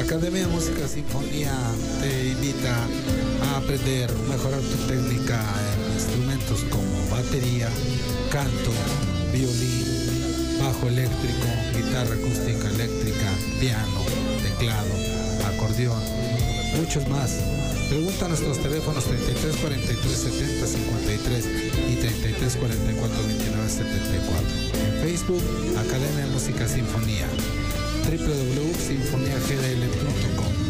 Academia 0.00 0.46
de 0.46 0.48
Música 0.48 0.88
Sinfonía 0.88 1.52
te 2.00 2.30
invita 2.30 2.74
a 3.44 3.58
aprender, 3.58 4.10
mejorar 4.30 4.60
tu 4.60 4.76
técnica 4.88 5.38
en 5.74 5.82
instrumentos 5.92 6.64
como 6.70 7.10
batería, 7.10 7.68
canto, 8.30 8.72
violín, 9.32 9.86
bajo 10.60 10.86
eléctrico, 10.88 11.46
guitarra 11.74 12.14
acústica 12.14 12.68
eléctrica, 12.68 13.32
piano, 13.60 14.04
teclado, 14.42 14.94
acordeón, 15.46 16.02
muchos 16.76 17.08
más. 17.08 17.38
Pregunta 17.88 18.26
a 18.26 18.28
nuestros 18.28 18.62
teléfonos 18.62 19.04
33 19.04 19.56
43 19.56 20.12
70 20.12 20.66
53 20.66 21.48
y 21.90 21.96
33 21.96 22.56
44 22.56 23.26
29 23.26 23.68
74. 23.68 24.48
En 24.86 24.92
Facebook, 25.02 25.42
Academia 25.78 26.26
de 26.26 26.32
Música 26.32 26.68
Sinfonía 26.68 27.26
www.sinfoniagdl.com 28.04 30.61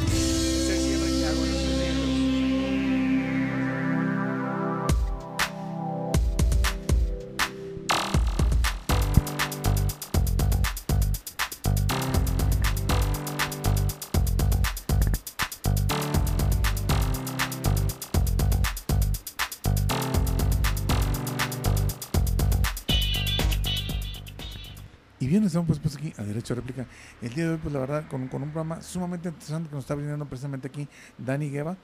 Derecho 26.24 26.54
a 26.54 26.56
Réplica. 26.56 26.86
El 27.20 27.34
día 27.34 27.44
de 27.44 27.50
hoy, 27.52 27.58
pues 27.62 27.72
la 27.72 27.80
verdad, 27.80 28.08
con, 28.08 28.28
con 28.28 28.42
un 28.42 28.50
programa 28.50 28.82
sumamente 28.82 29.28
interesante 29.28 29.68
que 29.68 29.74
nos 29.74 29.84
está 29.84 29.94
brindando 29.94 30.26
precisamente 30.26 30.68
aquí 30.68 30.88
Dani 31.18 31.50
Gueva. 31.50 31.76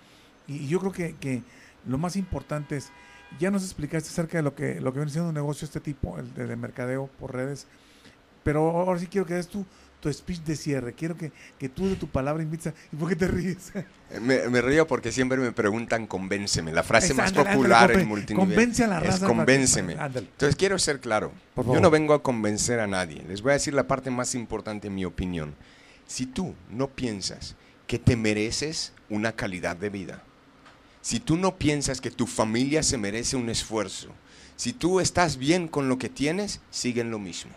Y, 0.47 0.67
yo 0.67 0.81
creo 0.81 0.93
que, 0.93 1.17
que 1.17 1.43
lo 1.87 1.99
más 1.99 2.17
importante 2.17 2.77
es, 2.77 2.91
ya 3.39 3.51
nos 3.51 3.63
explicaste 3.63 4.09
acerca 4.09 4.39
de 4.39 4.43
lo 4.43 4.55
que, 4.55 4.81
lo 4.81 4.93
que 4.93 5.01
viene 5.01 5.13
siendo 5.13 5.29
un 5.29 5.35
negocio 5.35 5.65
este 5.67 5.81
tipo, 5.81 6.19
el 6.19 6.33
de, 6.35 6.47
de 6.47 6.57
mercadeo 6.57 7.09
por 7.19 7.35
redes. 7.35 7.67
Pero 8.43 8.71
ahora 8.71 8.99
sí 8.99 9.07
quiero 9.07 9.27
que 9.27 9.35
des 9.35 9.49
tu, 9.49 9.67
tu 10.01 10.13
speech 10.13 10.41
de 10.43 10.55
cierre. 10.57 10.93
Quiero 10.95 11.17
que, 11.17 11.33
que 11.59 11.69
tú 11.69 11.89
de 11.89 11.97
tu 11.97 12.07
palabra 12.09 12.43
invites 12.43 12.69
a... 12.69 12.75
¿Y 12.93 12.97
por 12.97 13.09
qué 13.09 13.17
te 13.17 13.27
ríes? 13.29 13.73
Me, 14.21 14.49
me 14.49 14.61
río 14.63 14.87
porque 14.87 15.11
siempre 15.13 15.39
me 15.39 15.53
preguntan 15.53 16.07
convénceme. 16.07 16.73
La 16.73 16.83
frase 16.83 17.09
Es, 17.09 17.17
más 17.17 17.29
ándale, 17.31 17.51
popular 17.51 17.83
ándale, 17.83 18.03
en 18.03 18.09
multinivel. 18.09 18.49
convence 18.49 18.85
a 18.85 18.87
la 18.87 18.99
es 18.99 19.07
raza 19.07 19.21
que- 19.21 19.27
convénceme. 19.27 19.93
ándale. 19.95 20.27
Entonces 20.31 20.57
quiero 20.57 20.79
ser 20.79 21.01
claro. 21.01 21.33
Yo 21.57 21.81
no 21.81 21.91
vengo 21.91 22.15
a 22.15 22.23
convencer 22.23 22.81
a 22.81 22.87
nadie. 22.87 23.25
Les 23.29 23.43
voy 23.43 23.51
a 23.51 23.55
decir 23.55 23.75
la 23.75 23.87
parte 23.87 24.11
más 24.11 24.35
importante 24.35 24.87
en 24.87 24.95
mi 24.95 25.05
opinión. 25.05 25.55
Si 26.07 26.27
tú 26.27 26.55
no 26.71 26.89
piensas 26.89 27.57
que 27.87 27.99
te 27.99 28.17
mereces 28.17 28.93
una 29.11 29.33
calidad 29.33 29.77
de 29.77 29.91
vida, 29.91 30.23
si 31.01 31.21
tú 31.21 31.37
no 31.37 31.57
piensas 31.57 32.01
que 32.01 32.11
tu 32.11 32.27
familia 32.27 32.83
se 32.83 32.99
merece 32.99 33.37
un 33.37 33.49
esfuerzo, 33.51 34.09
si 34.57 34.73
tú 34.73 35.01
estás 35.01 35.37
bien 35.39 35.69
con 35.69 35.89
lo 35.89 35.99
que 35.99 36.09
tienes, 36.09 36.61
sigue 36.71 37.01
en 37.01 37.11
lo 37.11 37.19
mismo. 37.19 37.51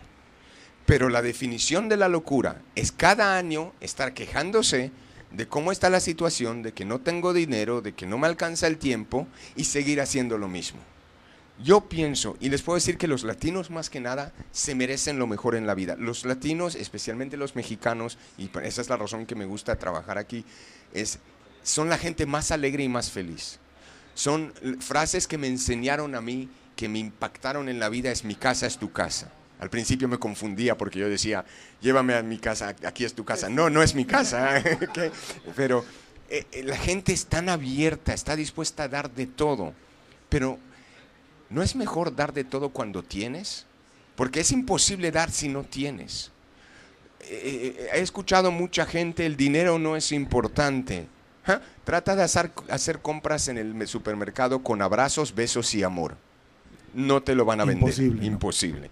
Pero 0.86 1.08
la 1.08 1.22
definición 1.22 1.88
de 1.88 1.96
la 1.96 2.08
locura 2.08 2.60
es 2.74 2.92
cada 2.92 3.36
año 3.36 3.72
estar 3.80 4.14
quejándose 4.14 4.90
de 5.30 5.48
cómo 5.48 5.72
está 5.72 5.90
la 5.90 6.00
situación, 6.00 6.62
de 6.62 6.72
que 6.72 6.84
no 6.84 7.00
tengo 7.00 7.32
dinero, 7.32 7.80
de 7.80 7.94
que 7.94 8.06
no 8.06 8.18
me 8.18 8.26
alcanza 8.26 8.66
el 8.66 8.78
tiempo 8.78 9.26
y 9.56 9.64
seguir 9.64 10.00
haciendo 10.00 10.38
lo 10.38 10.48
mismo. 10.48 10.80
Yo 11.62 11.82
pienso, 11.82 12.36
y 12.40 12.48
les 12.48 12.62
puedo 12.62 12.76
decir 12.76 12.98
que 12.98 13.06
los 13.06 13.24
latinos 13.24 13.70
más 13.70 13.88
que 13.88 14.00
nada 14.00 14.32
se 14.50 14.74
merecen 14.74 15.18
lo 15.18 15.26
mejor 15.26 15.54
en 15.54 15.66
la 15.66 15.74
vida. 15.74 15.96
Los 15.96 16.24
latinos, 16.24 16.74
especialmente 16.74 17.36
los 17.36 17.54
mexicanos, 17.54 18.18
y 18.36 18.50
esa 18.62 18.80
es 18.80 18.88
la 18.88 18.96
razón 18.96 19.26
que 19.26 19.34
me 19.34 19.44
gusta 19.44 19.76
trabajar 19.76 20.18
aquí, 20.18 20.44
es, 20.92 21.18
son 21.62 21.88
la 21.88 21.98
gente 21.98 22.26
más 22.26 22.50
alegre 22.50 22.82
y 22.82 22.88
más 22.88 23.10
feliz. 23.10 23.58
Son 24.14 24.52
frases 24.80 25.28
que 25.28 25.38
me 25.38 25.46
enseñaron 25.46 26.14
a 26.14 26.20
mí, 26.20 26.48
que 26.74 26.88
me 26.88 26.98
impactaron 26.98 27.68
en 27.68 27.78
la 27.78 27.88
vida, 27.88 28.10
es 28.10 28.24
mi 28.24 28.34
casa 28.34 28.66
es 28.66 28.78
tu 28.78 28.92
casa. 28.92 29.30
Al 29.62 29.70
principio 29.70 30.08
me 30.08 30.18
confundía 30.18 30.76
porque 30.76 30.98
yo 30.98 31.08
decía, 31.08 31.44
llévame 31.80 32.14
a 32.14 32.22
mi 32.24 32.38
casa, 32.38 32.74
aquí 32.84 33.04
es 33.04 33.14
tu 33.14 33.24
casa. 33.24 33.48
No, 33.48 33.70
no 33.70 33.80
es 33.80 33.94
mi 33.94 34.04
casa. 34.04 34.60
Pero 35.56 35.84
eh, 36.28 36.44
eh, 36.50 36.64
la 36.64 36.76
gente 36.76 37.12
es 37.12 37.26
tan 37.26 37.48
abierta, 37.48 38.12
está 38.12 38.34
dispuesta 38.34 38.82
a 38.82 38.88
dar 38.88 39.08
de 39.12 39.28
todo. 39.28 39.72
Pero 40.28 40.58
¿no 41.48 41.62
es 41.62 41.76
mejor 41.76 42.16
dar 42.16 42.32
de 42.32 42.42
todo 42.42 42.70
cuando 42.70 43.04
tienes? 43.04 43.66
Porque 44.16 44.40
es 44.40 44.50
imposible 44.50 45.12
dar 45.12 45.30
si 45.30 45.48
no 45.48 45.62
tienes. 45.62 46.32
Eh, 47.20 47.88
he 47.94 48.00
escuchado 48.00 48.50
mucha 48.50 48.84
gente, 48.84 49.24
el 49.26 49.36
dinero 49.36 49.78
no 49.78 49.94
es 49.94 50.10
importante. 50.10 51.06
Trata 51.84 52.16
de 52.16 52.24
hacer, 52.24 52.50
hacer 52.68 52.98
compras 53.00 53.46
en 53.46 53.58
el 53.58 53.74
me- 53.74 53.86
supermercado 53.86 54.64
con 54.64 54.82
abrazos, 54.82 55.36
besos 55.36 55.72
y 55.76 55.84
amor. 55.84 56.16
No 56.94 57.22
te 57.22 57.36
lo 57.36 57.44
van 57.44 57.60
a 57.60 57.64
vender. 57.64 57.90
Imposible. 58.26 58.90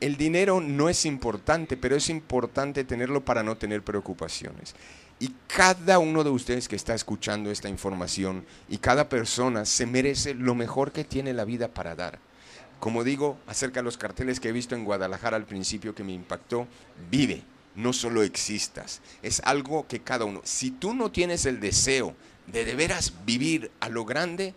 El 0.00 0.16
dinero 0.16 0.60
no 0.60 0.88
es 0.88 1.06
importante, 1.06 1.76
pero 1.76 1.96
es 1.96 2.10
importante 2.10 2.84
tenerlo 2.84 3.24
para 3.24 3.42
no 3.42 3.56
tener 3.56 3.82
preocupaciones. 3.82 4.74
Y 5.18 5.32
cada 5.46 5.98
uno 5.98 6.22
de 6.22 6.30
ustedes 6.30 6.68
que 6.68 6.76
está 6.76 6.94
escuchando 6.94 7.50
esta 7.50 7.70
información 7.70 8.44
y 8.68 8.78
cada 8.78 9.08
persona 9.08 9.64
se 9.64 9.86
merece 9.86 10.34
lo 10.34 10.54
mejor 10.54 10.92
que 10.92 11.04
tiene 11.04 11.32
la 11.32 11.46
vida 11.46 11.68
para 11.68 11.94
dar. 11.94 12.18
Como 12.80 13.04
digo, 13.04 13.38
acerca 13.46 13.80
de 13.80 13.84
los 13.84 13.96
carteles 13.96 14.38
que 14.38 14.50
he 14.50 14.52
visto 14.52 14.74
en 14.74 14.84
Guadalajara 14.84 15.38
al 15.38 15.46
principio 15.46 15.94
que 15.94 16.04
me 16.04 16.12
impactó, 16.12 16.66
vive, 17.10 17.42
no 17.74 17.94
solo 17.94 18.22
existas. 18.22 19.00
Es 19.22 19.40
algo 19.44 19.86
que 19.86 20.00
cada 20.00 20.26
uno, 20.26 20.42
si 20.44 20.70
tú 20.70 20.92
no 20.92 21.10
tienes 21.10 21.46
el 21.46 21.60
deseo 21.60 22.14
de 22.46 22.64
de 22.64 22.74
veras 22.74 23.12
vivir 23.24 23.70
a 23.80 23.88
lo 23.88 24.04
grande, 24.04 24.54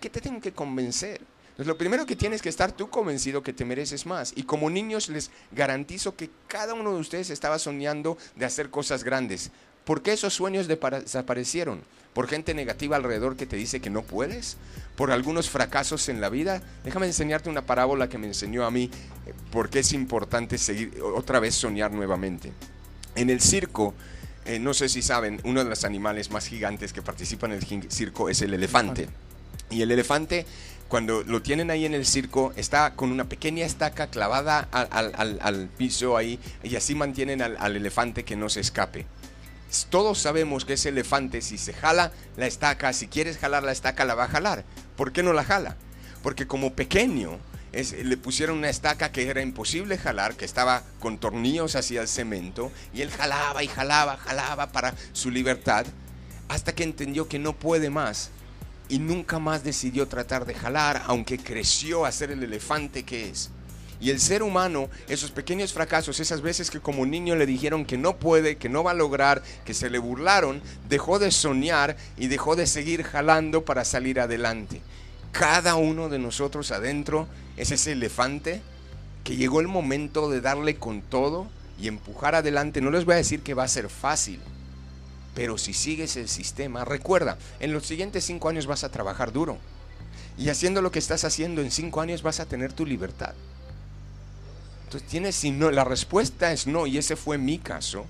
¿qué 0.00 0.10
te 0.10 0.20
tengo 0.20 0.40
que 0.40 0.52
convencer? 0.52 1.22
Entonces, 1.60 1.74
lo 1.74 1.76
primero 1.76 2.06
que 2.06 2.16
tienes 2.16 2.40
que 2.40 2.48
estar 2.48 2.72
tú 2.72 2.88
convencido 2.88 3.42
que 3.42 3.52
te 3.52 3.66
mereces 3.66 4.06
más. 4.06 4.32
Y 4.34 4.44
como 4.44 4.70
niños 4.70 5.10
les 5.10 5.30
garantizo 5.52 6.16
que 6.16 6.30
cada 6.48 6.72
uno 6.72 6.94
de 6.94 7.00
ustedes 7.00 7.28
estaba 7.28 7.58
soñando 7.58 8.16
de 8.34 8.46
hacer 8.46 8.70
cosas 8.70 9.04
grandes. 9.04 9.50
¿Por 9.84 10.00
qué 10.00 10.14
esos 10.14 10.32
sueños 10.32 10.68
desaparecieron? 10.68 11.82
¿Por 12.14 12.28
gente 12.28 12.54
negativa 12.54 12.96
alrededor 12.96 13.36
que 13.36 13.44
te 13.44 13.56
dice 13.56 13.80
que 13.80 13.90
no 13.90 14.00
puedes? 14.00 14.56
¿Por 14.96 15.10
algunos 15.10 15.50
fracasos 15.50 16.08
en 16.08 16.22
la 16.22 16.30
vida? 16.30 16.62
Déjame 16.82 17.04
enseñarte 17.04 17.50
una 17.50 17.66
parábola 17.66 18.08
que 18.08 18.16
me 18.16 18.28
enseñó 18.28 18.64
a 18.64 18.70
mí 18.70 18.90
eh, 19.26 19.34
por 19.52 19.68
qué 19.68 19.80
es 19.80 19.92
importante 19.92 20.56
seguir 20.56 20.98
otra 21.14 21.40
vez 21.40 21.56
soñar 21.56 21.92
nuevamente. 21.92 22.54
En 23.16 23.28
el 23.28 23.42
circo, 23.42 23.92
eh, 24.46 24.58
no 24.58 24.72
sé 24.72 24.88
si 24.88 25.02
saben, 25.02 25.42
uno 25.44 25.62
de 25.62 25.68
los 25.68 25.84
animales 25.84 26.30
más 26.30 26.46
gigantes 26.46 26.94
que 26.94 27.02
participan 27.02 27.52
en 27.52 27.58
el 27.58 27.90
circo 27.92 28.30
es 28.30 28.40
el 28.40 28.54
elefante. 28.54 29.10
Y 29.68 29.82
el 29.82 29.90
elefante, 29.92 30.46
cuando 30.90 31.22
lo 31.22 31.40
tienen 31.40 31.70
ahí 31.70 31.86
en 31.86 31.94
el 31.94 32.04
circo, 32.04 32.52
está 32.56 32.94
con 32.96 33.12
una 33.12 33.28
pequeña 33.28 33.64
estaca 33.64 34.08
clavada 34.08 34.66
al, 34.72 34.88
al- 35.16 35.38
al- 35.40 35.68
piso 35.68 36.16
ahí 36.16 36.40
y 36.64 36.74
así 36.74 36.96
mantienen 36.96 37.40
al, 37.42 37.76
elefante 37.76 38.24
que 38.24 38.34
no 38.34 38.48
se 38.48 38.58
escape. 38.58 39.06
Todos 39.88 40.18
sabemos 40.18 40.64
que 40.64 40.72
ese 40.72 40.88
elefante, 40.88 41.42
si 41.42 41.58
se 41.58 41.72
jala 41.72 42.10
la 42.36 42.48
estaca, 42.48 42.92
si 42.92 43.06
quieres 43.06 43.38
jalar 43.38 43.62
la 43.62 43.70
estaca, 43.70 44.04
la 44.04 44.16
va 44.16 44.24
a 44.24 44.28
jalar. 44.28 44.64
¿Por 44.96 45.12
qué 45.12 45.22
no 45.22 45.32
la 45.32 45.44
jala? 45.44 45.76
Porque 46.24 46.48
como 46.48 46.72
pequeño 46.74 47.38
le 47.72 48.16
pusieron 48.16 48.58
una 48.58 48.68
estaca 48.68 49.12
que 49.12 49.28
era 49.28 49.42
imposible 49.42 49.96
jalar, 49.96 50.34
que 50.34 50.44
estaba 50.44 50.82
con 50.98 51.18
tornillos 51.18 51.76
hacia 51.76 52.00
el 52.02 52.08
cemento, 52.08 52.72
y 52.92 53.02
él 53.02 53.12
jalaba 53.12 53.62
y 53.62 53.68
jalaba, 53.68 54.16
jalaba 54.16 54.72
para 54.72 54.96
su 55.12 55.30
libertad, 55.30 55.86
hasta 56.48 56.74
que 56.74 56.82
entendió 56.82 57.28
que 57.28 57.38
no 57.38 57.52
puede 57.52 57.90
más 57.90 58.30
y 58.90 58.98
nunca 58.98 59.38
más 59.38 59.62
decidió 59.62 60.08
tratar 60.08 60.44
de 60.44 60.54
jalar, 60.54 61.04
aunque 61.06 61.38
creció 61.38 62.04
a 62.04 62.12
ser 62.12 62.32
el 62.32 62.42
elefante 62.42 63.04
que 63.04 63.30
es. 63.30 63.50
Y 64.00 64.10
el 64.10 64.18
ser 64.18 64.42
humano, 64.42 64.88
esos 65.08 65.30
pequeños 65.30 65.72
fracasos, 65.72 66.18
esas 66.18 66.40
veces 66.40 66.70
que 66.70 66.80
como 66.80 67.06
niño 67.06 67.36
le 67.36 67.46
dijeron 67.46 67.84
que 67.84 67.96
no 67.96 68.16
puede, 68.16 68.56
que 68.56 68.68
no 68.68 68.82
va 68.82 68.90
a 68.90 68.94
lograr, 68.94 69.42
que 69.64 69.74
se 69.74 69.90
le 69.90 69.98
burlaron, 69.98 70.60
dejó 70.88 71.18
de 71.18 71.30
soñar 71.30 71.96
y 72.16 72.26
dejó 72.26 72.56
de 72.56 72.66
seguir 72.66 73.04
jalando 73.04 73.64
para 73.64 73.84
salir 73.84 74.18
adelante. 74.18 74.80
Cada 75.32 75.76
uno 75.76 76.08
de 76.08 76.18
nosotros 76.18 76.72
adentro 76.72 77.28
es 77.56 77.70
ese 77.70 77.92
elefante 77.92 78.62
que 79.22 79.36
llegó 79.36 79.60
el 79.60 79.68
momento 79.68 80.30
de 80.30 80.40
darle 80.40 80.76
con 80.76 81.02
todo 81.02 81.46
y 81.78 81.86
empujar 81.86 82.34
adelante. 82.34 82.80
No 82.80 82.90
les 82.90 83.04
voy 83.04 83.14
a 83.14 83.18
decir 83.18 83.42
que 83.42 83.54
va 83.54 83.64
a 83.64 83.68
ser 83.68 83.88
fácil, 83.88 84.40
pero 85.34 85.58
si 85.58 85.72
sigues 85.72 86.16
el 86.16 86.28
sistema, 86.28 86.84
recuerda, 86.84 87.38
en 87.60 87.72
los 87.72 87.86
siguientes 87.86 88.24
cinco 88.24 88.48
años 88.48 88.66
vas 88.66 88.84
a 88.84 88.90
trabajar 88.90 89.32
duro. 89.32 89.58
Y 90.36 90.48
haciendo 90.48 90.82
lo 90.82 90.90
que 90.90 90.98
estás 90.98 91.24
haciendo 91.24 91.60
en 91.60 91.70
cinco 91.70 92.00
años 92.00 92.22
vas 92.22 92.40
a 92.40 92.46
tener 92.46 92.72
tu 92.72 92.86
libertad. 92.86 93.34
Entonces 94.84 95.08
tienes, 95.08 95.36
si 95.36 95.50
no, 95.52 95.70
la 95.70 95.84
respuesta 95.84 96.52
es 96.52 96.66
no, 96.66 96.86
y 96.86 96.98
ese 96.98 97.14
fue 97.14 97.38
mi 97.38 97.58
caso. 97.58 98.06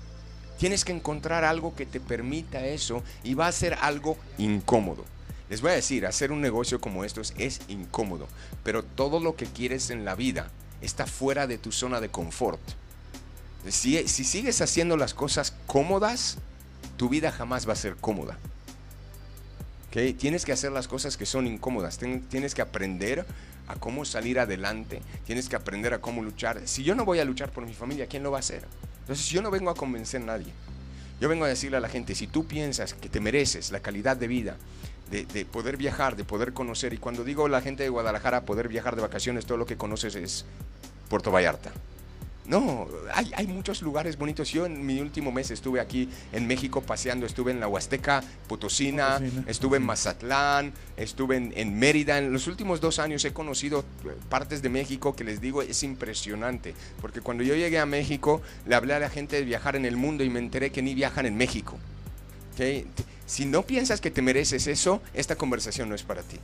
Tienes 0.57 0.85
que 0.85 0.91
encontrar 0.91 1.43
algo 1.43 1.75
que 1.75 1.85
te 1.85 1.99
permita 1.99 2.65
eso 2.65 3.03
y 3.23 3.33
va 3.33 3.47
a 3.47 3.51
ser 3.51 3.75
algo 3.81 4.17
incómodo. 4.37 5.05
Les 5.49 5.61
voy 5.61 5.71
a 5.71 5.75
decir, 5.75 6.05
hacer 6.05 6.31
un 6.31 6.41
negocio 6.41 6.79
como 6.79 7.03
estos 7.03 7.33
es 7.37 7.61
incómodo, 7.67 8.27
pero 8.63 8.83
todo 8.83 9.19
lo 9.19 9.35
que 9.35 9.45
quieres 9.45 9.89
en 9.89 10.05
la 10.05 10.15
vida 10.15 10.49
está 10.81 11.05
fuera 11.05 11.45
de 11.45 11.57
tu 11.57 11.71
zona 11.71 11.99
de 11.99 12.09
confort. 12.09 12.61
Si, 13.67 14.07
si 14.07 14.23
sigues 14.23 14.61
haciendo 14.61 14.97
las 14.97 15.13
cosas 15.13 15.53
cómodas, 15.67 16.37
tu 17.01 17.09
vida 17.09 17.31
jamás 17.31 17.67
va 17.67 17.73
a 17.73 17.75
ser 17.75 17.95
cómoda. 17.95 18.37
¿Ok? 19.87 20.15
Tienes 20.19 20.45
que 20.45 20.51
hacer 20.51 20.71
las 20.71 20.87
cosas 20.87 21.17
que 21.17 21.25
son 21.25 21.47
incómodas. 21.47 21.97
Tienes 21.97 22.53
que 22.53 22.61
aprender 22.61 23.25
a 23.67 23.73
cómo 23.73 24.05
salir 24.05 24.39
adelante. 24.39 25.01
Tienes 25.25 25.49
que 25.49 25.55
aprender 25.55 25.95
a 25.95 25.97
cómo 25.99 26.21
luchar. 26.21 26.61
Si 26.65 26.83
yo 26.83 26.93
no 26.93 27.03
voy 27.03 27.17
a 27.17 27.25
luchar 27.25 27.49
por 27.49 27.65
mi 27.65 27.73
familia, 27.73 28.05
¿quién 28.05 28.21
lo 28.21 28.29
va 28.29 28.37
a 28.37 28.41
hacer? 28.41 28.67
Entonces 28.99 29.25
yo 29.29 29.41
no 29.41 29.49
vengo 29.49 29.71
a 29.71 29.73
convencer 29.73 30.21
a 30.21 30.25
nadie. 30.25 30.53
Yo 31.19 31.27
vengo 31.27 31.45
a 31.45 31.47
decirle 31.47 31.77
a 31.77 31.79
la 31.79 31.89
gente, 31.89 32.13
si 32.13 32.27
tú 32.27 32.45
piensas 32.45 32.93
que 32.93 33.09
te 33.09 33.19
mereces 33.19 33.71
la 33.71 33.79
calidad 33.79 34.15
de 34.15 34.27
vida, 34.27 34.57
de, 35.09 35.25
de 35.25 35.43
poder 35.43 35.77
viajar, 35.77 36.15
de 36.15 36.23
poder 36.23 36.53
conocer, 36.53 36.93
y 36.93 36.99
cuando 36.99 37.23
digo 37.23 37.47
la 37.47 37.61
gente 37.61 37.81
de 37.81 37.89
Guadalajara 37.89 38.45
poder 38.45 38.67
viajar 38.67 38.95
de 38.95 39.01
vacaciones, 39.01 39.47
todo 39.47 39.57
lo 39.57 39.65
que 39.65 39.75
conoces 39.75 40.13
es 40.13 40.45
Puerto 41.09 41.31
Vallarta. 41.31 41.71
No, 42.51 42.87
hay, 43.13 43.31
hay 43.35 43.47
muchos 43.47 43.81
lugares 43.81 44.17
bonitos. 44.17 44.49
Yo 44.51 44.65
en 44.65 44.85
mi 44.85 44.99
último 44.99 45.31
mes 45.31 45.51
estuve 45.51 45.79
aquí 45.79 46.09
en 46.33 46.47
México 46.47 46.81
paseando, 46.81 47.25
estuve 47.25 47.51
en 47.51 47.61
la 47.61 47.67
Huasteca 47.69 48.21
Potosina, 48.47 49.19
Potosina. 49.19 49.43
estuve 49.47 49.77
en 49.77 49.83
Mazatlán, 49.83 50.73
estuve 50.97 51.37
en, 51.37 51.53
en 51.55 51.79
Mérida. 51.79 52.17
En 52.17 52.33
los 52.33 52.47
últimos 52.47 52.81
dos 52.81 52.99
años 52.99 53.23
he 53.23 53.31
conocido 53.31 53.85
partes 54.29 54.61
de 54.61 54.67
México 54.67 55.15
que 55.15 55.23
les 55.23 55.39
digo 55.39 55.61
es 55.61 55.81
impresionante. 55.83 56.75
Porque 56.99 57.21
cuando 57.21 57.41
yo 57.43 57.55
llegué 57.55 57.79
a 57.79 57.85
México, 57.85 58.41
le 58.67 58.75
hablé 58.75 58.93
a 58.95 58.99
la 58.99 59.09
gente 59.09 59.37
de 59.37 59.43
viajar 59.43 59.77
en 59.77 59.85
el 59.85 59.95
mundo 59.95 60.23
y 60.25 60.29
me 60.29 60.39
enteré 60.39 60.71
que 60.71 60.81
ni 60.81 60.93
viajan 60.93 61.25
en 61.25 61.37
México. 61.37 61.77
¿Ok? 62.51 62.57
T- 62.57 62.85
Si 63.27 63.45
no 63.45 63.61
piensas 63.61 64.01
que 64.01 64.11
te 64.11 64.21
mereces 64.21 64.67
eso, 64.67 65.01
esta 65.13 65.37
conversación 65.37 65.87
no 65.87 65.95
es 65.95 66.03
para 66.03 66.21
ti. 66.21 66.37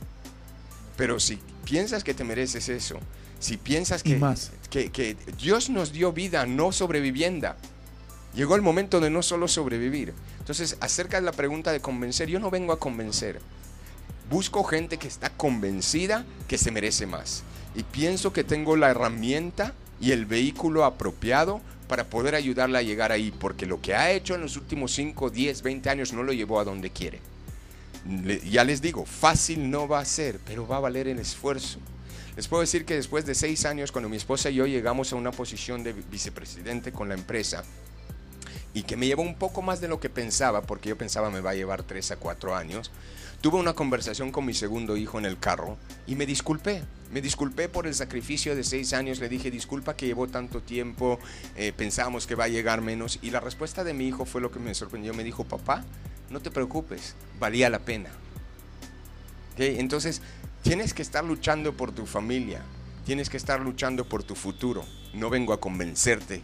Pero 0.96 1.20
si 1.20 1.38
piensas 1.64 2.02
que 2.02 2.14
te 2.14 2.24
mereces 2.24 2.70
eso, 2.70 2.98
si 3.40 3.56
piensas 3.56 4.02
que, 4.02 4.16
más. 4.16 4.50
que, 4.70 4.90
que 4.90 5.16
Dios 5.40 5.70
nos 5.70 5.92
dio 5.92 6.12
vida, 6.12 6.46
no 6.46 6.72
sobrevivienda, 6.72 7.56
llegó 8.34 8.56
el 8.56 8.62
momento 8.62 9.00
de 9.00 9.10
no 9.10 9.22
solo 9.22 9.48
sobrevivir. 9.48 10.12
Entonces, 10.38 10.76
acerca 10.80 11.18
de 11.18 11.24
la 11.26 11.32
pregunta 11.32 11.72
de 11.72 11.80
convencer, 11.80 12.28
yo 12.28 12.40
no 12.40 12.50
vengo 12.50 12.72
a 12.72 12.78
convencer. 12.78 13.40
Busco 14.30 14.62
gente 14.64 14.98
que 14.98 15.08
está 15.08 15.30
convencida 15.30 16.24
que 16.48 16.58
se 16.58 16.70
merece 16.70 17.06
más. 17.06 17.42
Y 17.74 17.82
pienso 17.82 18.32
que 18.32 18.44
tengo 18.44 18.76
la 18.76 18.90
herramienta 18.90 19.72
y 20.00 20.12
el 20.12 20.26
vehículo 20.26 20.84
apropiado 20.84 21.60
para 21.88 22.04
poder 22.04 22.34
ayudarla 22.34 22.80
a 22.80 22.82
llegar 22.82 23.12
ahí, 23.12 23.30
porque 23.30 23.64
lo 23.66 23.80
que 23.80 23.94
ha 23.94 24.10
hecho 24.10 24.34
en 24.34 24.42
los 24.42 24.56
últimos 24.56 24.92
5, 24.92 25.30
10, 25.30 25.62
20 25.62 25.88
años 25.90 26.12
no 26.12 26.22
lo 26.22 26.32
llevó 26.34 26.60
a 26.60 26.64
donde 26.64 26.90
quiere. 26.90 27.20
Le- 28.06 28.40
ya 28.48 28.64
les 28.64 28.82
digo, 28.82 29.06
fácil 29.06 29.70
no 29.70 29.88
va 29.88 30.00
a 30.00 30.04
ser, 30.04 30.38
pero 30.44 30.66
va 30.66 30.76
a 30.76 30.80
valer 30.80 31.08
el 31.08 31.18
esfuerzo. 31.18 31.78
Les 32.38 32.46
puedo 32.46 32.60
decir 32.60 32.84
que 32.84 32.94
después 32.94 33.26
de 33.26 33.34
seis 33.34 33.64
años, 33.64 33.90
cuando 33.90 34.08
mi 34.08 34.16
esposa 34.16 34.48
y 34.48 34.54
yo 34.54 34.66
llegamos 34.68 35.12
a 35.12 35.16
una 35.16 35.32
posición 35.32 35.82
de 35.82 35.92
vicepresidente 35.92 36.92
con 36.92 37.08
la 37.08 37.16
empresa, 37.16 37.64
y 38.72 38.84
que 38.84 38.96
me 38.96 39.08
llevó 39.08 39.22
un 39.22 39.34
poco 39.34 39.60
más 39.60 39.80
de 39.80 39.88
lo 39.88 39.98
que 39.98 40.08
pensaba, 40.08 40.62
porque 40.62 40.88
yo 40.88 40.96
pensaba 40.96 41.30
me 41.30 41.40
va 41.40 41.50
a 41.50 41.54
llevar 41.54 41.82
tres 41.82 42.12
a 42.12 42.16
cuatro 42.16 42.54
años, 42.54 42.92
tuve 43.40 43.58
una 43.58 43.72
conversación 43.72 44.30
con 44.30 44.46
mi 44.46 44.54
segundo 44.54 44.96
hijo 44.96 45.18
en 45.18 45.24
el 45.24 45.36
carro 45.36 45.78
y 46.06 46.14
me 46.14 46.26
disculpé. 46.26 46.84
Me 47.10 47.20
disculpé 47.20 47.68
por 47.68 47.88
el 47.88 47.94
sacrificio 47.96 48.54
de 48.54 48.62
seis 48.62 48.92
años, 48.92 49.18
le 49.18 49.28
dije 49.28 49.50
disculpa 49.50 49.96
que 49.96 50.06
llevó 50.06 50.28
tanto 50.28 50.62
tiempo, 50.62 51.18
eh, 51.56 51.72
pensábamos 51.76 52.28
que 52.28 52.36
va 52.36 52.44
a 52.44 52.48
llegar 52.48 52.82
menos 52.82 53.18
y 53.20 53.32
la 53.32 53.40
respuesta 53.40 53.82
de 53.82 53.94
mi 53.94 54.06
hijo 54.06 54.26
fue 54.26 54.40
lo 54.40 54.52
que 54.52 54.60
me 54.60 54.76
sorprendió. 54.76 55.12
Me 55.12 55.24
dijo, 55.24 55.42
papá, 55.42 55.84
no 56.30 56.38
te 56.38 56.52
preocupes, 56.52 57.16
valía 57.40 57.68
la 57.68 57.80
pena. 57.80 58.10
¿Ok? 59.54 59.60
Entonces, 59.80 60.22
tienes 60.68 60.92
que 60.92 61.00
estar 61.00 61.24
luchando 61.24 61.72
por 61.72 61.92
tu 61.92 62.04
familia, 62.04 62.60
tienes 63.06 63.30
que 63.30 63.38
estar 63.38 63.58
luchando 63.58 64.06
por 64.06 64.22
tu 64.22 64.34
futuro. 64.34 64.84
No 65.14 65.30
vengo 65.30 65.54
a 65.54 65.60
convencerte 65.60 66.42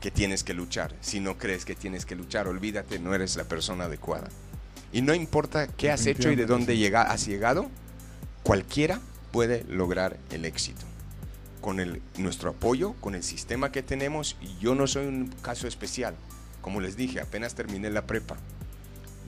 que 0.00 0.10
tienes 0.10 0.42
que 0.42 0.54
luchar. 0.54 0.92
Si 1.00 1.20
no 1.20 1.38
crees 1.38 1.64
que 1.64 1.76
tienes 1.76 2.04
que 2.04 2.16
luchar, 2.16 2.48
olvídate, 2.48 2.98
no 2.98 3.14
eres 3.14 3.36
la 3.36 3.44
persona 3.44 3.84
adecuada. 3.84 4.28
Y 4.92 5.02
no 5.02 5.14
importa 5.14 5.68
qué 5.68 5.92
has 5.92 6.04
hecho 6.06 6.32
y 6.32 6.34
de 6.34 6.46
dónde 6.46 6.78
llega, 6.78 7.02
has 7.02 7.28
llegado, 7.28 7.70
cualquiera 8.42 9.00
puede 9.30 9.62
lograr 9.68 10.16
el 10.32 10.46
éxito. 10.46 10.84
Con 11.60 11.78
el, 11.78 12.02
nuestro 12.18 12.50
apoyo, 12.50 12.94
con 12.94 13.14
el 13.14 13.22
sistema 13.22 13.70
que 13.70 13.84
tenemos, 13.84 14.36
yo 14.60 14.74
no 14.74 14.88
soy 14.88 15.06
un 15.06 15.28
caso 15.42 15.68
especial. 15.68 16.16
Como 16.60 16.80
les 16.80 16.96
dije, 16.96 17.20
apenas 17.20 17.54
terminé 17.54 17.88
la 17.88 18.04
prepa. 18.04 18.36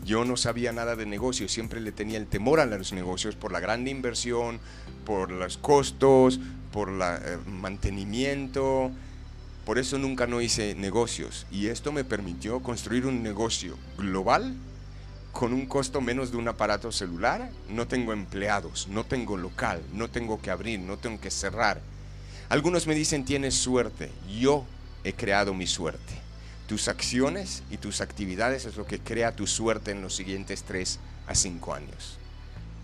Yo 0.04 0.24
no 0.24 0.36
sabía 0.36 0.72
nada 0.72 0.96
de 0.96 1.06
negocios, 1.06 1.52
siempre 1.52 1.80
le 1.80 1.92
tenía 1.92 2.18
el 2.18 2.26
temor 2.26 2.58
a 2.58 2.66
los 2.66 2.92
negocios 2.92 3.36
por 3.36 3.52
la 3.52 3.60
gran 3.60 3.86
inversión, 3.86 4.58
por 5.04 5.30
los 5.30 5.58
costos, 5.58 6.40
por 6.72 6.88
el 6.88 7.38
mantenimiento. 7.46 8.90
Por 9.64 9.78
eso 9.78 9.98
nunca 9.98 10.26
no 10.26 10.40
hice 10.40 10.74
negocios. 10.74 11.46
Y 11.52 11.68
esto 11.68 11.92
me 11.92 12.02
permitió 12.02 12.60
construir 12.60 13.06
un 13.06 13.22
negocio 13.22 13.78
global 13.96 14.56
con 15.30 15.52
un 15.52 15.66
costo 15.66 16.00
menos 16.00 16.32
de 16.32 16.36
un 16.36 16.48
aparato 16.48 16.90
celular. 16.90 17.50
No 17.68 17.86
tengo 17.86 18.12
empleados, 18.12 18.88
no 18.88 19.04
tengo 19.04 19.36
local, 19.36 19.82
no 19.92 20.10
tengo 20.10 20.40
que 20.40 20.50
abrir, 20.50 20.80
no 20.80 20.96
tengo 20.96 21.20
que 21.20 21.30
cerrar. 21.30 21.80
Algunos 22.48 22.88
me 22.88 22.96
dicen 22.96 23.24
tienes 23.24 23.54
suerte. 23.54 24.10
Yo 24.40 24.64
he 25.04 25.12
creado 25.12 25.54
mi 25.54 25.68
suerte. 25.68 26.21
Tus 26.66 26.88
acciones 26.88 27.62
y 27.70 27.76
tus 27.76 28.00
actividades 28.00 28.64
es 28.64 28.76
lo 28.76 28.86
que 28.86 28.98
crea 28.98 29.36
tu 29.36 29.46
suerte 29.46 29.90
en 29.90 30.00
los 30.00 30.14
siguientes 30.14 30.62
3 30.62 30.98
a 31.26 31.34
5 31.34 31.74
años. 31.74 32.18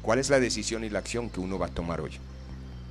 ¿Cuál 0.02 0.18
es 0.18 0.30
la 0.30 0.40
decisión 0.40 0.84
y 0.84 0.90
la 0.90 0.98
acción 0.98 1.30
que 1.30 1.40
uno 1.40 1.58
va 1.58 1.66
a 1.66 1.70
tomar 1.70 2.00
hoy? 2.00 2.12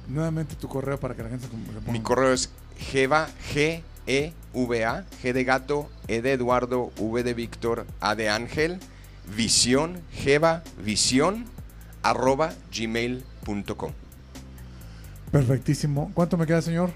Nuevamente 0.07 0.55
tu 0.55 0.67
correo 0.67 0.99
para 0.99 1.15
que 1.15 1.23
la 1.23 1.29
gente 1.29 1.45
se 1.45 1.51
ponga. 1.51 1.91
Mi 1.91 2.01
correo 2.01 2.33
es 2.33 2.49
geva, 2.77 3.27
G, 3.53 3.81
E, 4.07 4.33
V, 4.53 4.85
A, 4.85 5.05
G 5.21 5.33
de 5.33 5.43
gato, 5.43 5.89
E 6.07 6.21
de 6.21 6.33
Eduardo, 6.33 6.91
V 6.97 7.23
de 7.23 7.33
Víctor, 7.33 7.85
A 7.99 8.15
de 8.15 8.29
Ángel, 8.29 8.79
visión, 9.35 10.01
geva, 10.11 10.63
visión, 10.83 11.45
arroba 12.03 12.53
gmail.com. 12.73 13.91
Perfectísimo. 15.31 16.11
¿Cuánto 16.13 16.37
me 16.37 16.47
queda, 16.47 16.61
señor? 16.61 16.91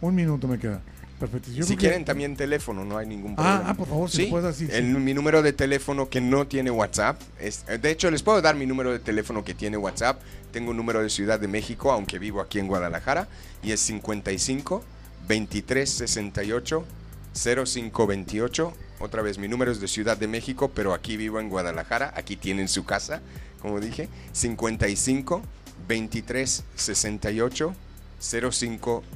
Un 0.00 0.14
minuto 0.14 0.48
me 0.48 0.58
queda. 0.58 0.80
Perfectísimo. 1.18 1.58
Yo 1.60 1.64
Si 1.66 1.74
que- 1.76 1.80
quieren 1.80 2.04
también 2.06 2.34
teléfono, 2.34 2.82
no 2.84 2.96
hay 2.96 3.06
ningún 3.06 3.32
Ah, 3.32 3.36
problema. 3.36 3.64
ah, 3.70 3.74
por 3.74 3.88
favor, 3.88 4.10
si 4.10 4.16
Sí, 4.24 4.26
puedes 4.30 4.46
así. 4.46 4.66
sí. 4.66 4.82
mi 4.82 5.12
número 5.12 5.42
de 5.42 5.52
teléfono 5.52 6.08
que 6.08 6.20
no 6.22 6.46
tiene 6.46 6.70
WhatsApp. 6.70 7.20
Es, 7.38 7.64
de 7.66 7.90
hecho, 7.90 8.10
les 8.10 8.22
puedo 8.22 8.40
dar 8.40 8.56
mi 8.56 8.64
número 8.64 8.90
de 8.90 9.00
teléfono 9.00 9.44
que 9.44 9.52
tiene 9.52 9.76
WhatsApp. 9.76 10.18
Tengo 10.50 10.70
un 10.70 10.78
número 10.78 11.02
de 11.02 11.10
Ciudad 11.10 11.38
de 11.38 11.46
México, 11.46 11.92
aunque 11.92 12.18
vivo 12.18 12.40
aquí 12.40 12.58
en 12.58 12.68
Guadalajara, 12.68 13.28
y 13.62 13.72
es 13.72 13.80
55 13.80 14.82
23 15.28 15.90
68 15.90 16.86
05 17.34 18.06
28. 18.06 18.72
Otra 19.00 19.20
vez, 19.20 19.36
mi 19.38 19.46
número 19.48 19.72
es 19.72 19.80
de 19.80 19.88
Ciudad 19.88 20.16
de 20.16 20.26
México, 20.26 20.70
pero 20.74 20.94
aquí 20.94 21.18
vivo 21.18 21.38
en 21.38 21.50
Guadalajara. 21.50 22.14
Aquí 22.16 22.36
tienen 22.36 22.66
su 22.68 22.84
casa, 22.86 23.20
como 23.60 23.78
dije. 23.78 24.08
55 24.32 25.42
23 25.86 26.64
68 26.76 27.74
05 27.74 27.89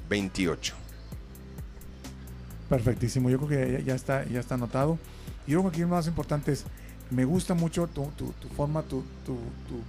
28. 0.09 0.75
Perfectísimo, 2.69 3.31
yo 3.31 3.39
creo 3.39 3.49
que 3.49 3.85
ya, 3.85 3.95
está, 3.95 4.25
ya 4.25 4.41
está 4.41 4.55
anotado. 4.55 4.99
Y 5.47 5.53
yo 5.53 5.61
creo 5.61 5.71
que 5.71 5.77
aquí 5.77 5.81
lo 5.83 5.89
más 5.89 6.07
importante 6.07 6.53
es, 6.53 6.65
me 7.11 7.25
gusta 7.25 7.55
mucho 7.55 7.87
tu, 7.87 8.07
tu- 8.17 8.33
tu 8.33 8.49
forma, 8.49 8.83
tu, 8.83 9.05
tu- 9.27 9.39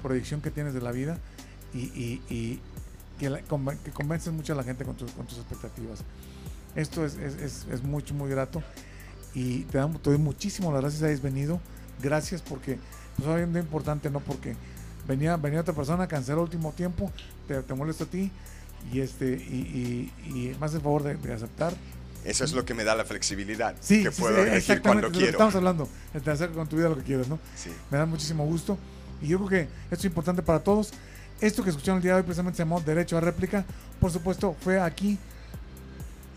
proyección 0.03 0.41
que 0.41 0.51
tienes 0.51 0.73
de 0.73 0.81
la 0.81 0.91
vida 0.91 1.17
y, 1.73 1.79
y- 1.79 2.21
y 2.29 2.59
que, 3.19 3.29
la- 3.29 3.41
que 3.41 3.91
convences 3.91 4.33
mucho 4.33 4.53
a 4.53 4.55
la 4.57 4.63
gente 4.63 4.83
con 4.83 4.95
tus, 4.95 5.09
con 5.11 5.25
tus 5.25 5.37
expectativas. 5.37 5.99
Esto 6.75 7.05
es, 7.05 7.15
es, 7.15 7.35
es, 7.35 7.65
es 7.71 7.83
mucho, 7.83 8.13
muy 8.13 8.29
grato 8.29 8.61
y 9.33 9.61
te, 9.63 9.77
damos, 9.77 10.01
te 10.01 10.09
doy 10.09 10.19
muchísimas 10.19 10.73
gracias 10.73 11.01
que 11.01 11.07
hayas 11.07 11.21
venido. 11.21 11.61
Gracias 12.03 12.41
porque, 12.41 12.77
pues 13.15 13.27
obviamente 13.29 13.59
importante, 13.59 14.09
¿no? 14.09 14.19
Porque 14.19 14.57
venía, 15.07 15.37
venía 15.37 15.61
otra 15.61 15.73
persona, 15.73 16.05
canceló 16.07 16.39
el 16.39 16.43
último 16.43 16.73
tiempo, 16.73 17.09
te, 17.47 17.61
te 17.63 17.73
molesto 17.73 18.03
a 18.03 18.07
ti 18.07 18.29
y, 18.91 18.99
este, 19.01 19.31
y, 19.35 20.11
y, 20.25 20.29
y 20.29 20.55
más 20.59 20.73
el 20.73 20.81
favor 20.81 21.03
de- 21.03 21.15
de 21.15 21.33
aceptar. 21.33 21.73
Eso 22.23 22.43
es 22.43 22.53
lo 22.53 22.65
que 22.65 22.73
me 22.73 22.83
da 22.83 22.95
la 22.95 23.05
flexibilidad, 23.05 23.75
Sí, 23.81 24.03
que 24.03 24.11
sí, 24.11 24.19
puedo 24.21 24.43
sí, 24.43 24.49
elegir 24.49 24.81
cuando 24.81 25.11
quiero. 25.11 25.29
Estamos 25.31 25.53
hablando, 25.55 25.87
de 26.13 26.31
hacer 26.31 26.49
con 26.51 26.67
tu 26.67 26.75
vida 26.77 26.89
lo 26.89 26.97
que 26.97 27.03
quieras, 27.03 27.27
¿no? 27.27 27.37
Sí. 27.55 27.69
Me 27.91 27.97
da 27.99 28.05
muchísimo 28.07 28.45
gusto. 28.45 28.77
Y 29.21 29.27
yo 29.27 29.37
creo 29.37 29.49
que 29.49 29.61
esto 29.91 29.95
es 29.95 30.05
importante 30.05 30.41
para 30.41 30.59
todos. 30.63 30.91
Esto 31.39 31.63
que 31.63 31.69
escucharon 31.69 31.97
el 31.97 32.03
día 32.03 32.13
de 32.13 32.17
hoy 32.19 32.23
precisamente 32.23 32.57
se 32.57 32.63
llamó 32.63 32.81
Derecho 32.81 33.17
a 33.17 33.21
Réplica. 33.21 33.63
Por 33.99 34.11
supuesto, 34.11 34.55
fue 34.61 34.79
aquí 34.79 35.19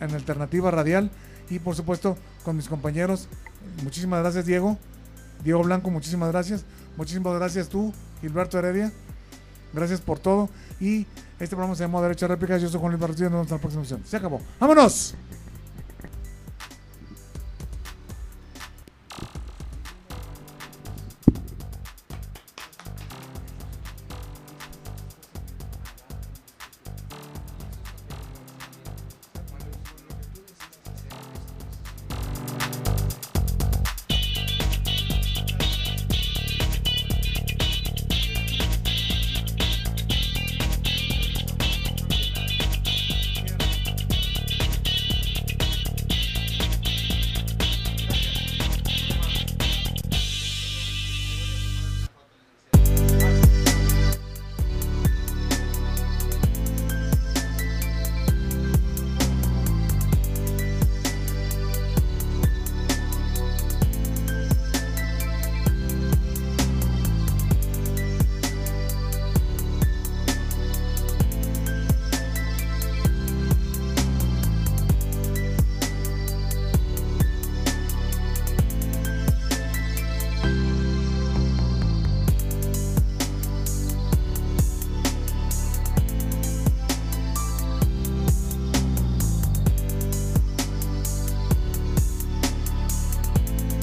en 0.01 0.14
Alternativa 0.14 0.70
Radial. 0.70 1.11
Y 1.49 1.59
por 1.59 1.74
supuesto, 1.74 2.18
con 2.44 2.57
mis 2.57 2.68
compañeros. 2.68 3.28
Muchísimas 3.82 4.20
gracias, 4.20 4.44
Diego. 4.44 4.76
Diego 5.42 5.62
Blanco, 5.62 5.90
muchísimas 5.90 6.30
gracias. 6.30 6.64
Muchísimas 6.99 7.34
gracias 7.38 7.68
tú, 7.70 7.94
Gilberto 8.20 8.59
Heredia. 8.59 8.92
Gracias 9.72 10.01
por 10.03 10.18
todo. 10.18 10.51
Y 10.80 11.07
este 11.39 11.55
programa 11.55 11.74
se 11.74 11.84
llamó 11.84 12.03
Derecho 12.03 12.26
a. 12.26 12.59
Yo 12.59 12.68
soy 12.68 12.80
Juan 12.80 12.93
Luis 12.93 13.01
Barrosillo. 13.01 13.30
Nos 13.30 13.39
vemos 13.39 13.49
en 13.49 13.57
la 13.57 13.61
próxima 13.61 13.82
edición. 13.82 14.03
Se 14.05 14.16
acabó. 14.16 14.41
¡Vámonos! 14.59 15.14